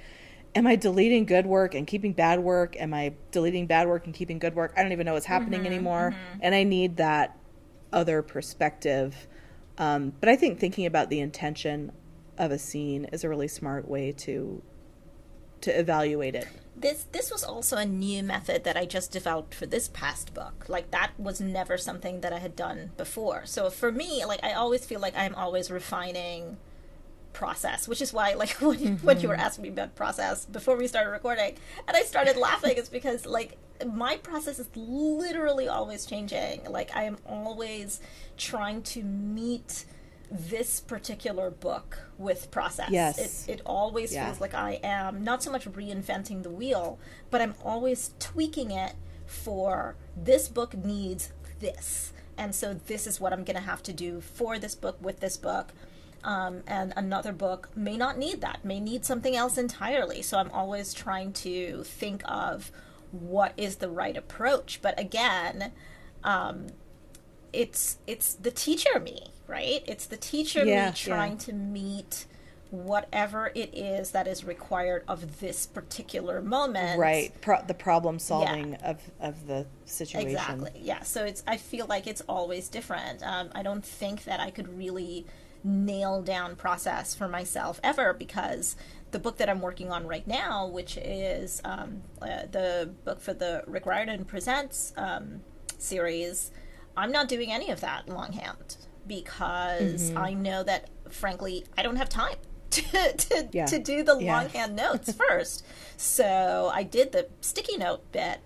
Am 0.57 0.67
I 0.67 0.75
deleting 0.75 1.27
good 1.27 1.47
work 1.47 1.77
and 1.77 1.87
keeping 1.87 2.13
bad 2.13 2.41
work? 2.41 2.75
Am 2.77 2.93
I 2.93 3.15
deleting 3.31 3.69
bad 3.69 3.87
work 3.87 4.05
and 4.05 4.13
keeping 4.13 4.41
good 4.41 4.57
work? 4.57 4.75
I 4.77 4.83
don't 4.83 4.91
even 4.91 5.07
know 5.07 5.15
what's 5.15 5.25
happening 5.25 5.61
mm-hmm, 5.61 5.67
anymore. 5.67 6.11
Mm-hmm. 6.11 6.39
And 6.43 6.55
I 6.57 6.65
need 6.65 6.97
that 6.97 7.39
other 7.93 8.21
perspective 8.21 9.29
um, 9.83 10.13
but 10.21 10.29
I 10.29 10.37
think 10.37 10.61
thinking 10.61 10.87
about 10.87 11.11
the 11.11 11.19
intention 11.19 11.91
of 12.39 12.53
a 12.53 12.59
scene 12.59 13.07
is 13.07 13.25
a 13.25 13.29
really 13.29 13.49
smart 13.49 13.89
way 13.89 14.13
to 14.13 14.63
to 15.63 15.77
evaluate 15.79 16.37
it. 16.37 16.47
This 16.77 17.07
this 17.11 17.33
was 17.33 17.43
also 17.43 17.77
a 17.77 17.85
new 17.85 18.23
method 18.23 18.63
that 18.63 18.77
I 18.77 18.87
just 18.87 19.11
developed 19.11 19.55
for 19.55 19.67
this 19.67 19.89
past 19.89 20.35
book. 20.35 20.67
Like 20.69 20.93
that 20.93 21.11
was 21.19 21.41
never 21.41 21.77
something 21.77 22.21
that 22.21 22.33
I 22.33 22.39
had 22.39 22.55
done 22.55 22.93
before. 22.97 23.45
So 23.45 23.71
for 23.71 23.91
me, 23.91 24.25
like 24.25 24.45
I 24.45 24.53
always 24.53 24.85
feel 24.87 25.01
like 25.01 25.17
I'm 25.17 25.35
always 25.35 25.69
refining 25.69 26.59
process, 27.33 27.89
which 27.89 28.01
is 28.01 28.13
why 28.13 28.35
like 28.35 28.51
when, 28.61 28.79
mm-hmm. 28.79 29.07
when 29.07 29.21
you 29.21 29.27
were 29.27 29.35
mm-hmm. 29.35 29.43
asking 29.43 29.63
me 29.63 29.69
about 29.71 29.97
process 29.97 30.45
before 30.45 30.77
we 30.77 30.87
started 30.87 31.11
recording, 31.11 31.57
and 31.89 31.97
I 31.97 32.03
started 32.03 32.37
laughing, 32.37 32.75
it's 32.77 32.89
because 32.89 33.27
like 33.27 33.59
my 33.85 34.17
process 34.19 34.59
is 34.59 34.69
literally 34.77 35.69
always 35.69 36.07
changing. 36.07 36.65
Like 36.71 36.95
I 36.95 37.05
am 37.05 37.19
always 37.27 38.01
trying 38.43 38.83
to 38.83 39.03
meet 39.03 39.85
this 40.31 40.81
particular 40.81 41.51
book 41.51 41.99
with 42.19 42.51
process. 42.51 42.91
Yes. 42.91 43.47
It, 43.47 43.55
it 43.55 43.63
always 43.67 44.13
yeah. 44.13 44.27
feels 44.27 44.41
like 44.41 44.55
I 44.55 44.81
am 44.83 45.23
not 45.23 45.43
so 45.43 45.53
much 45.53 45.67
reinventing 45.67 46.43
the 46.43 46.51
wheel, 46.51 46.99
but 47.31 47.41
I'm 47.41 47.55
always 47.63 48.15
tweaking 48.19 48.71
it 48.71 48.95
for 49.27 49.97
this 50.17 50.49
book 50.49 50.75
needs 50.75 51.33
this. 51.61 52.13
And 52.39 52.55
so 52.55 52.75
this 52.75 53.07
is 53.07 53.21
what 53.21 53.33
I'm 53.33 53.45
going 53.45 53.57
to 53.57 53.63
have 53.63 53.83
to 53.85 53.93
do 53.93 54.21
for 54.21 54.59
this 54.59 54.75
book 54.75 54.97
with 55.01 55.21
this 55.21 55.37
book. 55.37 55.73
Um, 56.25 56.63
and 56.67 56.93
another 56.97 57.33
book 57.33 57.69
may 57.75 57.97
not 57.97 58.17
need 58.17 58.41
that, 58.41 58.65
may 58.65 58.81
need 58.81 59.05
something 59.05 59.37
else 59.37 59.59
entirely. 59.59 60.23
So 60.23 60.39
I'm 60.39 60.51
always 60.51 60.95
trying 60.95 61.33
to 61.35 61.83
think 61.83 62.23
of 62.25 62.71
what 63.11 63.53
is 63.57 63.77
the 63.77 63.91
right 63.91 64.17
approach. 64.17 64.81
But 64.81 64.99
again, 64.99 65.73
um, 66.25 66.69
it's 67.53 67.99
it's 68.07 68.35
the 68.35 68.51
teacher 68.51 68.99
me, 69.01 69.33
right? 69.47 69.83
It's 69.87 70.07
the 70.07 70.17
teacher 70.17 70.65
yeah, 70.65 70.91
me 70.91 70.93
trying 70.95 71.33
yeah. 71.33 71.39
to 71.39 71.53
meet 71.53 72.27
whatever 72.73 73.53
it 73.55 73.69
is 73.75 74.13
that 74.13 74.27
is 74.27 74.45
required 74.45 75.05
of 75.07 75.41
this 75.41 75.67
particular 75.67 76.41
moment. 76.41 76.99
Right. 76.99 77.31
Pro- 77.43 77.63
the 77.63 77.75
problem 77.75 78.19
solving 78.19 78.73
yeah. 78.73 78.91
of, 78.91 79.11
of 79.21 79.47
the 79.47 79.67
situation. 79.85 80.31
Exactly. 80.31 80.71
Yeah. 80.81 81.03
So 81.03 81.25
it's 81.25 81.43
I 81.47 81.59
feel 81.59 81.87
like 81.87 82.07
it's 82.07 82.23
always 82.23 82.71
different. 82.71 83.23
Um, 83.23 83.51
I 83.55 83.63
don't 83.63 83.85
think 83.85 84.25
that 84.25 84.41
I 84.41 84.51
could 84.51 84.77
really 84.79 85.27
nail 85.63 86.23
down 86.23 86.57
process 86.57 87.15
for 87.15 87.29
myself 87.29 87.79
ever 87.85 88.15
because 88.15 88.75
the 89.11 89.19
book 89.19 89.37
that 89.37 89.51
I'm 89.51 89.61
working 89.61 89.91
on 89.91 90.07
right 90.07 90.27
now, 90.27 90.67
which 90.67 90.97
is 90.97 91.61
um, 91.65 92.03
uh, 92.23 92.47
the 92.51 92.91
book 93.05 93.21
for 93.21 93.35
the 93.35 93.65
Rick 93.67 93.85
Riordan 93.85 94.25
Presents 94.25 94.95
um, 94.97 95.43
series, 95.79 96.51
I'm 96.97 97.13
not 97.13 97.29
doing 97.29 97.53
any 97.53 97.71
of 97.71 97.81
that 97.81 98.09
longhand 98.09 98.77
because 99.07 100.11
mm-hmm. 100.11 100.19
I 100.19 100.35
know 100.35 100.63
that, 100.63 100.89
frankly, 101.11 101.65
I 101.77 101.83
don't 101.83 101.97
have 101.97 102.09
time. 102.09 102.37
To, 102.73 103.13
to, 103.13 103.49
yeah. 103.53 103.67
to 103.67 103.79
do 103.79 104.03
the 104.03 104.17
yeah. 104.19 104.35
longhand 104.35 104.75
notes 104.75 105.13
first. 105.29 105.63
So 105.99 106.71
I 106.73 106.85
did 106.85 107.13
the 107.13 107.29
sticky 107.43 107.77
note 107.77 108.11
bit 108.13 108.41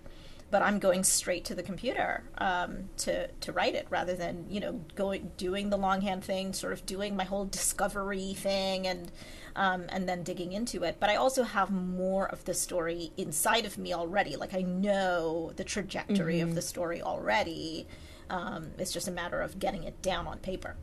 but 0.49 0.61
I'm 0.61 0.79
going 0.79 1.03
straight 1.03 1.45
to 1.45 1.55
the 1.55 1.63
computer 1.63 2.23
um, 2.37 2.89
to 2.97 3.27
to 3.27 3.51
write 3.51 3.75
it 3.75 3.87
rather 3.89 4.15
than 4.15 4.45
you 4.49 4.59
know 4.59 4.81
going 4.95 5.31
doing 5.37 5.69
the 5.69 5.77
longhand 5.77 6.23
thing, 6.23 6.53
sort 6.53 6.73
of 6.73 6.85
doing 6.85 7.15
my 7.15 7.25
whole 7.25 7.45
discovery 7.45 8.33
thing 8.33 8.87
and 8.87 9.11
um, 9.55 9.85
and 9.89 10.07
then 10.07 10.23
digging 10.23 10.53
into 10.53 10.83
it. 10.83 10.97
But 10.99 11.09
I 11.09 11.15
also 11.15 11.43
have 11.43 11.69
more 11.69 12.27
of 12.27 12.45
the 12.45 12.53
story 12.53 13.11
inside 13.17 13.65
of 13.65 13.77
me 13.77 13.93
already. 13.93 14.35
Like 14.35 14.53
I 14.53 14.61
know 14.61 15.51
the 15.55 15.63
trajectory 15.63 16.37
mm-hmm. 16.37 16.49
of 16.49 16.55
the 16.55 16.61
story 16.61 17.01
already. 17.01 17.87
Um, 18.29 18.71
it's 18.77 18.91
just 18.91 19.07
a 19.07 19.11
matter 19.11 19.41
of 19.41 19.59
getting 19.59 19.83
it 19.83 20.01
down 20.01 20.27
on 20.27 20.39
paper. 20.39 20.75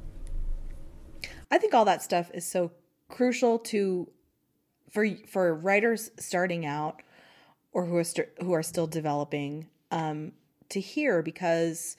I 1.51 1.59
think 1.59 1.74
all 1.74 1.84
that 1.84 2.03
stuff 2.03 2.30
is 2.34 2.45
so 2.45 2.72
crucial 3.09 3.59
to 3.59 4.09
for 4.90 5.07
for 5.26 5.55
writers 5.55 6.11
starting 6.18 6.64
out 6.64 7.03
or 7.72 7.86
who 7.86 7.97
are 7.97 8.05
st- 8.05 8.28
who 8.40 8.53
are 8.53 8.62
still 8.62 8.86
developing 8.86 9.68
um, 9.90 10.32
to 10.70 10.80
hear 10.80 11.22
because 11.22 11.97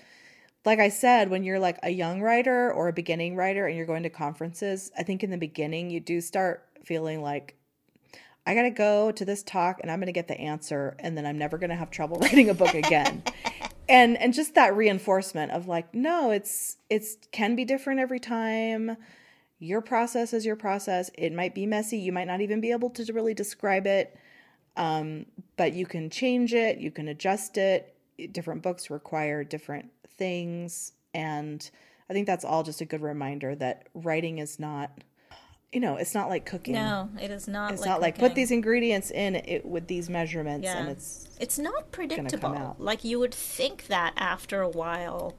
like 0.66 0.80
I 0.80 0.89
said, 0.89 1.30
when 1.30 1.43
you're 1.43 1.60
like 1.60 1.78
a 1.84 1.91
young 1.91 2.22
writer 2.22 2.74
or 2.74 2.88
a 2.88 2.93
beginning 2.93 3.36
writer 3.36 3.68
and 3.68 3.78
you're 3.78 3.86
going 3.86 4.04
to 4.04 4.10
conferences, 4.10 4.91
I 4.98 5.04
think 5.04 5.24
in 5.24 5.30
the 5.30 5.38
beginning 5.38 5.91
you 5.91 6.00
do 6.00 6.20
start 6.20 6.68
feeling 6.84 7.22
like 7.22 7.56
I 8.48 8.56
got 8.56 8.64
to 8.64 8.72
go 8.72 9.12
to 9.12 9.26
this 9.26 9.43
talk 9.43 9.80
and 9.82 9.91
I'm 9.91 10.00
going 10.00 10.08
to 10.08 10.12
get 10.12 10.28
the 10.28 10.39
answer 10.39 10.96
and 11.00 11.16
then 11.16 11.26
I'm 11.26 11.38
never 11.38 11.58
going 11.58 11.70
to 11.70 11.76
have 11.76 11.91
trouble 11.91 12.18
writing 12.22 12.50
a 12.50 12.54
book 12.54 12.74
again. 12.74 13.24
and 13.88 14.18
and 14.18 14.34
just 14.34 14.56
that 14.56 14.76
reinforcement 14.76 15.52
of 15.52 15.68
like 15.68 15.94
no, 15.94 16.32
it's 16.32 16.78
it's 16.90 17.18
can 17.32 17.56
be 17.56 17.66
different 17.66 18.00
every 18.00 18.20
time. 18.20 18.98
Your 19.60 19.82
process 19.82 20.34
is 20.34 20.46
your 20.46 20.58
process. 20.58 21.10
It 21.14 21.34
might 21.34 21.56
be 21.56 21.66
messy. 21.66 21.98
You 21.98 22.12
might 22.12 22.28
not 22.28 22.42
even 22.42 22.60
be 22.62 22.72
able 22.72 22.90
to 22.92 23.14
really 23.14 23.34
describe 23.34 23.88
it. 23.88 24.18
Um, 24.78 25.26
but 25.58 25.74
you 25.74 25.86
can 25.86 26.10
change 26.10 26.54
it, 26.54 26.80
you 26.80 26.92
can 26.92 27.08
adjust 27.08 27.58
it. 27.58 27.96
Different 28.32 28.62
books 28.62 28.90
require 28.90 29.44
different 29.44 29.92
things. 30.18 30.94
And 31.14 31.70
I 32.10 32.14
think 32.14 32.28
that's 32.28 32.46
all 32.46 32.64
just 32.64 32.82
a 32.82 32.86
good 32.86 33.02
reminder 33.02 33.56
that 33.56 33.88
writing 33.94 34.40
is 34.40 34.60
not, 34.60 34.92
you 35.72 35.80
know, 35.80 35.97
it's 35.97 36.13
not 36.13 36.30
like 36.30 36.45
cooking. 36.45 36.74
No, 36.74 37.09
it 37.22 37.32
is 37.32 37.47
not. 37.47 37.74
It's 37.74 37.82
like 37.82 37.89
not 37.89 37.95
cooking. 37.95 38.01
like 38.01 38.18
put 38.18 38.36
these 38.36 38.51
ingredients 38.51 39.11
in 39.11 39.36
it 39.36 39.66
with 39.66 39.88
these 39.88 40.09
measurements, 40.09 40.66
yeah. 40.66 40.78
and 40.78 40.89
it's 40.89 41.28
it's 41.39 41.59
not 41.59 41.91
predictable. 41.91 42.76
Like 42.80 43.03
you 43.03 43.20
would 43.20 43.34
think 43.34 43.88
that 43.88 44.13
after 44.16 44.61
a 44.61 44.70
while, 44.70 45.36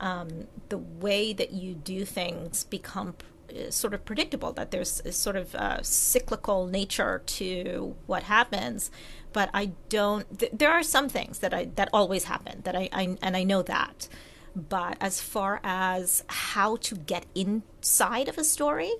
um, 0.00 0.48
the 0.68 0.78
way 0.78 1.32
that 1.32 1.52
you 1.52 1.74
do 1.74 2.04
things 2.04 2.64
become 2.64 3.14
uh, 3.50 3.70
sort 3.70 3.94
of 3.94 4.04
predictable 4.04 4.52
that 4.52 4.70
there's 4.70 5.00
a 5.04 5.12
sort 5.12 5.36
of 5.36 5.54
uh, 5.54 5.82
cyclical 5.82 6.66
nature 6.66 7.22
to 7.26 7.94
what 8.06 8.24
happens 8.24 8.90
but 9.32 9.50
I 9.52 9.72
don't 9.88 10.38
th- 10.38 10.52
there 10.54 10.70
are 10.70 10.82
some 10.82 11.08
things 11.08 11.40
that 11.40 11.52
I 11.54 11.66
that 11.76 11.88
always 11.92 12.24
happen 12.24 12.62
that 12.64 12.76
I, 12.76 12.88
I 12.92 13.16
and 13.22 13.36
I 13.36 13.42
know 13.42 13.62
that 13.62 14.08
but 14.54 14.96
as 15.00 15.20
far 15.20 15.60
as 15.62 16.24
how 16.28 16.76
to 16.76 16.96
get 16.96 17.26
inside 17.34 18.28
of 18.28 18.38
a 18.38 18.44
story 18.44 18.92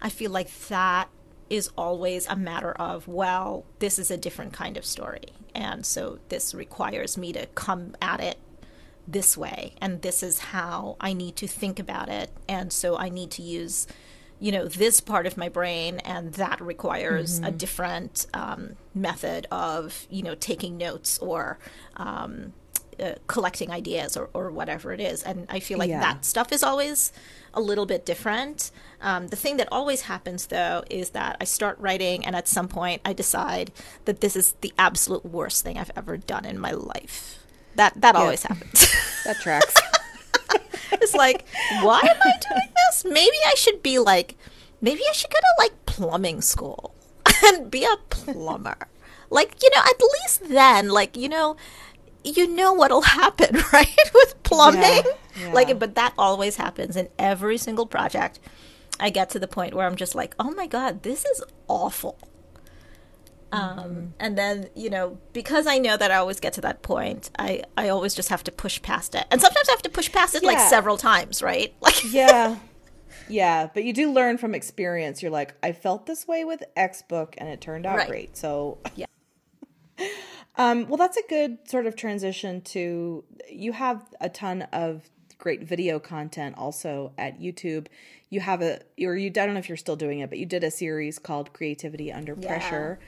I 0.00 0.08
feel 0.08 0.30
like 0.30 0.52
that 0.68 1.08
is 1.50 1.70
always 1.76 2.26
a 2.26 2.36
matter 2.36 2.72
of, 2.72 3.06
well, 3.06 3.64
this 3.78 3.98
is 3.98 4.10
a 4.10 4.16
different 4.16 4.52
kind 4.52 4.76
of 4.76 4.84
story. 4.84 5.26
And 5.54 5.84
so 5.84 6.18
this 6.28 6.54
requires 6.54 7.16
me 7.16 7.32
to 7.32 7.46
come 7.54 7.94
at 8.00 8.20
it 8.20 8.38
this 9.06 9.36
way. 9.36 9.74
And 9.80 10.02
this 10.02 10.22
is 10.22 10.38
how 10.38 10.96
I 11.00 11.12
need 11.12 11.36
to 11.36 11.46
think 11.46 11.78
about 11.78 12.08
it. 12.08 12.30
And 12.48 12.72
so 12.72 12.96
I 12.96 13.08
need 13.08 13.30
to 13.32 13.42
use, 13.42 13.86
you 14.40 14.50
know, 14.50 14.66
this 14.66 15.00
part 15.00 15.26
of 15.26 15.36
my 15.36 15.48
brain. 15.48 15.98
And 15.98 16.32
that 16.34 16.60
requires 16.60 17.36
mm-hmm. 17.36 17.44
a 17.44 17.52
different 17.52 18.26
um, 18.34 18.76
method 18.94 19.46
of, 19.50 20.06
you 20.10 20.22
know, 20.22 20.34
taking 20.34 20.76
notes 20.76 21.18
or, 21.18 21.58
um, 21.96 22.54
uh, 23.00 23.14
collecting 23.26 23.70
ideas 23.70 24.16
or, 24.16 24.30
or 24.34 24.50
whatever 24.50 24.92
it 24.92 25.00
is. 25.00 25.22
And 25.22 25.46
I 25.48 25.60
feel 25.60 25.78
like 25.78 25.90
yeah. 25.90 26.00
that 26.00 26.24
stuff 26.24 26.52
is 26.52 26.62
always 26.62 27.12
a 27.52 27.60
little 27.60 27.86
bit 27.86 28.04
different. 28.04 28.70
Um, 29.00 29.28
the 29.28 29.36
thing 29.36 29.56
that 29.58 29.68
always 29.70 30.02
happens, 30.02 30.46
though, 30.46 30.82
is 30.90 31.10
that 31.10 31.36
I 31.40 31.44
start 31.44 31.78
writing, 31.78 32.24
and 32.24 32.34
at 32.34 32.48
some 32.48 32.68
point, 32.68 33.00
I 33.04 33.12
decide 33.12 33.70
that 34.04 34.20
this 34.20 34.36
is 34.36 34.54
the 34.60 34.72
absolute 34.78 35.24
worst 35.24 35.62
thing 35.62 35.78
I've 35.78 35.92
ever 35.96 36.16
done 36.16 36.44
in 36.44 36.58
my 36.58 36.72
life. 36.72 37.44
That 37.76 38.00
that 38.00 38.14
yeah. 38.14 38.20
always 38.20 38.42
happens. 38.42 38.86
that 39.24 39.36
tracks. 39.40 39.74
it's 40.92 41.14
like, 41.14 41.44
why 41.82 42.00
am 42.00 42.16
I 42.22 42.32
doing 42.48 42.72
this? 42.88 43.04
Maybe 43.04 43.36
I 43.46 43.54
should 43.56 43.82
be 43.82 43.98
like, 43.98 44.36
maybe 44.80 45.02
I 45.08 45.12
should 45.12 45.30
go 45.30 45.38
to 45.38 45.54
like 45.58 45.86
plumbing 45.86 46.40
school 46.40 46.94
and 47.44 47.70
be 47.70 47.84
a 47.84 47.96
plumber. 48.10 48.76
like, 49.30 49.62
you 49.62 49.70
know, 49.74 49.80
at 49.80 50.00
least 50.00 50.48
then, 50.48 50.88
like, 50.88 51.16
you 51.16 51.28
know, 51.28 51.56
you 52.24 52.48
know 52.48 52.72
what'll 52.72 53.02
happen, 53.20 53.56
right? 53.72 54.10
With 54.14 54.42
plumbing. 54.42 54.82
Yeah, 54.82 55.02
yeah. 55.40 55.52
Like 55.52 55.78
but 55.78 55.94
that 55.94 56.14
always 56.18 56.56
happens 56.56 56.96
in 56.96 57.08
every 57.18 57.58
single 57.58 57.86
project. 57.86 58.40
I 59.00 59.10
get 59.10 59.30
to 59.30 59.38
the 59.38 59.48
point 59.48 59.74
where 59.74 59.86
I'm 59.86 59.96
just 59.96 60.14
like, 60.14 60.34
"Oh 60.38 60.50
my 60.52 60.66
god, 60.66 61.02
this 61.02 61.24
is 61.24 61.42
awful." 61.68 62.18
Um, 63.52 63.60
mm-hmm. 63.60 63.78
Um, 63.78 64.14
and 64.18 64.38
then 64.38 64.68
you 64.74 64.90
know 64.90 65.18
because 65.32 65.66
I 65.66 65.78
know 65.78 65.96
that 65.96 66.10
I 66.10 66.16
always 66.16 66.40
get 66.40 66.52
to 66.54 66.60
that 66.62 66.82
point, 66.82 67.30
I 67.38 67.62
I 67.76 67.88
always 67.88 68.14
just 68.14 68.28
have 68.28 68.44
to 68.44 68.52
push 68.52 68.80
past 68.82 69.14
it, 69.14 69.26
and 69.30 69.40
sometimes 69.40 69.68
I 69.68 69.72
have 69.72 69.82
to 69.82 69.90
push 69.90 70.10
past 70.10 70.34
it 70.34 70.42
yeah. 70.42 70.50
like 70.50 70.60
several 70.60 70.96
times, 70.96 71.42
right? 71.42 71.74
Like 71.80 72.12
yeah, 72.12 72.56
yeah. 73.28 73.68
But 73.72 73.84
you 73.84 73.92
do 73.92 74.12
learn 74.12 74.38
from 74.38 74.54
experience. 74.54 75.22
You're 75.22 75.30
like, 75.30 75.54
I 75.62 75.72
felt 75.72 76.06
this 76.06 76.26
way 76.26 76.44
with 76.44 76.62
X 76.76 77.02
book, 77.02 77.34
and 77.38 77.48
it 77.48 77.60
turned 77.60 77.86
out 77.86 77.96
right. 77.96 78.08
great. 78.08 78.36
So 78.36 78.78
yeah. 78.96 79.06
Um, 80.56 80.86
well, 80.88 80.96
that's 80.96 81.16
a 81.16 81.22
good 81.28 81.68
sort 81.68 81.86
of 81.86 81.96
transition 81.96 82.60
to 82.62 83.24
you 83.50 83.72
have 83.72 84.02
a 84.20 84.28
ton 84.28 84.62
of 84.72 85.08
great 85.38 85.62
video 85.62 85.98
content 85.98 86.56
also 86.56 87.12
at 87.18 87.40
YouTube. 87.40 87.86
You 88.30 88.40
have 88.40 88.62
a, 88.62 88.80
or 89.00 89.16
you, 89.16 89.26
I 89.26 89.30
don't 89.30 89.54
know 89.54 89.58
if 89.58 89.68
you're 89.68 89.76
still 89.76 89.96
doing 89.96 90.20
it, 90.20 90.30
but 90.30 90.38
you 90.38 90.46
did 90.46 90.64
a 90.64 90.70
series 90.70 91.18
called 91.18 91.52
Creativity 91.52 92.12
Under 92.12 92.36
yeah. 92.38 92.48
Pressure. 92.48 92.98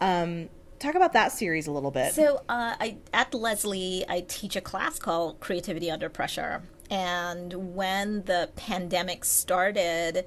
Um, 0.00 0.48
talk 0.78 0.94
about 0.94 1.12
that 1.14 1.32
series 1.32 1.66
a 1.66 1.72
little 1.72 1.90
bit. 1.90 2.14
So, 2.14 2.38
uh, 2.48 2.74
I 2.78 2.98
at 3.12 3.34
Lesley, 3.34 4.04
I 4.08 4.24
teach 4.26 4.56
a 4.56 4.60
class 4.60 4.98
called 4.98 5.40
Creativity 5.40 5.90
Under 5.90 6.08
Pressure, 6.08 6.62
and 6.90 7.74
when 7.74 8.24
the 8.24 8.50
pandemic 8.56 9.24
started 9.24 10.26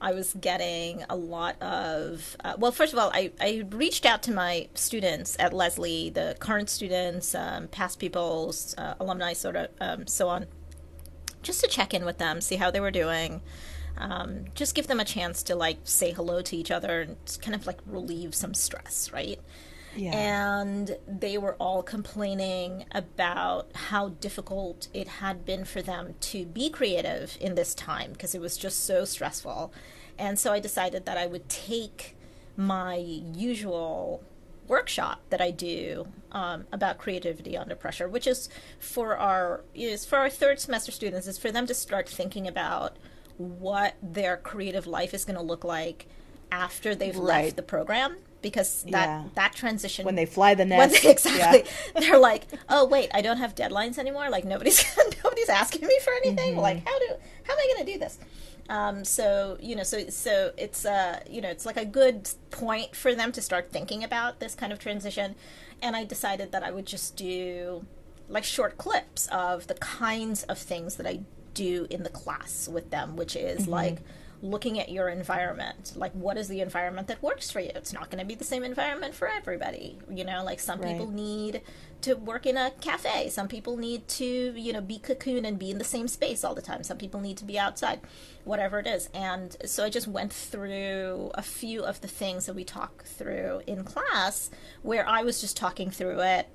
I 0.00 0.12
was 0.12 0.34
getting 0.34 1.04
a 1.08 1.16
lot 1.16 1.60
of, 1.62 2.36
uh, 2.44 2.54
well, 2.58 2.72
first 2.72 2.92
of 2.92 2.98
all, 2.98 3.10
I, 3.14 3.32
I 3.40 3.64
reached 3.70 4.04
out 4.04 4.22
to 4.24 4.32
my 4.32 4.68
students 4.74 5.36
at 5.38 5.52
Lesley, 5.52 6.10
the 6.10 6.36
current 6.38 6.68
students, 6.68 7.34
um, 7.34 7.68
past 7.68 7.98
people's, 7.98 8.74
uh, 8.76 8.94
alumni, 9.00 9.32
sort 9.32 9.56
of, 9.56 9.68
um, 9.80 10.06
so 10.06 10.28
on, 10.28 10.46
just 11.42 11.62
to 11.62 11.68
check 11.68 11.94
in 11.94 12.04
with 12.04 12.18
them, 12.18 12.40
see 12.40 12.56
how 12.56 12.70
they 12.70 12.80
were 12.80 12.90
doing. 12.90 13.40
Um, 13.98 14.44
just 14.54 14.74
give 14.74 14.88
them 14.88 15.00
a 15.00 15.04
chance 15.04 15.42
to 15.44 15.54
like 15.54 15.78
say 15.84 16.12
hello 16.12 16.42
to 16.42 16.56
each 16.56 16.70
other 16.70 17.00
and 17.00 17.16
kind 17.40 17.54
of 17.54 17.66
like 17.66 17.78
relieve 17.86 18.34
some 18.34 18.52
stress, 18.52 19.10
right? 19.12 19.40
Yeah. 19.96 20.14
And 20.14 20.96
they 21.06 21.38
were 21.38 21.54
all 21.54 21.82
complaining 21.82 22.84
about 22.92 23.70
how 23.74 24.10
difficult 24.10 24.88
it 24.92 25.08
had 25.08 25.44
been 25.44 25.64
for 25.64 25.82
them 25.82 26.14
to 26.20 26.44
be 26.44 26.70
creative 26.70 27.36
in 27.40 27.54
this 27.54 27.74
time 27.74 28.12
because 28.12 28.34
it 28.34 28.40
was 28.40 28.56
just 28.56 28.84
so 28.84 29.04
stressful. 29.04 29.72
And 30.18 30.38
so 30.38 30.52
I 30.52 30.60
decided 30.60 31.06
that 31.06 31.16
I 31.16 31.26
would 31.26 31.48
take 31.48 32.16
my 32.56 32.96
usual 32.96 34.22
workshop 34.66 35.20
that 35.30 35.40
I 35.40 35.50
do 35.50 36.08
um, 36.32 36.66
about 36.72 36.98
creativity 36.98 37.56
under 37.56 37.76
pressure, 37.76 38.08
which 38.08 38.26
is 38.26 38.48
for 38.78 39.16
our 39.16 39.64
is 39.74 40.04
for 40.04 40.18
our 40.18 40.30
third 40.30 40.60
semester 40.60 40.92
students, 40.92 41.26
is 41.26 41.38
for 41.38 41.52
them 41.52 41.66
to 41.66 41.74
start 41.74 42.08
thinking 42.08 42.48
about 42.48 42.96
what 43.36 43.94
their 44.02 44.36
creative 44.36 44.86
life 44.86 45.12
is 45.12 45.24
going 45.24 45.36
to 45.36 45.42
look 45.42 45.64
like 45.64 46.08
after 46.50 46.94
they've 46.94 47.16
right. 47.16 47.44
left 47.44 47.56
the 47.56 47.62
program 47.62 48.16
because 48.42 48.82
that 48.84 48.90
yeah. 48.92 49.24
that 49.34 49.54
transition 49.54 50.04
when 50.04 50.14
they 50.14 50.26
fly 50.26 50.54
the 50.54 50.64
nest 50.64 51.02
they, 51.02 51.10
exactly 51.10 51.70
yeah. 51.94 52.00
they're 52.00 52.18
like 52.18 52.44
oh 52.68 52.86
wait 52.86 53.10
i 53.14 53.20
don't 53.20 53.38
have 53.38 53.54
deadlines 53.54 53.98
anymore 53.98 54.30
like 54.30 54.44
nobody's 54.44 54.84
nobody's 55.24 55.48
asking 55.48 55.86
me 55.86 55.98
for 56.04 56.12
anything 56.24 56.52
mm-hmm. 56.52 56.60
like 56.60 56.86
how 56.86 56.98
do 56.98 57.06
how 57.44 57.52
am 57.52 57.58
i 57.58 57.72
going 57.74 57.86
to 57.86 57.92
do 57.92 57.98
this 57.98 58.18
um, 58.68 59.04
so 59.04 59.56
you 59.60 59.76
know 59.76 59.84
so 59.84 60.08
so 60.08 60.52
it's 60.56 60.84
uh 60.84 61.20
you 61.30 61.40
know 61.40 61.48
it's 61.48 61.64
like 61.64 61.76
a 61.76 61.84
good 61.84 62.28
point 62.50 62.96
for 62.96 63.14
them 63.14 63.30
to 63.30 63.40
start 63.40 63.70
thinking 63.70 64.02
about 64.02 64.40
this 64.40 64.56
kind 64.56 64.72
of 64.72 64.80
transition 64.80 65.36
and 65.80 65.94
i 65.94 66.04
decided 66.04 66.50
that 66.50 66.64
i 66.64 66.70
would 66.72 66.86
just 66.86 67.16
do 67.16 67.86
like 68.28 68.42
short 68.42 68.76
clips 68.76 69.28
of 69.28 69.68
the 69.68 69.74
kinds 69.74 70.42
of 70.44 70.58
things 70.58 70.96
that 70.96 71.06
i 71.06 71.20
do 71.54 71.86
in 71.90 72.02
the 72.02 72.08
class 72.08 72.68
with 72.68 72.90
them 72.90 73.14
which 73.14 73.36
is 73.36 73.62
mm-hmm. 73.62 73.70
like 73.70 73.98
looking 74.42 74.78
at 74.78 74.90
your 74.90 75.08
environment. 75.08 75.92
Like 75.96 76.12
what 76.12 76.36
is 76.36 76.48
the 76.48 76.60
environment 76.60 77.08
that 77.08 77.22
works 77.22 77.50
for 77.50 77.60
you? 77.60 77.70
It's 77.74 77.92
not 77.92 78.10
going 78.10 78.20
to 78.20 78.26
be 78.26 78.34
the 78.34 78.44
same 78.44 78.64
environment 78.64 79.14
for 79.14 79.28
everybody 79.28 79.98
you 80.10 80.24
know? 80.24 80.44
Like 80.44 80.60
some 80.60 80.80
right. 80.80 80.92
people 80.92 81.10
need 81.10 81.62
to 82.02 82.14
work 82.14 82.46
in 82.46 82.56
a 82.56 82.70
cafe. 82.80 83.28
Some 83.30 83.48
people 83.48 83.76
need 83.76 84.06
to 84.08 84.24
you 84.56 84.72
know 84.72 84.80
be 84.80 84.98
cocoon 84.98 85.44
and 85.44 85.58
be 85.58 85.70
in 85.70 85.78
the 85.78 85.84
same 85.84 86.08
space 86.08 86.44
all 86.44 86.54
the 86.54 86.62
time. 86.62 86.82
Some 86.82 86.98
people 86.98 87.20
need 87.20 87.36
to 87.38 87.44
be 87.44 87.58
outside 87.58 88.00
whatever 88.44 88.78
it 88.78 88.86
is. 88.86 89.08
And 89.14 89.56
so 89.64 89.84
i 89.84 89.90
just 89.90 90.08
went 90.08 90.32
through 90.32 91.30
a 91.34 91.42
few 91.42 91.82
of 91.82 92.00
the 92.00 92.08
things 92.08 92.46
that 92.46 92.54
we 92.54 92.64
talk 92.64 93.04
through 93.04 93.62
in 93.66 93.84
class 93.84 94.50
where 94.82 95.06
i 95.08 95.22
was 95.22 95.40
just 95.40 95.56
talking 95.56 95.90
through 95.90 96.20
it 96.20 96.48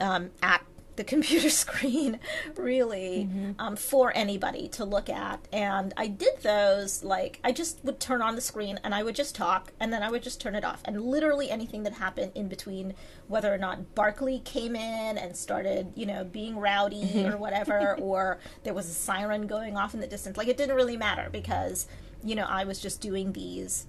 um, 0.00 0.30
at 0.42 0.64
the 0.96 1.04
computer 1.04 1.50
screen 1.64 2.18
really 2.56 3.28
mm-hmm. 3.28 3.52
um, 3.58 3.76
for 3.76 4.12
anybody 4.14 4.68
to 4.68 4.84
look 4.84 5.08
at 5.08 5.46
and 5.52 5.92
i 5.96 6.06
did 6.06 6.40
those 6.42 7.02
like 7.02 7.40
i 7.44 7.52
just 7.52 7.82
would 7.84 7.98
turn 8.00 8.22
on 8.22 8.34
the 8.34 8.40
screen 8.40 8.78
and 8.84 8.94
i 8.94 9.02
would 9.02 9.14
just 9.14 9.34
talk 9.34 9.72
and 9.80 9.92
then 9.92 10.02
i 10.02 10.10
would 10.10 10.22
just 10.22 10.40
turn 10.40 10.54
it 10.54 10.64
off 10.64 10.80
and 10.84 11.00
literally 11.00 11.50
anything 11.50 11.82
that 11.82 11.94
happened 11.94 12.32
in 12.34 12.48
between 12.48 12.94
whether 13.28 13.52
or 13.52 13.58
not 13.58 13.94
barkley 13.94 14.40
came 14.40 14.76
in 14.76 15.18
and 15.18 15.36
started 15.36 15.92
you 15.94 16.06
know 16.06 16.24
being 16.24 16.58
rowdy 16.58 17.04
mm-hmm. 17.04 17.32
or 17.32 17.36
whatever 17.36 17.94
or 17.98 18.38
there 18.64 18.74
was 18.74 18.88
a 18.88 18.94
siren 18.94 19.46
going 19.46 19.76
off 19.76 19.94
in 19.94 20.00
the 20.00 20.06
distance 20.06 20.36
like 20.36 20.48
it 20.48 20.56
didn't 20.56 20.76
really 20.76 20.96
matter 20.96 21.28
because 21.32 21.86
you 22.22 22.34
know 22.34 22.46
i 22.48 22.64
was 22.64 22.78
just 22.78 23.00
doing 23.00 23.32
these 23.32 23.86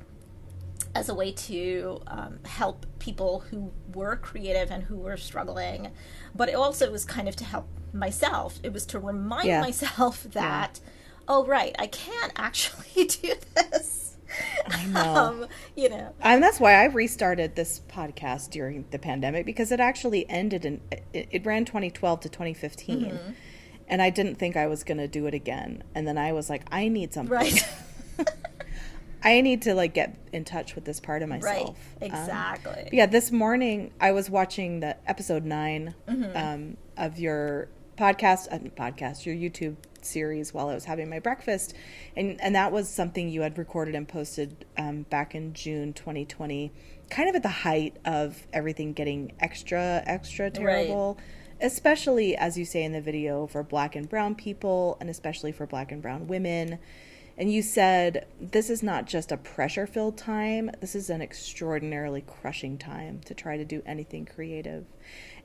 as 0.95 1.09
a 1.09 1.15
way 1.15 1.31
to 1.31 2.01
um, 2.07 2.39
help 2.45 2.85
people 2.99 3.39
who 3.49 3.71
were 3.93 4.15
creative 4.15 4.69
and 4.69 4.83
who 4.83 4.97
were 4.97 5.17
struggling. 5.17 5.91
But 6.35 6.49
it 6.49 6.55
also 6.55 6.91
was 6.91 7.05
kind 7.05 7.27
of 7.27 7.35
to 7.37 7.43
help 7.43 7.67
myself. 7.93 8.59
It 8.63 8.73
was 8.73 8.85
to 8.87 8.99
remind 8.99 9.47
yeah. 9.47 9.61
myself 9.61 10.23
that, 10.23 10.79
yeah. 10.83 10.89
oh, 11.27 11.45
right, 11.45 11.75
I 11.77 11.87
can't 11.87 12.33
actually 12.35 13.05
do 13.07 13.33
this. 13.55 14.17
I 14.67 14.85
know. 14.87 15.15
Um, 15.15 15.45
you 15.75 15.89
know. 15.89 16.13
And 16.21 16.41
that's 16.41 16.59
why 16.59 16.73
I 16.73 16.85
restarted 16.85 17.55
this 17.55 17.81
podcast 17.87 18.49
during 18.49 18.85
the 18.91 18.99
pandemic 18.99 19.45
because 19.45 19.71
it 19.71 19.79
actually 19.79 20.27
ended 20.29 20.65
in, 20.65 20.81
it, 20.91 21.27
it 21.31 21.45
ran 21.45 21.65
2012 21.65 22.21
to 22.21 22.29
2015. 22.29 23.05
Mm-hmm. 23.05 23.31
And 23.87 24.01
I 24.01 24.09
didn't 24.09 24.35
think 24.35 24.55
I 24.55 24.67
was 24.67 24.83
going 24.83 24.97
to 24.97 25.07
do 25.07 25.27
it 25.27 25.33
again. 25.33 25.83
And 25.93 26.07
then 26.07 26.17
I 26.17 26.31
was 26.31 26.49
like, 26.49 26.63
I 26.71 26.87
need 26.87 27.13
something. 27.13 27.33
Right. 27.33 27.67
I 29.23 29.41
need 29.41 29.61
to 29.63 29.73
like 29.73 29.93
get 29.93 30.15
in 30.33 30.43
touch 30.43 30.75
with 30.75 30.83
this 30.83 30.99
part 30.99 31.21
of 31.21 31.29
myself. 31.29 31.77
Right. 32.01 32.11
Um, 32.11 32.19
exactly. 32.19 32.83
Um, 32.83 32.89
yeah. 32.91 33.05
This 33.05 33.31
morning 33.31 33.91
I 33.99 34.11
was 34.11 34.29
watching 34.29 34.81
the 34.81 34.97
episode 35.09 35.45
9 35.45 35.95
mm-hmm. 36.07 36.37
um, 36.37 36.77
of 36.97 37.17
your 37.19 37.69
podcast, 37.97 38.51
uh, 38.51 38.59
podcast, 38.75 39.25
your 39.25 39.35
YouTube 39.35 39.77
series 40.01 40.53
while 40.53 40.67
I 40.67 40.73
was 40.73 40.83
having 40.85 41.09
my 41.09 41.19
breakfast, 41.19 41.73
and 42.17 42.39
and 42.41 42.55
that 42.55 42.71
was 42.71 42.89
something 42.89 43.29
you 43.29 43.41
had 43.41 43.57
recorded 43.57 43.95
and 43.95 44.07
posted 44.07 44.65
um, 44.77 45.03
back 45.03 45.35
in 45.35 45.53
June 45.53 45.93
2020, 45.93 46.71
kind 47.09 47.29
of 47.29 47.35
at 47.35 47.43
the 47.43 47.49
height 47.49 47.95
of 48.03 48.45
everything 48.51 48.91
getting 48.93 49.31
extra 49.39 50.03
extra 50.05 50.51
terrible. 50.51 51.15
Right. 51.17 51.25
Especially 51.61 52.35
as 52.35 52.57
you 52.57 52.65
say 52.65 52.83
in 52.83 52.91
the 52.91 52.99
video 52.99 53.47
for 53.47 53.63
black 53.63 53.95
and 53.95 54.09
brown 54.09 54.35
people, 54.35 54.97
and 54.99 55.09
especially 55.09 55.53
for 55.53 55.65
black 55.65 55.93
and 55.93 56.01
brown 56.01 56.27
women 56.27 56.79
And 57.37 57.51
you 57.51 57.61
said 57.61 58.27
this 58.39 58.69
is 58.69 58.83
not 58.83 59.07
just 59.07 59.31
a 59.31 59.37
pressure 59.37 59.87
filled 59.87 60.17
time, 60.17 60.69
this 60.81 60.95
is 60.95 61.09
an 61.09 61.21
extraordinarily 61.21 62.21
crushing 62.21 62.77
time 62.77 63.21
to 63.25 63.33
try 63.33 63.57
to 63.57 63.65
do 63.65 63.81
anything 63.85 64.25
creative. 64.25 64.85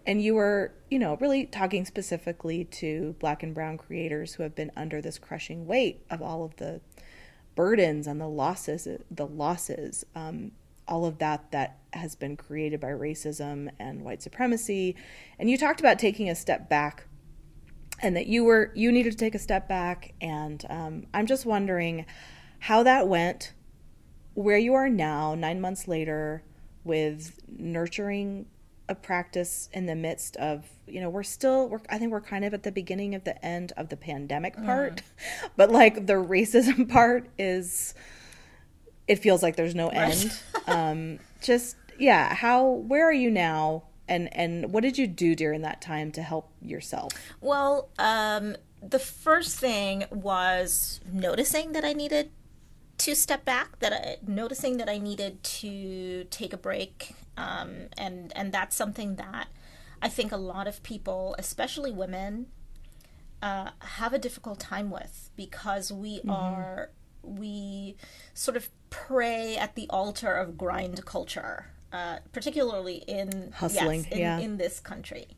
And 0.06 0.22
you 0.22 0.34
were, 0.34 0.72
you 0.90 0.98
know, 0.98 1.16
really 1.20 1.46
talking 1.46 1.84
specifically 1.84 2.64
to 2.64 3.14
black 3.18 3.42
and 3.42 3.54
brown 3.54 3.78
creators 3.78 4.34
who 4.34 4.42
have 4.42 4.54
been 4.54 4.70
under 4.76 5.00
this 5.00 5.18
crushing 5.18 5.66
weight 5.66 6.04
of 6.10 6.22
all 6.22 6.44
of 6.44 6.56
the 6.56 6.80
burdens 7.54 8.06
and 8.06 8.20
the 8.20 8.28
losses, 8.28 8.86
the 9.10 9.26
losses, 9.26 10.04
um, 10.14 10.52
all 10.86 11.04
of 11.04 11.18
that 11.18 11.50
that 11.50 11.78
has 11.92 12.14
been 12.14 12.36
created 12.36 12.80
by 12.80 12.88
racism 12.88 13.70
and 13.78 14.02
white 14.02 14.22
supremacy. 14.22 14.94
And 15.38 15.50
you 15.50 15.58
talked 15.58 15.80
about 15.80 15.98
taking 15.98 16.28
a 16.28 16.34
step 16.34 16.68
back 16.68 17.07
and 18.00 18.16
that 18.16 18.26
you 18.26 18.44
were 18.44 18.72
you 18.74 18.92
needed 18.92 19.12
to 19.12 19.18
take 19.18 19.34
a 19.34 19.38
step 19.38 19.68
back 19.68 20.12
and 20.20 20.64
um, 20.68 21.06
i'm 21.14 21.26
just 21.26 21.46
wondering 21.46 22.06
how 22.60 22.82
that 22.82 23.08
went 23.08 23.52
where 24.34 24.58
you 24.58 24.74
are 24.74 24.88
now 24.88 25.34
nine 25.34 25.60
months 25.60 25.88
later 25.88 26.42
with 26.84 27.40
nurturing 27.48 28.46
a 28.88 28.94
practice 28.94 29.68
in 29.72 29.86
the 29.86 29.94
midst 29.94 30.36
of 30.36 30.64
you 30.86 31.00
know 31.00 31.10
we're 31.10 31.22
still 31.22 31.68
we're 31.68 31.80
i 31.90 31.98
think 31.98 32.10
we're 32.10 32.20
kind 32.20 32.44
of 32.44 32.54
at 32.54 32.62
the 32.62 32.72
beginning 32.72 33.14
of 33.14 33.24
the 33.24 33.44
end 33.44 33.72
of 33.76 33.88
the 33.90 33.96
pandemic 33.96 34.56
mm. 34.56 34.64
part 34.64 34.96
mm. 34.96 35.48
but 35.56 35.70
like 35.70 36.06
the 36.06 36.14
racism 36.14 36.88
part 36.92 37.28
is 37.38 37.94
it 39.06 39.16
feels 39.16 39.42
like 39.42 39.56
there's 39.56 39.74
no 39.74 39.90
right. 39.90 40.24
end 40.24 40.40
um 40.66 41.18
just 41.42 41.76
yeah 41.98 42.34
how 42.34 42.64
where 42.64 43.06
are 43.06 43.12
you 43.12 43.30
now 43.30 43.82
and 44.08 44.34
and 44.34 44.72
what 44.72 44.82
did 44.82 44.98
you 44.98 45.06
do 45.06 45.34
during 45.34 45.62
that 45.62 45.80
time 45.80 46.10
to 46.10 46.22
help 46.22 46.50
yourself 46.62 47.12
well 47.40 47.88
um 47.98 48.56
the 48.82 48.98
first 48.98 49.58
thing 49.58 50.04
was 50.10 51.00
noticing 51.12 51.72
that 51.72 51.84
i 51.84 51.92
needed 51.92 52.30
to 52.96 53.14
step 53.14 53.44
back 53.44 53.78
that 53.78 53.92
I, 53.92 54.16
noticing 54.26 54.76
that 54.78 54.88
i 54.88 54.98
needed 54.98 55.42
to 55.42 56.24
take 56.30 56.52
a 56.52 56.56
break 56.56 57.14
um, 57.36 57.88
and 57.96 58.32
and 58.34 58.52
that's 58.52 58.74
something 58.74 59.16
that 59.16 59.48
i 60.02 60.08
think 60.08 60.32
a 60.32 60.36
lot 60.36 60.66
of 60.66 60.82
people 60.82 61.36
especially 61.38 61.92
women 61.92 62.46
uh, 63.40 63.70
have 63.80 64.12
a 64.12 64.18
difficult 64.18 64.58
time 64.58 64.90
with 64.90 65.30
because 65.36 65.92
we 65.92 66.18
mm-hmm. 66.18 66.30
are 66.30 66.90
we 67.22 67.96
sort 68.34 68.56
of 68.56 68.68
pray 68.90 69.56
at 69.56 69.74
the 69.74 69.86
altar 69.90 70.34
of 70.34 70.56
grind 70.56 71.04
culture 71.04 71.66
uh, 71.92 72.18
particularly 72.32 72.96
in 73.06 73.52
hustling, 73.56 74.00
yes, 74.04 74.12
in, 74.12 74.18
yeah. 74.18 74.38
in 74.38 74.56
this 74.56 74.80
country. 74.80 75.28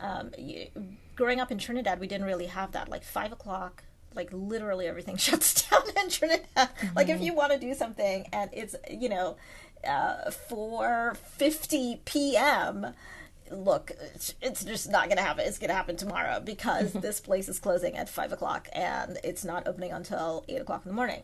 Um, 0.00 0.30
you, 0.38 0.66
growing 1.14 1.40
up 1.40 1.52
in 1.52 1.58
Trinidad, 1.58 2.00
we 2.00 2.06
didn't 2.06 2.26
really 2.26 2.46
have 2.46 2.72
that. 2.72 2.88
Like 2.88 3.04
five 3.04 3.32
o'clock, 3.32 3.84
like 4.14 4.30
literally 4.32 4.86
everything 4.86 5.16
shuts 5.18 5.68
down 5.68 5.82
in 6.02 6.10
Trinidad. 6.10 6.46
Mm-hmm. 6.56 6.96
Like 6.96 7.08
if 7.08 7.20
you 7.20 7.34
want 7.34 7.52
to 7.52 7.58
do 7.58 7.74
something 7.74 8.26
and 8.32 8.50
it's 8.52 8.74
you 8.90 9.08
know 9.08 9.36
uh, 9.86 10.30
four 10.30 11.16
fifty 11.36 12.00
p.m. 12.04 12.94
Look, 13.52 13.90
it's 14.14 14.64
just 14.64 14.88
not 14.88 15.06
going 15.06 15.16
to 15.16 15.24
happen. 15.24 15.44
It's 15.44 15.58
going 15.58 15.70
to 15.70 15.74
happen 15.74 15.96
tomorrow 15.96 16.38
because 16.38 16.92
this 16.94 17.18
place 17.18 17.48
is 17.48 17.58
closing 17.58 17.96
at 17.96 18.08
five 18.08 18.32
o'clock 18.32 18.68
and 18.72 19.18
it's 19.24 19.44
not 19.44 19.66
opening 19.66 19.90
until 19.90 20.44
eight 20.48 20.60
o'clock 20.60 20.82
in 20.84 20.90
the 20.90 20.94
morning. 20.94 21.22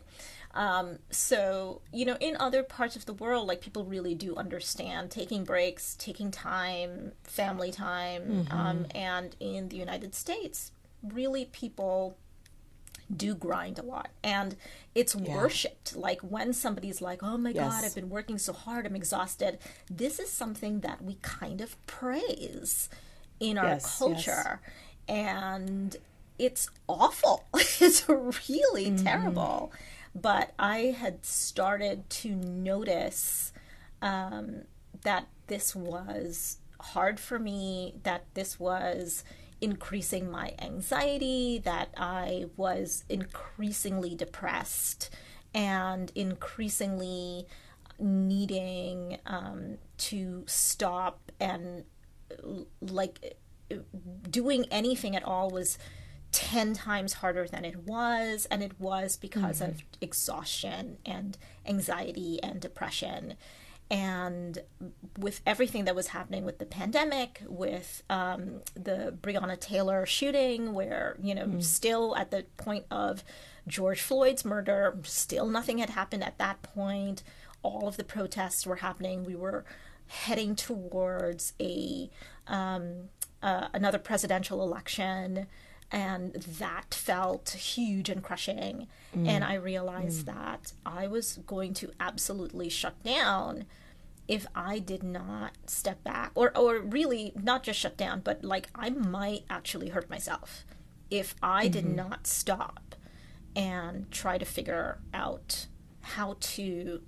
Um, 0.57 0.97
so, 1.11 1.81
you 1.93 2.03
know, 2.03 2.17
in 2.19 2.35
other 2.37 2.63
parts 2.63 2.95
of 2.95 3.05
the 3.05 3.13
world, 3.13 3.47
like 3.47 3.61
people 3.61 3.85
really 3.85 4.15
do 4.15 4.35
understand 4.35 5.11
taking 5.11 5.43
breaks, 5.43 5.95
taking 5.99 6.31
time, 6.31 7.11
family 7.23 7.71
time. 7.71 8.23
Mm-hmm. 8.23 8.51
Um, 8.51 8.85
and 8.95 9.35
in 9.39 9.69
the 9.69 9.77
United 9.77 10.15
States, 10.15 10.71
really 11.03 11.45
people 11.45 12.17
do 13.15 13.35
grind 13.35 13.79
a 13.79 13.83
lot 13.83 14.09
and 14.21 14.57
it's 14.93 15.15
yeah. 15.15 15.33
worshipped 15.33 15.95
like 15.95 16.19
when 16.19 16.51
somebody's 16.51 17.01
like 17.01 17.23
oh 17.23 17.37
my 17.37 17.51
yes. 17.51 17.71
god 17.71 17.85
i've 17.85 17.95
been 17.95 18.09
working 18.09 18.37
so 18.37 18.51
hard 18.51 18.85
i'm 18.85 18.97
exhausted 18.97 19.57
this 19.89 20.19
is 20.19 20.29
something 20.29 20.81
that 20.81 21.01
we 21.01 21.15
kind 21.21 21.61
of 21.61 21.77
praise 21.87 22.89
in 23.39 23.57
our 23.57 23.69
yes, 23.69 23.97
culture 23.97 24.59
yes. 24.59 25.07
and 25.07 25.95
it's 26.37 26.69
awful 26.89 27.45
it's 27.53 28.09
really 28.09 28.87
mm-hmm. 28.87 29.05
terrible 29.05 29.71
but 30.21 30.53
I 30.57 30.95
had 30.97 31.25
started 31.25 32.09
to 32.09 32.35
notice 32.35 33.53
um, 34.01 34.63
that 35.03 35.27
this 35.47 35.75
was 35.75 36.57
hard 36.79 37.19
for 37.19 37.37
me, 37.37 37.95
that 38.03 38.25
this 38.33 38.59
was 38.59 39.23
increasing 39.61 40.29
my 40.29 40.53
anxiety, 40.59 41.59
that 41.63 41.89
I 41.97 42.45
was 42.55 43.03
increasingly 43.09 44.15
depressed 44.15 45.09
and 45.53 46.11
increasingly 46.15 47.47
needing 47.99 49.17
um, 49.25 49.77
to 49.97 50.43
stop 50.47 51.31
and 51.39 51.83
like 52.81 53.37
doing 54.29 54.65
anything 54.71 55.15
at 55.15 55.23
all 55.23 55.49
was 55.49 55.77
10 56.31 56.73
times 56.73 57.13
harder 57.13 57.47
than 57.47 57.65
it 57.65 57.79
was 57.79 58.45
and 58.51 58.61
it 58.61 58.79
was 58.79 59.17
because 59.17 59.61
mm-hmm. 59.61 59.71
of 59.71 59.81
exhaustion 60.01 60.97
and 61.05 61.37
anxiety 61.65 62.39
and 62.43 62.59
depression 62.59 63.35
and 63.89 64.59
with 65.17 65.41
everything 65.45 65.85
that 65.85 65.95
was 65.95 66.07
happening 66.07 66.43
with 66.43 66.59
the 66.59 66.65
pandemic 66.65 67.41
with 67.47 68.03
um, 68.09 68.61
the 68.73 69.15
breonna 69.21 69.59
taylor 69.59 70.05
shooting 70.05 70.73
where 70.73 71.15
you 71.21 71.33
know 71.33 71.45
mm. 71.45 71.63
still 71.63 72.15
at 72.17 72.29
the 72.31 72.45
point 72.57 72.85
of 72.91 73.23
george 73.67 74.01
floyd's 74.01 74.43
murder 74.43 74.97
still 75.03 75.47
nothing 75.47 75.77
had 75.77 75.91
happened 75.91 76.23
at 76.23 76.37
that 76.37 76.61
point 76.61 77.23
all 77.63 77.87
of 77.87 77.97
the 77.97 78.03
protests 78.03 78.67
were 78.67 78.77
happening 78.77 79.23
we 79.23 79.35
were 79.35 79.63
heading 80.07 80.55
towards 80.55 81.53
a 81.59 82.09
um, 82.47 83.09
uh, 83.41 83.67
another 83.73 83.99
presidential 83.99 84.61
election 84.61 85.47
and 85.91 86.33
that 86.33 86.93
felt 86.93 87.49
huge 87.49 88.09
and 88.09 88.23
crushing 88.23 88.87
mm. 89.15 89.27
and 89.27 89.43
i 89.43 89.53
realized 89.53 90.25
mm. 90.25 90.33
that 90.33 90.73
i 90.85 91.07
was 91.07 91.39
going 91.45 91.73
to 91.73 91.91
absolutely 91.99 92.69
shut 92.69 93.01
down 93.03 93.65
if 94.27 94.45
i 94.53 94.79
did 94.79 95.03
not 95.03 95.53
step 95.65 96.03
back 96.03 96.31
or 96.35 96.55
or 96.57 96.79
really 96.79 97.31
not 97.41 97.63
just 97.63 97.79
shut 97.79 97.95
down 97.95 98.19
but 98.19 98.43
like 98.43 98.69
i 98.75 98.89
might 98.89 99.43
actually 99.49 99.89
hurt 99.89 100.09
myself 100.09 100.65
if 101.09 101.35
i 101.41 101.63
mm-hmm. 101.63 101.71
did 101.71 101.95
not 101.95 102.27
stop 102.27 102.95
and 103.55 104.11
try 104.11 104.37
to 104.37 104.45
figure 104.45 104.99
out 105.13 105.67
how 106.01 106.35
to 106.39 107.01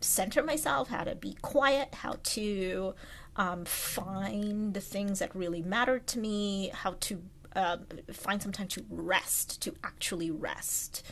center 0.00 0.42
myself 0.42 0.88
how 0.88 1.04
to 1.04 1.14
be 1.14 1.34
quiet 1.42 1.94
how 1.94 2.16
to 2.22 2.94
um, 3.36 3.64
find 3.64 4.72
the 4.74 4.80
things 4.80 5.18
that 5.18 5.34
really 5.34 5.62
mattered 5.62 6.06
to 6.06 6.18
me 6.18 6.70
how 6.72 6.96
to 7.00 7.22
uh, 7.56 7.78
find 8.12 8.40
some 8.40 8.52
time 8.52 8.68
to 8.68 8.84
rest, 8.88 9.60
to 9.62 9.74
actually 9.82 10.30
rest. 10.30 11.02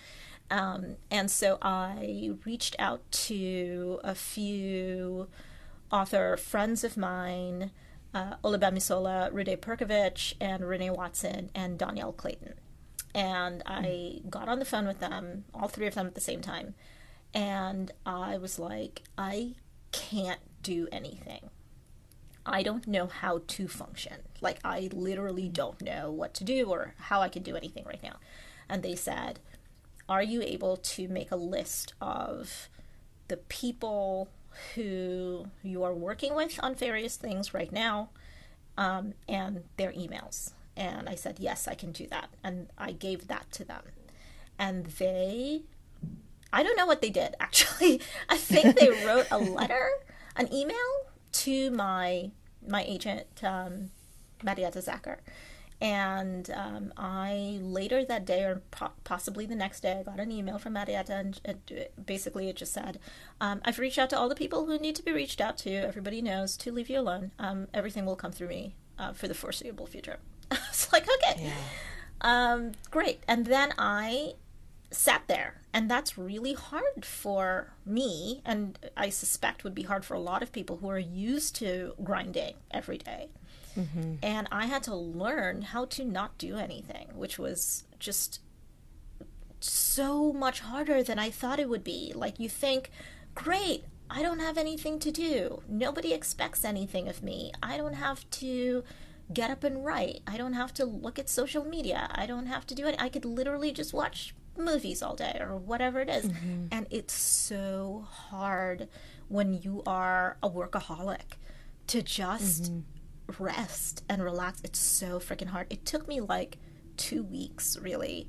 Um, 0.51 0.97
and 1.11 1.31
so 1.31 1.59
I 1.63 2.31
reached 2.45 2.77
out 2.79 3.11
to 3.11 3.99
a 4.05 4.15
few 4.15 5.29
author 5.91 6.37
friends 6.37 6.85
of 6.85 6.97
mine, 6.97 7.71
uh, 8.13 8.35
Olugbemisola 8.45 9.33
Rhuday-Perkovich, 9.33 10.35
and 10.41 10.69
Renee 10.69 10.91
Watson, 10.91 11.51
and 11.55 11.79
Dhonielle 11.79 12.17
Clayton. 12.17 12.55
And 13.15 13.63
I 13.65 14.21
got 14.29 14.49
on 14.49 14.59
the 14.59 14.65
phone 14.65 14.87
with 14.87 15.01
them, 15.01 15.45
all 15.55 15.69
three 15.69 15.87
of 15.87 15.95
them 15.95 16.07
at 16.07 16.15
the 16.15 16.21
same 16.21 16.43
time. 16.43 16.75
And 17.33 17.91
I 18.05 18.37
was 18.39 18.59
like, 18.59 19.03
I 19.17 19.55
can't 19.93 20.41
do 20.63 20.89
anything. 20.93 21.51
I 22.45 22.63
don't 22.63 22.87
know 22.87 23.07
how 23.07 23.41
to 23.47 23.67
function. 23.67 24.24
Like, 24.45 24.59
I 24.63 24.91
literally 24.93 25.49
don't 25.49 25.81
know 25.81 26.11
what 26.11 26.35
to 26.35 26.45
do 26.45 26.67
or 26.67 26.95
how 26.99 27.21
I 27.23 27.29
can 27.29 27.43
do 27.43 27.57
anything 27.57 27.85
right 27.85 28.03
now. 28.03 28.17
And 28.69 28.83
they 28.83 28.95
said, 28.95 29.41
Are 30.09 30.23
you 30.23 30.43
able 30.43 30.77
to 30.77 31.09
make 31.09 31.31
a 31.31 31.37
list 31.37 31.95
of 32.01 32.69
the 33.29 33.39
people 33.39 34.29
who 34.75 35.47
you 35.63 35.83
are 35.83 35.95
working 35.95 36.35
with 36.35 36.61
on 36.63 36.75
various 36.75 37.17
things 37.17 37.53
right 37.55 37.73
now 37.73 38.11
um, 38.77 39.15
and 39.27 39.65
their 39.79 39.93
emails? 39.93 40.53
And 40.77 41.09
I 41.09 41.15
said, 41.15 41.37
Yes, 41.39 41.67
I 41.67 41.75
can 41.75 41.91
do 41.91 42.07
that. 42.09 42.29
And 42.45 42.69
I 42.77 42.93
gave 42.93 43.29
that 43.29 43.51
to 43.53 43.65
them. 43.65 43.83
And 44.59 44.87
they, 44.87 45.63
I 46.53 46.63
don't 46.63 46.77
know 46.77 46.87
what 46.87 47.01
they 47.01 47.11
did 47.11 47.35
actually. 47.41 48.01
I 48.29 48.37
think 48.37 48.79
they 48.79 48.91
wrote 49.05 49.27
a 49.31 49.39
letter, 49.39 49.89
an 50.37 50.53
email 50.53 50.77
to 51.33 51.71
my 51.71 52.31
my 52.67 52.83
agent 52.85 53.27
um, 53.43 53.91
Marietta 54.45 54.81
Zacher. 54.81 55.19
And 55.81 56.51
um, 56.51 56.93
I 56.97 57.59
later 57.61 58.05
that 58.05 58.25
day, 58.25 58.45
or 58.45 58.63
po- 58.71 58.93
possibly 59.03 59.45
the 59.45 59.57
next 59.57 59.81
day, 59.81 59.99
I 59.99 60.03
got 60.05 60.21
an 60.21 60.31
email 60.31 60.59
from 60.59 60.75
Marietta, 60.75 61.13
and 61.13 61.41
it, 61.45 61.93
basically 62.07 62.49
it 62.49 62.57
just 62.57 62.73
said, 62.73 63.01
um, 63.41 63.61
"I've 63.65 63.79
reached 63.79 63.99
out 63.99 64.09
to 64.11 64.19
all 64.19 64.29
the 64.29 64.37
people 64.37 64.67
who 64.67 64.79
need 64.79 64.95
to 64.97 65.03
be 65.03 65.13
reached 65.13 65.41
out 65.41 65.59
to. 65.59 65.71
Everybody 65.71 66.23
knows 66.23 66.57
to 66.59 66.73
leave 66.73 66.89
you 66.89 67.01
alone. 67.01 67.33
Um, 67.39 67.67
everything 67.75 68.07
will 68.07 68.17
come 68.17 68.31
through 68.33 68.49
me 68.49 68.77
uh, 68.99 69.13
for 69.13 69.27
the 69.27 69.35
foreseeable 69.35 69.87
future." 69.87 70.19
I 70.51 70.59
was 70.71 70.89
like, 70.93 71.05
"Okay, 71.05 71.45
yeah. 71.47 71.53
Um, 72.21 72.73
great." 72.91 73.23
And 73.27 73.47
then 73.47 73.75
I 73.77 74.35
sat 74.91 75.23
there 75.27 75.61
and 75.73 75.91
that's 75.91 76.17
really 76.17 76.53
hard 76.53 77.05
for 77.05 77.73
me 77.85 78.41
and 78.45 78.79
i 78.97 79.09
suspect 79.09 79.65
would 79.65 79.75
be 79.75 79.83
hard 79.83 80.05
for 80.05 80.15
a 80.15 80.21
lot 80.21 80.41
of 80.41 80.53
people 80.53 80.77
who 80.77 80.89
are 80.89 81.01
used 81.01 81.57
to 81.57 81.95
grinding 82.05 82.55
every 82.71 82.99
day. 82.99 83.29
Mm-hmm. 83.77 84.15
and 84.23 84.49
i 84.53 84.67
had 84.67 84.83
to 84.85 84.95
learn 84.95 85.63
how 85.63 85.85
to 85.87 86.05
not 86.05 86.39
do 86.39 86.57
anything 86.57 87.09
which 87.15 87.39
was 87.39 87.85
just 87.99 88.41
so 89.61 90.33
much 90.33 90.61
harder 90.61 91.03
than 91.03 91.19
i 91.19 91.31
thought 91.31 91.59
it 91.59 91.69
would 91.69 91.85
be 91.85 92.13
like 92.15 92.39
you 92.39 92.49
think 92.49 92.91
great 93.35 93.85
i 94.11 94.23
don't 94.23 94.41
have 94.41 94.59
anything 94.59 94.99
to 95.01 95.11
do 95.11 95.63
nobody 95.69 96.13
expects 96.13 96.65
anything 96.65 97.09
of 97.09 97.23
me 97.23 97.53
i 97.63 97.77
don't 97.77 97.95
have 97.95 98.29
to 98.31 98.85
get 99.33 99.51
up 99.51 99.65
and 99.65 99.85
write 99.85 100.21
i 100.27 100.37
don't 100.37 100.53
have 100.53 100.73
to 100.75 100.85
look 100.85 101.19
at 101.19 101.29
social 101.29 101.65
media 101.65 102.09
i 102.15 102.27
don't 102.27 102.47
have 102.47 102.67
to 102.67 102.75
do 102.75 102.87
it 102.87 102.95
i 102.99 103.09
could 103.09 103.25
literally 103.25 103.73
just 103.73 103.95
watch 103.95 104.35
movies 104.57 105.03
all 105.03 105.15
day 105.15 105.37
or 105.41 105.57
whatever 105.57 106.01
it 106.01 106.09
is. 106.09 106.27
Mm-hmm. 106.27 106.67
And 106.71 106.87
it's 106.91 107.15
so 107.15 108.07
hard 108.09 108.89
when 109.29 109.55
you 109.55 109.83
are 109.87 110.37
a 110.43 110.51
workaholic 110.51 111.39
to 111.89 112.03
just 112.03 112.65
mm-hmm. 112.65 112.81
Rest 113.39 114.05
and 114.09 114.23
relax. 114.23 114.61
It's 114.65 114.79
so 114.79 115.19
freaking 115.19 115.49
hard. 115.49 115.67
It 115.71 115.85
took 115.85 116.07
me 116.09 116.21
like 116.21 116.59
two 116.97 117.23
weeks, 117.23 117.77
really, 117.81 118.29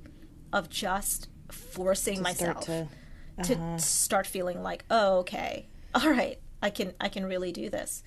of 0.53 0.69
just 0.69 1.29
forcing 1.49 2.17
to 2.17 2.21
myself 2.21 2.65
to, 2.65 2.87
uh-huh. 3.39 3.43
to 3.43 3.79
start 3.79 4.27
feeling 4.27 4.61
like, 4.63 4.85
oh, 4.89 5.19
okay, 5.19 5.67
all 5.95 6.09
right, 6.09 6.39
I 6.61 6.69
can 6.69 6.93
I 6.99 7.09
can 7.09 7.25
really 7.25 7.51
do 7.51 7.69
this. 7.69 8.03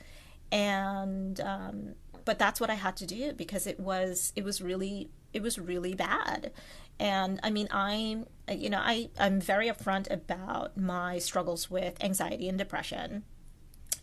And 0.51 1.41
um, 1.41 1.95
but 2.24 2.39
that's 2.39 2.61
what 2.61 2.70
I 2.70 2.74
had 2.74 2.97
to 2.99 3.07
do 3.07 3.32
because 3.32 3.66
it 3.66 3.78
was 3.78 4.32
it 4.36 4.45
was 4.45 4.61
really 4.62 5.11
it 5.32 5.43
was 5.43 5.59
really 5.59 5.95
bad 5.95 6.53
and 6.99 7.39
i 7.43 7.51
mean 7.51 7.68
i'm 7.70 8.26
you 8.51 8.68
know 8.70 8.80
i 8.80 9.09
i'm 9.18 9.41
very 9.41 9.68
upfront 9.68 10.11
about 10.11 10.76
my 10.76 11.18
struggles 11.18 11.70
with 11.70 12.03
anxiety 12.03 12.49
and 12.49 12.59
depression 12.59 13.24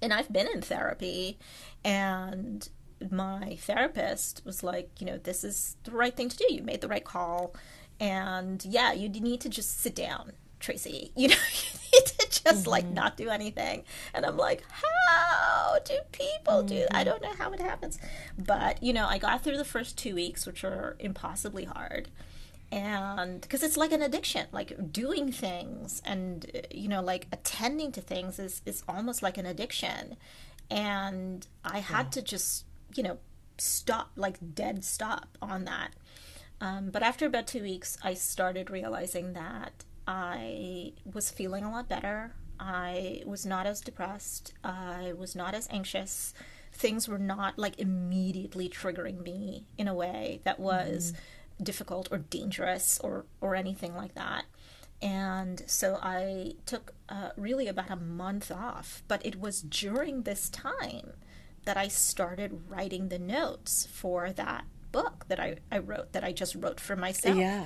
and 0.02 0.14
i've 0.14 0.32
been 0.32 0.48
in 0.48 0.62
therapy 0.62 1.38
and 1.86 2.68
my 3.12 3.58
therapist 3.62 4.42
was 4.44 4.64
like 4.64 4.90
you 5.00 5.06
know 5.06 5.18
this 5.18 5.44
is 5.44 5.78
the 5.84 5.92
right 5.92 6.16
thing 6.16 6.28
to 6.28 6.38
do. 6.38 6.54
You 6.54 6.64
made 6.64 6.82
the 6.82 6.90
right 6.90 7.06
call. 7.06 7.56
And 7.98 8.66
yeah 8.66 8.92
you 8.92 9.08
need 9.08 9.40
to 9.42 9.50
just 9.50 9.80
sit 9.80 9.96
down 9.96 10.34
tracey. 10.60 11.12
You 11.16 11.30
know 11.30 11.36
you 11.36 11.80
need 11.94 12.06
to 12.08 12.28
just 12.28 12.44
mm-hmm. 12.44 12.70
like 12.70 12.88
not 12.88 13.16
do 13.16 13.30
anything. 13.30 13.84
And 14.14 14.26
i'm 14.26 14.36
like 14.36 14.64
how 14.70 15.80
do 15.86 15.98
people 16.12 16.64
do 16.64 16.76
mm-hmm. 16.76 16.96
i 16.96 17.04
don't 17.04 17.22
know 17.22 17.34
how 17.38 17.52
it 17.54 17.60
happens. 17.62 18.00
But 18.38 18.82
you 18.84 18.92
know 18.92 19.06
i 19.06 19.18
got 19.18 19.44
through 19.44 19.58
the 19.58 19.64
first 19.64 19.98
two 19.98 20.16
weeks 20.16 20.46
which 20.46 20.64
are 20.64 20.96
impossibly 21.00 21.66
hard. 21.66 22.10
And 22.72 23.40
because 23.42 23.62
it's 23.62 23.78
like 23.78 23.92
an 23.92 24.02
addiction. 24.02 24.48
Like 24.52 24.92
doing 24.92 25.32
things 25.32 26.02
and 26.04 26.50
you 26.72 26.90
know 26.90 27.02
like 27.02 27.28
attending 27.32 27.92
to 27.92 28.02
things 28.02 28.40
is 28.40 28.62
is 28.66 28.84
almost 28.90 29.22
like 29.22 29.38
an 29.38 29.46
addiction 29.46 30.18
and 30.70 31.48
i 31.64 31.80
had 31.80 32.06
yeah. 32.06 32.10
to 32.12 32.22
just 32.22 32.66
you 32.96 33.04
know 33.04 33.18
stop 33.58 34.12
like 34.18 34.38
dead 34.54 34.84
stop 34.84 35.38
on 35.42 35.64
that. 35.64 35.92
Um, 36.60 36.90
but 36.90 37.04
after 37.04 37.26
about 37.26 37.48
two 37.48 37.62
weeks 37.62 37.98
i 38.04 38.14
started 38.14 38.70
realizing 38.70 39.34
that 39.34 39.84
i 40.08 40.94
was 41.06 41.30
feeling 41.30 41.64
a 41.64 41.72
lot 41.72 41.90
better. 41.90 42.34
I 42.58 43.22
was 43.26 43.46
not 43.46 43.66
as 43.66 43.82
depressed. 43.82 44.54
I 44.64 45.12
was 45.18 45.36
not 45.36 45.54
as 45.54 45.68
anxious. 45.70 46.34
Things 46.72 47.06
were 47.08 47.20
not 47.20 47.60
like 47.60 47.78
immediately 47.80 48.70
triggering 48.70 49.22
me 49.22 49.66
in 49.78 49.90
a 49.90 49.94
way 49.94 50.40
that 50.46 50.60
was 50.60 51.12
mm 51.12 51.18
difficult 51.62 52.10
or 52.12 52.18
dangerous 52.18 53.00
or 53.00 53.26
or 53.42 53.56
anything 53.56 53.96
like 53.96 54.14
that. 54.16 54.46
And 55.02 55.64
so 55.68 56.00
I 56.02 56.54
took 56.66 56.94
uh, 57.10 57.30
really 57.38 57.68
about 57.68 57.90
a 57.90 57.96
month 57.96 58.52
off, 58.52 59.04
but 59.08 59.26
it 59.26 59.40
was 59.40 59.62
during 59.62 60.24
this 60.24 60.50
time 60.50 61.14
that 61.66 61.78
I 61.78 61.88
started 61.88 62.70
writing 62.70 63.10
the 63.10 63.20
notes 63.20 63.88
for 63.92 64.32
that 64.32 64.66
book 64.92 65.26
that 65.28 65.40
I, 65.40 65.58
I 65.72 65.80
wrote, 65.80 66.14
that 66.14 66.24
I 66.24 66.32
just 66.32 66.56
wrote 66.56 66.80
for 66.80 66.96
myself. 66.96 67.38
Yeah. 67.38 67.66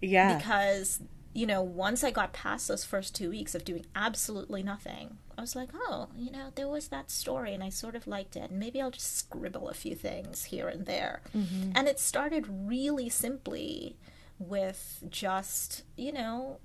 Yeah. 0.00 0.36
Because, 0.36 1.00
you 1.32 1.46
know, 1.46 1.62
once 1.62 2.04
I 2.04 2.10
got 2.10 2.32
past 2.32 2.68
those 2.68 2.84
first 2.84 3.14
two 3.14 3.30
weeks 3.30 3.54
of 3.54 3.64
doing 3.64 3.86
absolutely 3.94 4.62
nothing, 4.62 5.18
I 5.36 5.40
was 5.40 5.56
like, 5.56 5.70
oh, 5.74 6.08
you 6.16 6.30
know, 6.30 6.50
there 6.54 6.68
was 6.68 6.88
that 6.88 7.10
story 7.10 7.54
and 7.54 7.62
I 7.62 7.68
sort 7.68 7.94
of 7.96 8.06
liked 8.06 8.36
it. 8.36 8.50
And 8.50 8.58
maybe 8.58 8.80
I'll 8.80 8.90
just 8.90 9.16
scribble 9.16 9.68
a 9.68 9.74
few 9.74 9.94
things 9.94 10.44
here 10.44 10.68
and 10.68 10.86
there. 10.86 11.22
Mm-hmm. 11.34 11.72
And 11.74 11.88
it 11.88 11.98
started 11.98 12.46
really 12.48 13.08
simply 13.08 13.96
with 14.38 15.04
just, 15.08 15.84
you 15.96 16.12
know, 16.12 16.58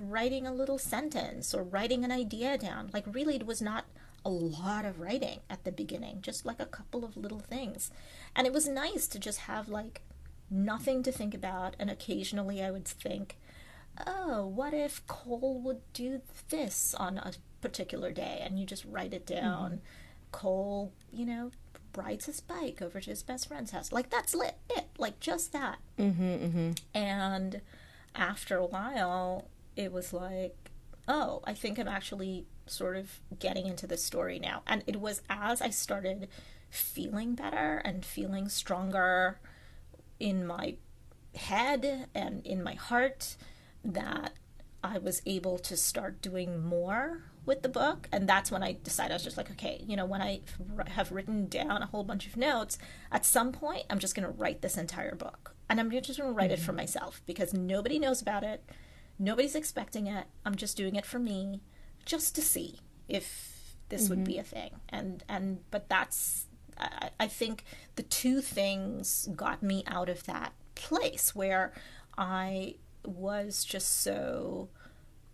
writing 0.00 0.46
a 0.46 0.52
little 0.52 0.78
sentence 0.78 1.54
or 1.54 1.62
writing 1.62 2.04
an 2.04 2.12
idea 2.12 2.58
down. 2.58 2.90
Like, 2.92 3.04
really, 3.06 3.36
it 3.36 3.46
was 3.46 3.62
not 3.62 3.86
a 4.24 4.30
lot 4.30 4.84
of 4.84 5.00
writing 5.00 5.40
at 5.48 5.64
the 5.64 5.72
beginning, 5.72 6.20
just 6.20 6.44
like 6.44 6.60
a 6.60 6.66
couple 6.66 7.04
of 7.04 7.16
little 7.16 7.40
things. 7.40 7.90
And 8.34 8.46
it 8.46 8.52
was 8.52 8.68
nice 8.68 9.06
to 9.08 9.18
just 9.18 9.40
have 9.40 9.68
like 9.68 10.02
nothing 10.50 11.02
to 11.04 11.12
think 11.12 11.34
about. 11.34 11.76
And 11.78 11.90
occasionally 11.90 12.62
I 12.62 12.70
would 12.70 12.84
think, 12.84 13.38
oh, 14.06 14.46
what 14.46 14.74
if 14.74 15.06
Cole 15.06 15.60
would 15.62 15.80
do 15.92 16.20
this 16.50 16.94
on 16.94 17.18
a 17.18 17.32
particular 17.60 18.12
day 18.12 18.40
and 18.42 18.58
you 18.58 18.66
just 18.66 18.84
write 18.84 19.14
it 19.14 19.26
down. 19.26 19.70
Mm-hmm. 19.70 19.80
Cole, 20.32 20.92
you 21.12 21.24
know, 21.24 21.50
rides 21.96 22.26
his 22.26 22.40
bike 22.40 22.82
over 22.82 23.00
to 23.00 23.10
his 23.10 23.22
best 23.22 23.48
friend's 23.48 23.70
house. 23.70 23.92
Like 23.92 24.10
that's 24.10 24.34
lit 24.34 24.56
it. 24.70 24.86
Like 24.98 25.20
just 25.20 25.52
that. 25.52 25.78
Mm-hmm, 25.98 26.22
mm-hmm. 26.22 26.70
And 26.94 27.60
after 28.14 28.58
a 28.58 28.66
while, 28.66 29.48
it 29.78 29.92
was 29.92 30.12
like, 30.12 30.72
oh, 31.06 31.40
I 31.44 31.54
think 31.54 31.78
I'm 31.78 31.88
actually 31.88 32.46
sort 32.66 32.96
of 32.96 33.20
getting 33.38 33.66
into 33.66 33.86
the 33.86 33.96
story 33.96 34.40
now. 34.40 34.62
And 34.66 34.82
it 34.88 35.00
was 35.00 35.22
as 35.30 35.62
I 35.62 35.70
started 35.70 36.28
feeling 36.68 37.34
better 37.34 37.80
and 37.84 38.04
feeling 38.04 38.48
stronger 38.48 39.38
in 40.18 40.44
my 40.44 40.74
head 41.34 42.08
and 42.12 42.44
in 42.44 42.62
my 42.62 42.74
heart 42.74 43.36
that 43.84 44.32
I 44.82 44.98
was 44.98 45.22
able 45.24 45.58
to 45.60 45.76
start 45.76 46.20
doing 46.20 46.66
more 46.66 47.22
with 47.46 47.62
the 47.62 47.68
book. 47.68 48.08
And 48.10 48.28
that's 48.28 48.50
when 48.50 48.64
I 48.64 48.78
decided 48.82 49.12
I 49.12 49.14
was 49.14 49.24
just 49.24 49.36
like, 49.36 49.52
okay, 49.52 49.82
you 49.86 49.96
know, 49.96 50.06
when 50.06 50.20
I 50.20 50.40
have 50.88 51.12
written 51.12 51.46
down 51.46 51.82
a 51.82 51.86
whole 51.86 52.02
bunch 52.02 52.26
of 52.26 52.36
notes, 52.36 52.78
at 53.12 53.24
some 53.24 53.52
point 53.52 53.84
I'm 53.88 54.00
just 54.00 54.16
going 54.16 54.26
to 54.26 54.32
write 54.32 54.60
this 54.60 54.76
entire 54.76 55.14
book. 55.14 55.54
And 55.70 55.78
I'm 55.78 55.90
just 55.90 56.18
going 56.18 56.28
to 56.30 56.36
write 56.36 56.50
mm-hmm. 56.50 56.54
it 56.54 56.58
for 56.58 56.72
mm-hmm. 56.72 56.78
myself 56.78 57.22
because 57.26 57.54
nobody 57.54 58.00
knows 58.00 58.20
about 58.20 58.42
it. 58.42 58.68
Nobody's 59.18 59.54
expecting 59.54 60.06
it. 60.06 60.26
I'm 60.44 60.54
just 60.54 60.76
doing 60.76 60.96
it 60.96 61.06
for 61.06 61.18
me 61.18 61.60
just 62.04 62.34
to 62.36 62.42
see 62.42 62.80
if 63.08 63.74
this 63.88 64.04
mm-hmm. 64.04 64.10
would 64.10 64.24
be 64.24 64.32
mm-hmm. 64.34 64.40
a 64.40 64.44
thing. 64.44 64.70
And, 64.88 65.24
and, 65.28 65.58
but 65.70 65.88
that's, 65.88 66.46
I, 66.78 67.10
I 67.20 67.26
think 67.26 67.64
the 67.96 68.02
two 68.02 68.40
things 68.40 69.28
got 69.34 69.62
me 69.62 69.82
out 69.86 70.08
of 70.08 70.24
that 70.24 70.52
place 70.74 71.34
where 71.34 71.72
I 72.16 72.76
was 73.04 73.64
just 73.64 74.00
so 74.02 74.68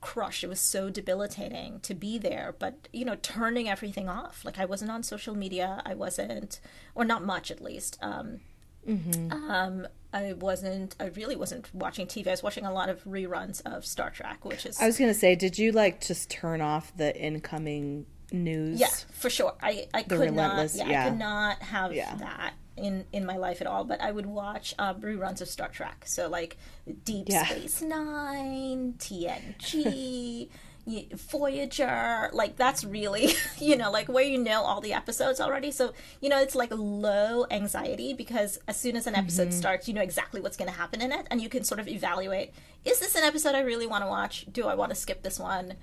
crushed. 0.01 0.45
It 0.45 0.49
was 0.49 0.61
so 0.61 0.91
debilitating 0.91 1.81
to 1.81 1.95
be 1.95 2.19
there, 2.19 2.55
but 2.59 2.89
you 2.93 3.05
know, 3.05 3.17
turning 3.21 3.69
everything 3.69 4.09
off. 4.09 4.45
Like 4.45 4.59
I 4.59 4.67
wasn't 4.67 4.91
on 4.91 5.03
social 5.03 5.35
media. 5.35 5.83
I 5.85 5.95
wasn't, 5.95 6.61
or 6.95 7.05
not 7.05 7.25
much 7.25 7.51
at 7.51 7.63
least. 7.63 7.99
Um, 8.03 8.41
mm-hmm. 8.89 9.33
um, 9.33 9.87
I 10.13 10.33
wasn't. 10.35 10.95
I 11.01 11.07
really 11.07 11.37
wasn't 11.37 11.69
watching 11.75 12.07
TV. 12.07 12.29
I 12.29 12.31
was 12.31 12.43
watching 12.43 12.65
a 12.65 12.73
lot 12.73 12.89
of 12.89 13.03
reruns 13.05 13.61
of 13.67 13.85
Star 13.85 14.11
Trek, 14.11 14.45
which 14.45 14.65
is. 14.65 14.81
I 14.81 14.87
was 14.87 14.99
gonna 14.99 15.15
say, 15.15 15.35
did 15.35 15.59
you 15.59 15.73
like 15.73 16.01
just 16.01 16.31
turn 16.31 16.61
off 16.61 16.97
the 16.97 17.17
incoming 17.17 18.07
news? 18.31 18.79
Yeah, 18.79 18.89
for 19.13 19.29
sure. 19.29 19.55
I 19.61 19.89
I 19.93 20.03
the 20.03 20.17
could 20.17 20.35
not. 20.35 20.75
Yeah, 20.75 20.87
yeah, 20.87 21.07
I 21.07 21.09
could 21.09 21.19
not 21.19 21.63
have 21.63 21.93
yeah. 21.93 22.15
that 22.17 22.55
in 22.77 23.05
in 23.13 23.27
my 23.27 23.37
life 23.37 23.61
at 23.61 23.67
all, 23.67 23.85
but 23.85 24.01
I 24.01 24.13
would 24.13 24.27
watch 24.27 24.75
uh, 24.79 24.95
reruns 24.95 25.41
of 25.41 25.49
Star 25.49 25.69
Trek. 25.69 26.05
So 26.07 26.29
like 26.29 26.57
Deep 27.05 27.27
yeah. 27.29 27.45
Space 27.45 27.83
Nine, 27.83 28.95
TNG. 28.99 30.49
Voyager, 30.87 32.29
like 32.33 32.57
that's 32.57 32.85
really, 32.85 33.35
you 33.59 33.77
know, 33.77 33.91
like 33.91 34.09
where 34.09 34.25
you 34.25 34.39
know 34.39 34.63
all 34.63 34.81
the 34.81 34.93
episodes 34.93 35.41
already. 35.41 35.71
So, 35.71 35.93
you 36.21 36.29
know, 36.29 36.41
it's 36.41 36.55
like 36.55 36.71
low 36.73 37.47
anxiety 37.51 38.13
because 38.13 38.59
as 38.69 38.79
soon 38.79 38.97
as 38.97 39.07
an 39.07 39.15
episode 39.15 39.49
mm-hmm. 39.49 39.59
starts, 39.59 39.89
you 39.89 39.95
know 39.95 40.03
exactly 40.03 40.41
what's 40.41 40.57
going 40.57 40.71
to 40.71 40.77
happen 40.77 41.01
in 41.01 41.13
it. 41.13 41.27
And 41.31 41.41
you 41.41 41.49
can 41.49 41.65
sort 41.65 41.81
of 41.81 41.89
evaluate 41.89 42.53
is 42.85 43.01
this 43.01 43.15
an 43.15 43.23
episode 43.25 43.55
I 43.55 43.61
really 43.61 43.87
want 43.87 44.05
to 44.05 44.09
watch? 44.09 44.47
Do 44.53 44.67
I 44.67 44.75
want 44.75 44.91
to 44.91 44.95
skip 44.95 45.23
this 45.23 45.39
one? 45.39 45.75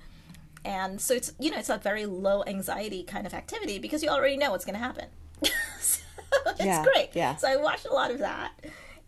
And 0.64 1.00
so 1.00 1.14
it's, 1.14 1.32
you 1.40 1.50
know, 1.50 1.58
it's 1.58 1.68
a 1.68 1.78
very 1.78 2.06
low 2.06 2.44
anxiety 2.46 3.02
kind 3.02 3.26
of 3.26 3.34
activity 3.34 3.80
because 3.80 4.02
you 4.02 4.08
already 4.08 4.36
know 4.36 4.52
what's 4.52 4.64
going 4.64 4.78
to 4.78 4.84
happen. 4.84 5.06
it's 5.42 6.04
yeah, 6.60 6.84
great. 6.84 7.10
Yeah. 7.14 7.34
So 7.36 7.48
I 7.48 7.56
watched 7.56 7.86
a 7.86 7.92
lot 7.92 8.12
of 8.12 8.20
that. 8.20 8.52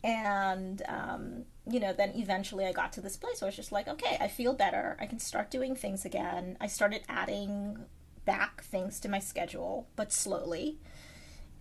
And, 0.03 0.83
um, 0.89 1.45
you 1.71 1.81
know, 1.81 1.93
then 1.93 2.13
eventually 2.15 2.67
I 2.67 2.73
got 2.73 2.93
to 2.95 3.01
this 3.01 3.17
place 3.17 3.41
where 3.41 3.47
I 3.47 3.51
was 3.51 3.57
just 3.57 3.73
like, 3.73 3.89
okay, 3.89 4.19
I 4.21 4.29
feel 4.29 4.53
better. 4.53 4.97
I 5.01 5.07
can 5.07 5.19
start 5.19 5.51
doing 5.51 5.75
things 5.75 6.05
again. 6.05 6.57
I 6.61 6.67
started 6.67 7.03
adding 7.09 7.79
back 8.25 8.63
things 8.65 9.01
to 9.01 9.09
my 9.09 9.19
schedule, 9.19 9.89
but 9.97 10.13
slowly. 10.13 10.79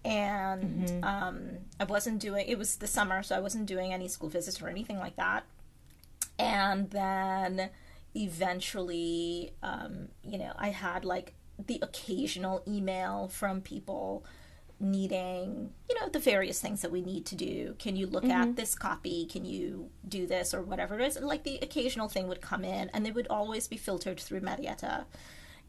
And 0.04 0.89
mm-hmm. 0.89 1.04
um, 1.04 1.49
I 1.80 1.86
wasn't 1.86 2.20
doing, 2.20 2.45
it 2.47 2.58
was 2.58 2.76
the 2.78 2.88
summer, 2.88 3.24
so 3.24 3.36
I 3.36 3.39
wasn't 3.39 3.66
doing 3.66 3.93
any 3.93 4.10
school 4.10 4.30
visits 4.30 4.62
or 4.62 4.68
anything 4.68 4.99
like 4.99 5.16
that. 5.16 5.45
and 6.39 6.89
then 6.91 7.70
eventually, 8.16 9.51
um, 9.62 10.10
you 10.24 10.38
know, 10.38 10.54
I 10.58 10.70
had 10.70 11.06
like 11.06 11.34
the 11.64 11.80
occasional 11.82 12.64
email 12.68 13.28
from 13.28 13.62
people 13.62 14.26
needing 14.84 15.72
you 15.90 16.00
know 16.00 16.10
the 16.10 16.20
various 16.20 16.60
things 16.60 16.82
that 16.82 16.92
we 16.92 17.02
need 17.02 17.26
to 17.28 17.36
do. 17.36 17.76
Can 17.80 17.96
you 17.96 18.08
look 18.08 18.24
mm-hmm. 18.24 18.32
at 18.32 18.56
this 18.56 18.76
copy? 18.76 19.26
Can 19.26 19.46
you 19.46 19.90
do 20.08 20.28
this 20.28 20.54
or 20.54 20.62
whatever 20.62 21.00
it 21.00 21.06
is? 21.06 21.16
And 21.16 21.26
like 21.26 21.44
the 21.44 21.60
occasional 21.62 22.08
thing 22.08 22.28
would 22.28 22.42
come 22.42 22.64
in 22.64 22.90
and 22.94 23.06
they 23.06 23.12
would 23.12 23.28
always 23.30 23.68
be 23.68 23.78
filtered 23.78 24.20
through 24.20 24.42
marietta. 24.42 25.06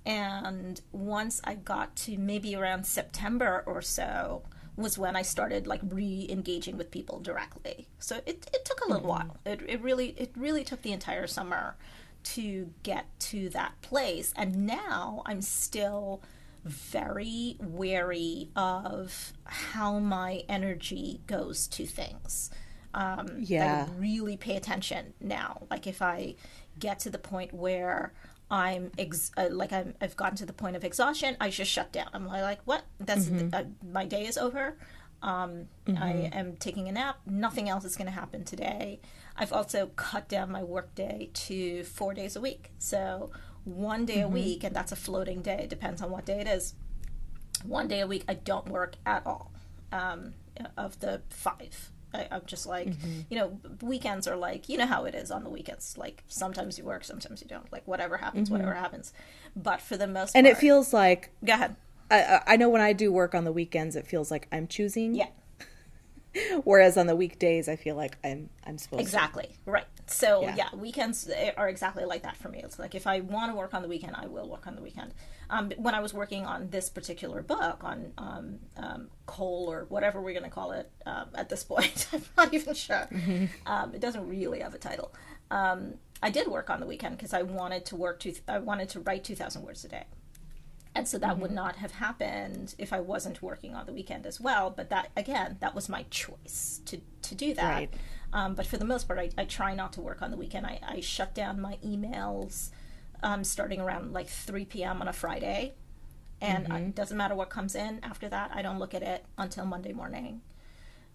And 0.06 0.80
once 0.92 1.40
i 1.44 1.54
got 1.54 1.96
to 1.96 2.18
maybe 2.18 2.54
around 2.54 2.86
september 2.86 3.62
or 3.66 3.80
so 3.80 4.42
was 4.76 4.98
when 4.98 5.16
i 5.16 5.22
started 5.22 5.66
like 5.66 5.80
re-engaging 5.84 6.76
with 6.76 6.90
people 6.90 7.20
directly. 7.20 7.88
So 7.98 8.16
it, 8.26 8.48
it 8.52 8.64
took 8.64 8.80
a 8.80 8.88
little 8.88 9.08
mm-hmm. 9.08 9.28
while. 9.28 9.36
It, 9.46 9.60
it 9.68 9.80
really 9.82 10.08
it 10.18 10.32
really 10.36 10.64
took 10.64 10.82
the 10.82 10.92
entire 10.92 11.26
summer 11.26 11.76
to 12.24 12.70
get 12.82 13.06
to 13.18 13.50
that 13.50 13.80
place. 13.82 14.32
And 14.36 14.66
now 14.66 15.22
i'm 15.26 15.42
still 15.42 16.22
very 16.64 17.56
wary 17.60 18.50
of 18.56 19.32
how 19.44 19.98
my 19.98 20.42
energy 20.48 21.20
goes 21.26 21.66
to 21.68 21.86
things. 21.86 22.50
Um, 22.94 23.28
yeah. 23.38 23.86
I 23.88 24.00
really 24.00 24.36
pay 24.36 24.56
attention 24.56 25.14
now. 25.20 25.62
Like 25.70 25.86
if 25.86 26.00
I 26.00 26.36
get 26.78 27.00
to 27.00 27.10
the 27.10 27.18
point 27.18 27.52
where 27.52 28.12
I'm 28.50 28.92
ex- 28.98 29.32
uh, 29.36 29.48
like 29.50 29.72
I'm, 29.72 29.94
I've 30.00 30.16
gotten 30.16 30.36
to 30.38 30.46
the 30.46 30.52
point 30.52 30.76
of 30.76 30.84
exhaustion, 30.84 31.36
I 31.40 31.50
just 31.50 31.70
shut 31.70 31.92
down. 31.92 32.08
I'm 32.12 32.26
like, 32.26 32.60
what? 32.64 32.84
That's 33.00 33.26
mm-hmm. 33.26 33.48
uh, 33.52 33.64
my 33.92 34.06
day 34.06 34.26
is 34.26 34.38
over. 34.38 34.76
Um, 35.22 35.68
mm-hmm. 35.86 36.02
I 36.02 36.30
am 36.32 36.56
taking 36.56 36.88
a 36.88 36.92
nap. 36.92 37.18
Nothing 37.26 37.68
else 37.68 37.84
is 37.84 37.96
going 37.96 38.06
to 38.06 38.12
happen 38.12 38.44
today. 38.44 39.00
I've 39.36 39.52
also 39.52 39.90
cut 39.96 40.28
down 40.28 40.52
my 40.52 40.62
workday 40.62 41.30
to 41.32 41.82
four 41.84 42.14
days 42.14 42.36
a 42.36 42.40
week. 42.40 42.70
So 42.78 43.30
one 43.64 44.04
day 44.04 44.16
mm-hmm. 44.16 44.24
a 44.24 44.28
week, 44.28 44.64
and 44.64 44.74
that's 44.74 44.92
a 44.92 44.96
floating 44.96 45.42
day, 45.42 45.66
depends 45.68 46.02
on 46.02 46.10
what 46.10 46.24
day 46.24 46.40
it 46.40 46.46
is. 46.46 46.74
One 47.64 47.88
day 47.88 48.00
a 48.00 48.06
week, 48.06 48.24
I 48.28 48.34
don't 48.34 48.68
work 48.68 48.96
at 49.06 49.26
all 49.26 49.52
um, 49.92 50.34
of 50.76 51.00
the 51.00 51.22
five. 51.30 51.90
I, 52.12 52.28
am 52.30 52.42
just 52.46 52.66
like, 52.66 52.88
mm-hmm. 52.88 53.20
you 53.28 53.38
know, 53.38 53.58
weekends 53.82 54.28
are 54.28 54.36
like, 54.36 54.68
you 54.68 54.78
know 54.78 54.86
how 54.86 55.04
it 55.04 55.14
is 55.14 55.30
on 55.30 55.42
the 55.42 55.50
weekends. 55.50 55.98
Like 55.98 56.22
sometimes 56.28 56.78
you 56.78 56.84
work, 56.84 57.04
sometimes 57.04 57.42
you 57.42 57.48
don't. 57.48 57.70
Like 57.72 57.86
whatever 57.86 58.18
happens, 58.18 58.48
mm-hmm. 58.48 58.58
whatever 58.58 58.74
happens. 58.74 59.12
But 59.56 59.80
for 59.80 59.96
the 59.96 60.06
most 60.06 60.36
and 60.36 60.44
part, 60.44 60.56
it 60.56 60.60
feels 60.60 60.92
like. 60.92 61.30
Go 61.44 61.54
ahead. 61.54 61.76
I, 62.10 62.40
I 62.46 62.56
know 62.56 62.68
when 62.68 62.82
I 62.82 62.92
do 62.92 63.10
work 63.10 63.34
on 63.34 63.44
the 63.44 63.52
weekends, 63.52 63.96
it 63.96 64.06
feels 64.06 64.30
like 64.30 64.46
I'm 64.52 64.68
choosing. 64.68 65.14
Yeah. 65.14 65.28
Whereas 66.64 66.96
on 66.96 67.06
the 67.06 67.16
weekdays, 67.16 67.68
I 67.68 67.76
feel 67.76 67.96
like 67.96 68.18
I'm 68.24 68.50
I'm 68.64 68.78
supposed 68.78 69.02
exactly 69.02 69.50
to. 69.64 69.70
right. 69.70 69.84
So 70.06 70.42
yeah. 70.42 70.54
yeah. 70.56 70.74
weekends 70.74 71.30
are 71.56 71.68
exactly 71.68 72.04
like 72.04 72.22
that 72.22 72.36
for 72.36 72.48
me. 72.48 72.60
It's 72.62 72.78
like 72.78 72.94
if 72.94 73.06
I 73.06 73.20
want 73.20 73.52
to 73.52 73.56
work 73.56 73.74
on 73.74 73.82
the 73.82 73.88
weekend, 73.88 74.16
I 74.16 74.26
will 74.26 74.48
work 74.48 74.66
on 74.66 74.76
the 74.76 74.82
weekend. 74.82 75.14
Um, 75.50 75.72
when 75.76 75.94
I 75.94 76.00
was 76.00 76.14
working 76.14 76.44
on 76.46 76.70
this 76.70 76.88
particular 76.88 77.42
book 77.42 77.84
on 77.84 78.12
um, 78.18 78.58
um, 78.76 79.08
Cole 79.26 79.66
or 79.70 79.84
whatever 79.88 80.20
we're 80.20 80.32
going 80.32 80.44
to 80.44 80.50
call 80.50 80.72
it 80.72 80.90
um, 81.06 81.26
at 81.34 81.48
this 81.48 81.62
point, 81.62 82.08
I'm 82.12 82.24
not 82.36 82.54
even 82.54 82.74
sure. 82.74 83.08
Mm-hmm. 83.10 83.46
Um, 83.66 83.94
it 83.94 84.00
doesn't 84.00 84.26
really 84.28 84.60
have 84.60 84.74
a 84.74 84.78
title. 84.78 85.12
Um, 85.50 85.94
I 86.22 86.30
did 86.30 86.48
work 86.48 86.70
on 86.70 86.80
the 86.80 86.86
weekend 86.86 87.16
because 87.16 87.34
I 87.34 87.42
wanted 87.42 87.84
to 87.86 87.96
work. 87.96 88.20
To, 88.20 88.34
I 88.48 88.58
wanted 88.58 88.88
to 88.90 89.00
write 89.00 89.24
two 89.24 89.36
thousand 89.36 89.62
words 89.62 89.84
a 89.84 89.88
day 89.88 90.04
and 90.94 91.08
so 91.08 91.18
that 91.18 91.32
mm-hmm. 91.32 91.42
would 91.42 91.50
not 91.50 91.76
have 91.76 91.92
happened 91.92 92.74
if 92.78 92.92
I 92.92 93.00
wasn't 93.00 93.42
working 93.42 93.74
on 93.74 93.86
the 93.86 93.92
weekend 93.92 94.26
as 94.26 94.40
well. 94.40 94.70
But 94.70 94.90
that 94.90 95.10
again, 95.16 95.56
that 95.60 95.74
was 95.74 95.88
my 95.88 96.04
choice 96.10 96.80
to 96.86 97.00
to 97.22 97.34
do 97.34 97.54
that. 97.54 97.74
Right. 97.74 97.94
Um, 98.32 98.54
but 98.54 98.66
for 98.66 98.76
the 98.76 98.84
most 98.84 99.06
part, 99.06 99.20
I, 99.20 99.30
I, 99.38 99.44
try 99.44 99.76
not 99.76 99.92
to 99.92 100.00
work 100.00 100.20
on 100.20 100.32
the 100.32 100.36
weekend. 100.36 100.66
I, 100.66 100.80
I 100.84 100.98
shut 100.98 101.36
down 101.36 101.60
my 101.60 101.78
emails 101.86 102.70
um, 103.22 103.44
starting 103.44 103.80
around 103.80 104.12
like 104.12 104.26
3 104.26 104.64
p.m. 104.64 105.00
on 105.00 105.06
a 105.06 105.12
Friday, 105.12 105.74
and 106.40 106.66
mm-hmm. 106.66 106.76
it 106.88 106.94
doesn't 106.96 107.16
matter 107.16 107.36
what 107.36 107.48
comes 107.48 107.76
in 107.76 108.00
after 108.02 108.28
that. 108.28 108.50
I 108.52 108.60
don't 108.60 108.80
look 108.80 108.92
at 108.92 109.04
it 109.04 109.24
until 109.38 109.66
Monday 109.66 109.92
morning. 109.92 110.40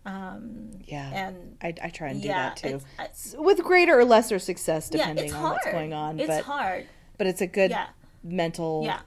Um, 0.05 0.71
yeah, 0.85 1.11
and 1.13 1.57
I, 1.61 1.73
I, 1.83 1.89
try 1.89 2.07
and 2.07 2.21
do 2.21 2.29
yeah, 2.29 2.49
that 2.49 2.55
too, 2.57 2.79
it's, 2.99 3.35
with 3.37 3.61
greater 3.63 3.99
or 3.99 4.05
lesser 4.05 4.39
success 4.39 4.89
depending 4.89 5.27
yeah, 5.27 5.35
on 5.35 5.41
hard. 5.41 5.53
what's 5.55 5.71
going 5.73 5.93
on. 5.93 6.21
It's 6.21 6.27
but, 6.29 6.45
hard, 6.45 6.87
but 7.17 7.27
it's 7.27 7.41
a 7.41 7.47
good 7.47 7.71
yeah. 7.71 7.87
mental 8.23 8.83
yeah 8.85 9.01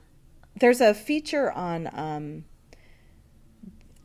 there's 0.59 0.81
a 0.81 0.93
feature 0.93 1.51
on 1.51 1.89
um, 1.93 2.45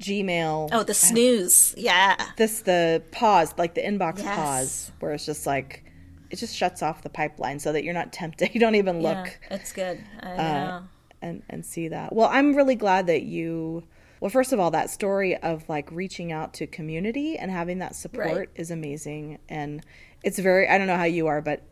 Gmail. 0.00 0.68
Oh, 0.72 0.82
the 0.82 0.94
snooze. 0.94 1.74
Yeah. 1.76 2.16
This 2.36 2.62
the 2.62 3.02
pause, 3.12 3.54
like 3.58 3.74
the 3.74 3.82
inbox 3.82 4.18
yes. 4.18 4.36
pause, 4.36 4.92
where 5.00 5.12
it's 5.12 5.26
just 5.26 5.46
like 5.46 5.84
it 6.30 6.36
just 6.36 6.54
shuts 6.54 6.82
off 6.82 7.02
the 7.02 7.08
pipeline 7.08 7.58
so 7.58 7.72
that 7.72 7.84
you're 7.84 7.94
not 7.94 8.12
tempted. 8.12 8.54
You 8.54 8.60
don't 8.60 8.76
even 8.76 9.00
look. 9.00 9.38
Yeah, 9.50 9.56
it's 9.56 9.72
good. 9.72 10.02
I 10.20 10.30
uh, 10.30 10.36
know. 10.36 10.82
and 11.22 11.42
and 11.50 11.66
see 11.66 11.88
that. 11.88 12.14
Well, 12.14 12.28
I'm 12.30 12.54
really 12.54 12.76
glad 12.76 13.06
that 13.08 13.22
you. 13.22 13.84
Well, 14.20 14.30
first 14.30 14.52
of 14.52 14.58
all, 14.58 14.72
that 14.72 14.90
story 14.90 15.36
of 15.36 15.68
like 15.68 15.90
reaching 15.92 16.32
out 16.32 16.54
to 16.54 16.66
community 16.66 17.36
and 17.36 17.52
having 17.52 17.78
that 17.78 17.94
support 17.94 18.36
right. 18.36 18.48
is 18.56 18.70
amazing, 18.70 19.38
and 19.48 19.84
it's 20.22 20.38
very. 20.38 20.68
I 20.68 20.78
don't 20.78 20.86
know 20.86 20.96
how 20.96 21.04
you 21.04 21.26
are, 21.26 21.40
but 21.40 21.62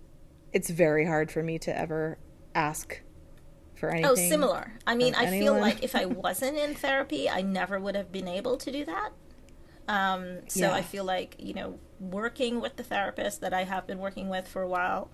it's 0.52 0.70
very 0.70 1.06
hard 1.06 1.30
for 1.30 1.42
me 1.42 1.58
to 1.60 1.76
ever 1.76 2.18
ask 2.54 3.02
for 3.76 3.88
oh, 3.88 3.92
anything? 3.92 4.10
Oh, 4.10 4.14
similar. 4.14 4.72
I 4.86 4.94
mean, 4.94 5.14
I 5.14 5.26
anyone? 5.26 5.40
feel 5.40 5.60
like 5.60 5.82
if 5.82 5.94
I 5.94 6.04
wasn't 6.06 6.56
in 6.56 6.74
therapy, 6.74 7.28
I 7.28 7.42
never 7.42 7.78
would 7.78 7.94
have 7.94 8.10
been 8.10 8.28
able 8.28 8.56
to 8.56 8.72
do 8.72 8.84
that. 8.84 9.10
Um, 9.88 10.48
so 10.48 10.60
yeah. 10.60 10.72
I 10.72 10.82
feel 10.82 11.04
like, 11.04 11.36
you 11.38 11.54
know, 11.54 11.78
working 12.00 12.60
with 12.60 12.76
the 12.76 12.82
therapist 12.82 13.40
that 13.40 13.54
I 13.54 13.64
have 13.64 13.86
been 13.86 13.98
working 13.98 14.28
with 14.28 14.48
for 14.48 14.62
a 14.62 14.68
while 14.68 15.10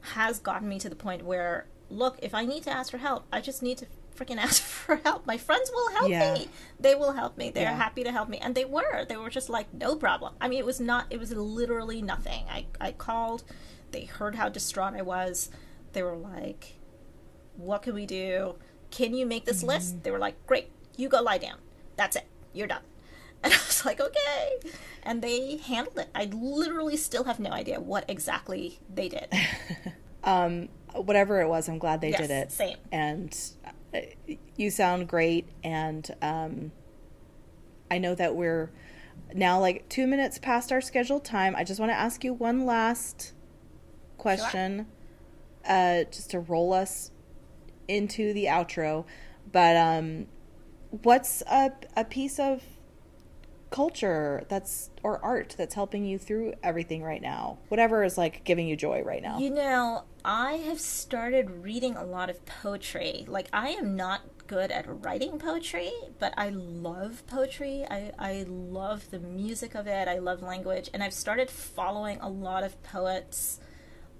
has 0.00 0.38
gotten 0.38 0.68
me 0.68 0.78
to 0.78 0.88
the 0.88 0.96
point 0.96 1.24
where, 1.24 1.66
look, 1.90 2.18
if 2.22 2.34
I 2.34 2.44
need 2.44 2.62
to 2.64 2.70
ask 2.70 2.90
for 2.90 2.98
help, 2.98 3.26
I 3.32 3.40
just 3.40 3.62
need 3.62 3.78
to 3.78 3.86
freaking 4.16 4.36
ask 4.38 4.62
for 4.62 4.96
help. 4.96 5.26
My 5.26 5.36
friends 5.36 5.70
will 5.74 5.90
help 5.90 6.08
yeah. 6.08 6.34
me. 6.34 6.48
They 6.80 6.94
will 6.94 7.12
help 7.12 7.36
me. 7.36 7.50
They're 7.50 7.64
yeah. 7.64 7.76
happy 7.76 8.04
to 8.04 8.12
help 8.12 8.28
me. 8.28 8.38
And 8.38 8.54
they 8.54 8.64
were. 8.64 9.04
They 9.04 9.16
were 9.16 9.30
just 9.30 9.50
like, 9.50 9.72
no 9.74 9.96
problem. 9.96 10.34
I 10.40 10.48
mean, 10.48 10.58
it 10.58 10.66
was 10.66 10.80
not, 10.80 11.06
it 11.10 11.20
was 11.20 11.32
literally 11.32 12.00
nothing. 12.00 12.44
I, 12.50 12.66
I 12.80 12.92
called, 12.92 13.44
they 13.90 14.04
heard 14.04 14.34
how 14.34 14.48
distraught 14.48 14.94
I 14.94 15.02
was. 15.02 15.50
They 15.92 16.02
were 16.02 16.16
like, 16.16 16.74
what 17.56 17.82
can 17.82 17.94
we 17.94 18.06
do? 18.06 18.56
Can 18.90 19.14
you 19.14 19.26
make 19.26 19.44
this 19.44 19.58
mm-hmm. 19.58 19.68
list? 19.68 20.02
They 20.02 20.10
were 20.10 20.18
like, 20.18 20.46
great, 20.46 20.70
you 20.96 21.08
go 21.08 21.20
lie 21.20 21.38
down. 21.38 21.58
That's 21.96 22.16
it. 22.16 22.26
You're 22.52 22.68
done. 22.68 22.82
And 23.44 23.52
I 23.52 23.56
was 23.58 23.84
like, 23.84 24.00
okay. 24.00 24.58
And 25.02 25.20
they 25.20 25.58
handled 25.58 25.98
it. 25.98 26.08
I 26.14 26.24
literally 26.32 26.96
still 26.96 27.24
have 27.24 27.38
no 27.38 27.50
idea 27.50 27.78
what 27.78 28.06
exactly 28.08 28.80
they 28.88 29.10
did. 29.10 29.28
um, 30.24 30.70
whatever 30.94 31.42
it 31.42 31.48
was, 31.48 31.68
I'm 31.68 31.76
glad 31.76 32.00
they 32.00 32.12
yes, 32.12 32.20
did 32.22 32.30
it. 32.30 32.52
Same. 32.52 32.78
And 32.90 33.38
uh, 33.94 34.00
you 34.56 34.70
sound 34.70 35.08
great. 35.08 35.46
And 35.62 36.10
um, 36.22 36.72
I 37.90 37.98
know 37.98 38.14
that 38.14 38.34
we're 38.34 38.70
now 39.34 39.60
like 39.60 39.90
two 39.90 40.06
minutes 40.06 40.38
past 40.38 40.72
our 40.72 40.80
scheduled 40.80 41.26
time. 41.26 41.54
I 41.54 41.64
just 41.64 41.78
want 41.78 41.92
to 41.92 41.96
ask 41.96 42.24
you 42.24 42.32
one 42.32 42.64
last 42.64 43.34
question, 44.16 44.86
sure. 45.66 46.00
uh, 46.00 46.04
just 46.04 46.30
to 46.30 46.40
roll 46.40 46.72
us 46.72 47.10
into 47.88 48.32
the 48.32 48.46
outro. 48.46 49.04
But 49.50 49.76
um, 49.76 50.26
what's 50.90 51.42
a 51.42 51.72
a 51.96 52.04
piece 52.04 52.38
of 52.38 52.62
culture 53.70 54.44
that's 54.48 54.90
or 55.02 55.18
art 55.24 55.56
that's 55.58 55.74
helping 55.74 56.04
you 56.04 56.18
through 56.18 56.54
everything 56.62 57.02
right 57.02 57.22
now? 57.22 57.58
Whatever 57.68 58.04
is 58.04 58.16
like 58.16 58.44
giving 58.44 58.68
you 58.68 58.76
joy 58.76 59.02
right 59.02 59.22
now. 59.22 59.38
You 59.38 59.50
know, 59.50 60.04
I 60.24 60.54
have 60.54 60.80
started 60.80 61.62
reading 61.62 61.96
a 61.96 62.04
lot 62.04 62.30
of 62.30 62.44
poetry. 62.46 63.24
Like 63.28 63.48
I 63.52 63.70
am 63.70 63.96
not 63.96 64.22
good 64.46 64.70
at 64.70 64.84
writing 64.88 65.38
poetry, 65.38 65.90
but 66.18 66.34
I 66.36 66.50
love 66.50 67.26
poetry. 67.26 67.84
I, 67.90 68.12
I 68.18 68.44
love 68.48 69.10
the 69.10 69.18
music 69.18 69.74
of 69.74 69.86
it. 69.86 70.08
I 70.08 70.18
love 70.18 70.42
language. 70.42 70.90
And 70.92 71.02
I've 71.02 71.14
started 71.14 71.50
following 71.50 72.20
a 72.20 72.28
lot 72.28 72.62
of 72.62 72.82
poets 72.82 73.60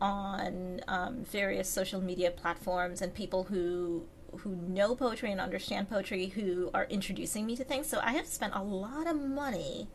on 0.01 0.81
um, 0.89 1.25
various 1.25 1.69
social 1.69 2.01
media 2.01 2.31
platforms 2.31 3.01
and 3.01 3.15
people 3.15 3.45
who 3.45 4.05
who 4.39 4.57
know 4.57 4.97
poetry 4.97 5.31
and 5.31 5.41
understand 5.41 5.89
poetry 5.89 6.27
who 6.27 6.71
are 6.75 6.87
introducing 6.91 7.47
me 7.47 7.57
to 7.57 7.65
things. 7.65 7.87
So 7.87 8.01
I 8.03 8.13
have 8.13 8.27
spent 8.27 8.53
a 8.55 8.63
lot 8.63 9.07
of 9.07 9.21
money 9.21 9.89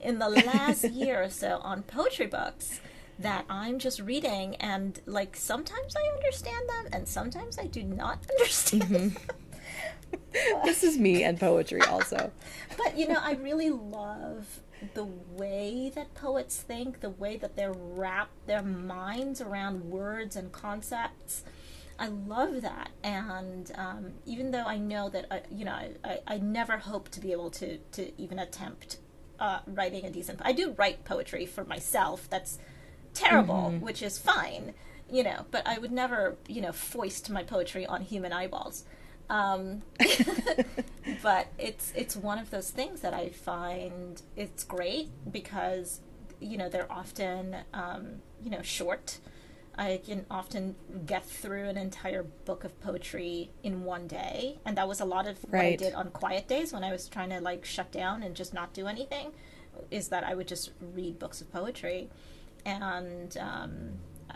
in 0.00 0.18
the 0.18 0.28
last 0.28 0.84
year 0.90 1.22
or 1.22 1.30
so 1.30 1.60
on 1.62 1.82
poetry 1.82 2.26
books 2.26 2.80
that 3.18 3.44
I'm 3.50 3.78
just 3.78 4.00
reading 4.00 4.56
and 4.56 4.98
like 5.06 5.36
sometimes 5.36 5.94
I 5.94 6.16
understand 6.16 6.68
them 6.68 6.86
and 6.92 7.08
sometimes 7.08 7.58
I 7.58 7.66
do 7.66 7.82
not 7.82 8.18
understand 8.38 8.82
mm-hmm. 8.82 10.64
this 10.64 10.82
is 10.82 10.98
me 10.98 11.22
and 11.22 11.38
poetry 11.38 11.82
also. 11.82 12.30
but 12.78 12.98
you 12.98 13.08
know, 13.08 13.18
I 13.20 13.32
really 13.34 13.70
love 13.70 14.60
the 14.94 15.04
way 15.04 15.90
that 15.94 16.14
poets 16.14 16.56
think, 16.56 17.00
the 17.00 17.10
way 17.10 17.36
that 17.36 17.56
they 17.56 17.68
wrap 17.68 18.30
their 18.46 18.62
minds 18.62 19.40
around 19.40 19.84
words 19.84 20.36
and 20.36 20.52
concepts. 20.52 21.44
I 21.98 22.08
love 22.08 22.62
that, 22.62 22.90
and 23.02 23.70
um, 23.74 24.12
even 24.24 24.52
though 24.52 24.64
I 24.64 24.78
know 24.78 25.10
that 25.10 25.26
I, 25.30 25.42
you 25.50 25.66
know, 25.66 25.78
I, 26.02 26.20
I 26.26 26.38
never 26.38 26.78
hope 26.78 27.10
to 27.10 27.20
be 27.20 27.32
able 27.32 27.50
to 27.50 27.76
to 27.92 28.10
even 28.20 28.38
attempt 28.38 28.96
uh, 29.38 29.60
writing 29.66 30.06
a 30.06 30.10
decent. 30.10 30.40
I 30.42 30.52
do 30.52 30.74
write 30.78 31.04
poetry 31.04 31.44
for 31.44 31.64
myself. 31.64 32.28
That's 32.30 32.58
terrible, 33.12 33.54
mm-hmm. 33.54 33.80
which 33.80 34.02
is 34.02 34.18
fine, 34.18 34.74
you 35.10 35.22
know, 35.22 35.46
but 35.50 35.66
I 35.66 35.78
would 35.78 35.92
never, 35.92 36.36
you 36.48 36.60
know, 36.60 36.72
foist 36.72 37.28
my 37.30 37.42
poetry 37.42 37.84
on 37.84 38.02
human 38.02 38.32
eyeballs. 38.32 38.84
Um, 39.30 39.82
but 41.22 41.46
it's 41.56 41.92
it's 41.94 42.16
one 42.16 42.38
of 42.38 42.50
those 42.50 42.70
things 42.70 43.00
that 43.00 43.14
I 43.14 43.28
find 43.28 44.20
it's 44.36 44.64
great 44.64 45.08
because 45.30 46.00
you 46.40 46.58
know 46.58 46.68
they're 46.68 46.90
often 46.92 47.56
um, 47.72 48.16
you 48.42 48.50
know 48.50 48.60
short. 48.62 49.18
I 49.78 50.00
can 50.04 50.26
often 50.30 50.74
get 51.06 51.24
through 51.24 51.68
an 51.68 51.78
entire 51.78 52.24
book 52.24 52.64
of 52.64 52.78
poetry 52.82 53.50
in 53.62 53.84
one 53.84 54.08
day, 54.08 54.58
and 54.66 54.76
that 54.76 54.88
was 54.88 55.00
a 55.00 55.04
lot 55.04 55.26
of 55.26 55.38
right. 55.48 55.52
what 55.52 55.64
I 55.64 55.76
did 55.76 55.94
on 55.94 56.10
quiet 56.10 56.48
days 56.48 56.72
when 56.72 56.82
I 56.82 56.90
was 56.90 57.08
trying 57.08 57.30
to 57.30 57.40
like 57.40 57.64
shut 57.64 57.90
down 57.92 58.22
and 58.22 58.34
just 58.34 58.52
not 58.52 58.74
do 58.74 58.88
anything. 58.88 59.30
Is 59.90 60.08
that 60.08 60.24
I 60.24 60.34
would 60.34 60.48
just 60.48 60.72
read 60.80 61.20
books 61.20 61.40
of 61.40 61.50
poetry, 61.52 62.10
and 62.66 63.34
um, 63.38 63.92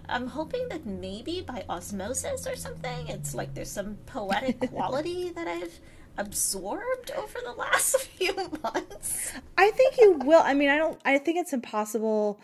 I'm 0.09 0.27
hoping 0.29 0.69
that 0.69 0.87
maybe 0.87 1.41
by 1.41 1.65
osmosis 1.69 2.47
or 2.47 2.57
something, 2.57 3.09
it's 3.09 3.35
like 3.35 3.55
there's 3.55 3.71
some 3.71 3.97
poetic 4.07 4.61
quality 4.71 5.31
that 5.31 5.49
I've 5.49 5.81
absorbed 6.17 7.11
over 7.17 7.39
the 7.45 7.53
last 7.53 7.97
few 8.01 8.35
months. 8.63 9.33
I 9.57 9.71
think 9.71 9.99
you 9.99 10.13
will. 10.25 10.43
I 10.43 10.55
mean, 10.55 10.71
I 10.71 10.77
don't, 10.77 11.01
I 11.05 11.19
think 11.19 11.39
it's 11.39 11.53
impossible. 11.53 12.41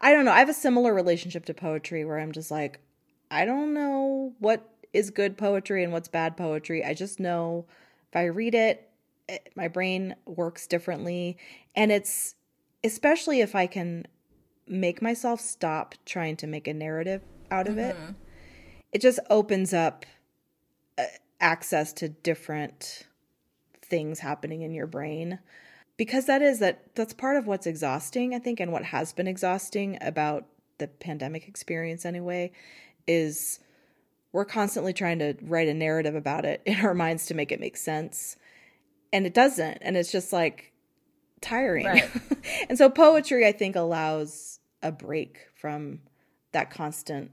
I 0.00 0.12
don't 0.12 0.24
know. 0.24 0.32
I 0.32 0.38
have 0.38 0.48
a 0.48 0.54
similar 0.54 0.94
relationship 0.94 1.46
to 1.46 1.54
poetry 1.54 2.04
where 2.04 2.18
I'm 2.18 2.32
just 2.32 2.50
like, 2.50 2.80
I 3.30 3.44
don't 3.44 3.74
know 3.74 4.34
what 4.38 4.68
is 4.92 5.10
good 5.10 5.36
poetry 5.36 5.82
and 5.82 5.92
what's 5.92 6.08
bad 6.08 6.36
poetry. 6.36 6.84
I 6.84 6.94
just 6.94 7.18
know 7.18 7.66
if 8.10 8.16
I 8.16 8.24
read 8.26 8.54
it, 8.54 8.88
it 9.28 9.50
my 9.56 9.68
brain 9.68 10.14
works 10.26 10.66
differently. 10.66 11.36
And 11.74 11.90
it's, 11.90 12.34
especially 12.84 13.40
if 13.40 13.54
I 13.54 13.66
can 13.66 14.06
make 14.66 15.02
myself 15.02 15.40
stop 15.40 15.94
trying 16.04 16.36
to 16.36 16.46
make 16.46 16.66
a 16.66 16.74
narrative 16.74 17.22
out 17.50 17.68
of 17.68 17.74
mm-hmm. 17.74 18.08
it. 18.10 18.14
It 18.92 19.00
just 19.00 19.18
opens 19.28 19.74
up 19.74 20.06
uh, 20.96 21.04
access 21.40 21.92
to 21.94 22.08
different 22.08 23.06
things 23.82 24.20
happening 24.20 24.62
in 24.62 24.72
your 24.72 24.86
brain 24.86 25.38
because 25.96 26.26
that 26.26 26.42
is 26.42 26.58
that 26.58 26.94
that's 26.94 27.12
part 27.12 27.36
of 27.36 27.46
what's 27.46 27.66
exhausting 27.66 28.34
i 28.34 28.38
think 28.38 28.60
and 28.60 28.72
what 28.72 28.84
has 28.84 29.12
been 29.12 29.28
exhausting 29.28 29.98
about 30.00 30.46
the 30.78 30.88
pandemic 30.88 31.46
experience 31.46 32.04
anyway 32.04 32.50
is 33.06 33.60
we're 34.32 34.44
constantly 34.44 34.92
trying 34.92 35.18
to 35.18 35.34
write 35.42 35.68
a 35.68 35.74
narrative 35.74 36.14
about 36.14 36.44
it 36.44 36.60
in 36.66 36.80
our 36.80 36.94
minds 36.94 37.26
to 37.26 37.34
make 37.34 37.52
it 37.52 37.60
make 37.60 37.76
sense 37.76 38.36
and 39.12 39.26
it 39.26 39.34
doesn't 39.34 39.78
and 39.82 39.96
it's 39.96 40.10
just 40.10 40.32
like 40.32 40.72
tiring 41.40 41.86
right. 41.86 42.10
and 42.68 42.78
so 42.78 42.88
poetry 42.88 43.46
i 43.46 43.52
think 43.52 43.76
allows 43.76 44.53
a 44.84 44.92
break 44.92 45.48
from 45.56 45.98
that 46.52 46.70
constant 46.70 47.32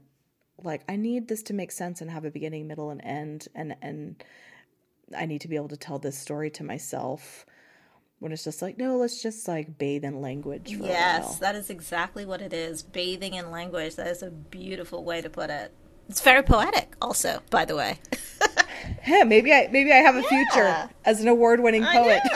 like 0.64 0.82
I 0.88 0.96
need 0.96 1.28
this 1.28 1.42
to 1.44 1.54
make 1.54 1.72
sense 1.72 2.00
and 2.00 2.10
have 2.10 2.24
a 2.24 2.30
beginning, 2.30 2.66
middle, 2.66 2.90
and 2.90 3.00
end, 3.04 3.48
and 3.54 3.76
and 3.82 4.22
I 5.16 5.26
need 5.26 5.40
to 5.42 5.48
be 5.48 5.56
able 5.56 5.68
to 5.68 5.76
tell 5.76 5.98
this 5.98 6.18
story 6.18 6.50
to 6.50 6.64
myself. 6.64 7.46
When 8.18 8.30
it's 8.30 8.44
just 8.44 8.62
like, 8.62 8.78
no, 8.78 8.96
let's 8.96 9.20
just 9.20 9.48
like 9.48 9.78
bathe 9.78 10.04
in 10.04 10.20
language. 10.20 10.70
yes, 10.70 11.40
that 11.40 11.56
is 11.56 11.70
exactly 11.70 12.24
what 12.24 12.40
it 12.40 12.52
is. 12.52 12.82
Bathing 12.82 13.34
in 13.34 13.50
language. 13.50 13.96
That 13.96 14.06
is 14.06 14.22
a 14.22 14.30
beautiful 14.30 15.02
way 15.02 15.20
to 15.20 15.28
put 15.28 15.50
it. 15.50 15.74
It's 16.08 16.20
very 16.20 16.42
poetic, 16.42 16.94
also, 17.02 17.40
by 17.50 17.64
the 17.64 17.74
way. 17.74 17.98
yeah, 19.08 19.24
maybe 19.24 19.52
I 19.52 19.68
maybe 19.72 19.90
I 19.90 19.96
have 19.96 20.14
a 20.14 20.22
yeah. 20.22 20.28
future 20.28 20.90
as 21.04 21.20
an 21.20 21.28
award-winning 21.28 21.84
poet. 21.84 22.20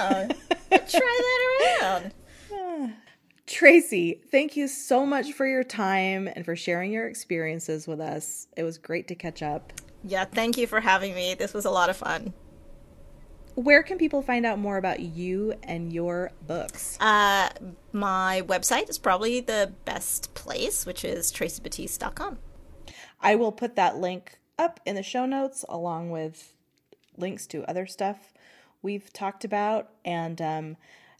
Try 0.70 0.88
that 0.90 1.78
around. 1.82 2.12
Tracey, 3.46 4.20
thank 4.30 4.56
you 4.56 4.66
so 4.66 5.06
much 5.06 5.32
for 5.32 5.46
your 5.46 5.62
time 5.62 6.28
and 6.28 6.44
for 6.44 6.56
sharing 6.56 6.90
your 6.92 7.06
experiences 7.06 7.86
with 7.86 8.00
us. 8.00 8.48
It 8.56 8.64
was 8.64 8.76
great 8.76 9.06
to 9.08 9.14
catch 9.14 9.42
up. 9.42 9.72
Yeah, 10.02 10.24
thank 10.24 10.58
you 10.58 10.66
for 10.66 10.80
having 10.80 11.14
me. 11.14 11.34
This 11.34 11.54
was 11.54 11.64
a 11.64 11.70
lot 11.70 11.88
of 11.88 11.96
fun. 11.96 12.34
Where 13.54 13.82
can 13.82 13.98
people 13.98 14.20
find 14.20 14.44
out 14.44 14.58
more 14.58 14.76
about 14.76 15.00
you 15.00 15.54
and 15.62 15.92
your 15.92 16.32
books? 16.46 16.98
Uh, 17.00 17.48
my 17.92 18.42
website 18.46 18.90
is 18.90 18.98
probably 18.98 19.40
the 19.40 19.72
best 19.84 20.34
place, 20.34 20.84
which 20.84 21.04
is 21.04 21.32
traceybaptiste.com. 21.32 22.38
I 23.20 23.34
will 23.36 23.52
put 23.52 23.76
that 23.76 23.96
link 23.96 24.38
up 24.58 24.80
in 24.84 24.94
the 24.94 25.02
show 25.02 25.24
notes 25.24 25.64
along 25.68 26.10
with 26.10 26.52
links 27.16 27.46
to 27.46 27.64
other 27.64 27.86
stuff 27.86 28.34
we've 28.82 29.10
talked 29.12 29.44
about. 29.44 29.88
And 30.04 30.42
um, 30.42 30.76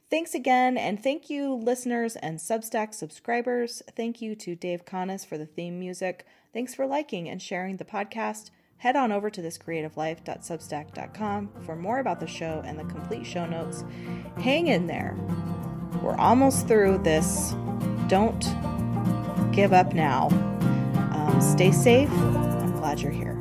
Thanks 0.08 0.34
again, 0.34 0.78
and 0.78 1.02
thank 1.02 1.28
you, 1.28 1.52
listeners 1.52 2.14
and 2.14 2.38
Substack 2.38 2.94
subscribers. 2.94 3.82
Thank 3.96 4.22
you 4.22 4.36
to 4.36 4.54
Dave 4.54 4.84
Connis 4.84 5.26
for 5.26 5.36
the 5.36 5.46
theme 5.46 5.80
music. 5.80 6.24
Thanks 6.52 6.76
for 6.76 6.86
liking 6.86 7.28
and 7.28 7.42
sharing 7.42 7.78
the 7.78 7.84
podcast. 7.84 8.50
Head 8.78 8.94
on 8.94 9.10
over 9.10 9.30
to 9.30 9.40
thiscreativelife.substack.com 9.40 11.50
for 11.64 11.74
more 11.74 11.98
about 11.98 12.20
the 12.20 12.26
show 12.28 12.62
and 12.64 12.78
the 12.78 12.84
complete 12.84 13.26
show 13.26 13.46
notes. 13.46 13.84
Hang 14.38 14.68
in 14.68 14.86
there. 14.86 15.16
We're 16.00 16.14
almost 16.16 16.68
through 16.68 16.98
this. 16.98 17.56
Don't 18.06 18.44
give 19.52 19.72
up 19.72 19.92
now. 19.92 20.28
Um, 21.12 21.40
stay 21.40 21.72
safe. 21.72 22.10
I'm 22.10 22.76
glad 22.76 23.00
you're 23.00 23.10
here. 23.10 23.35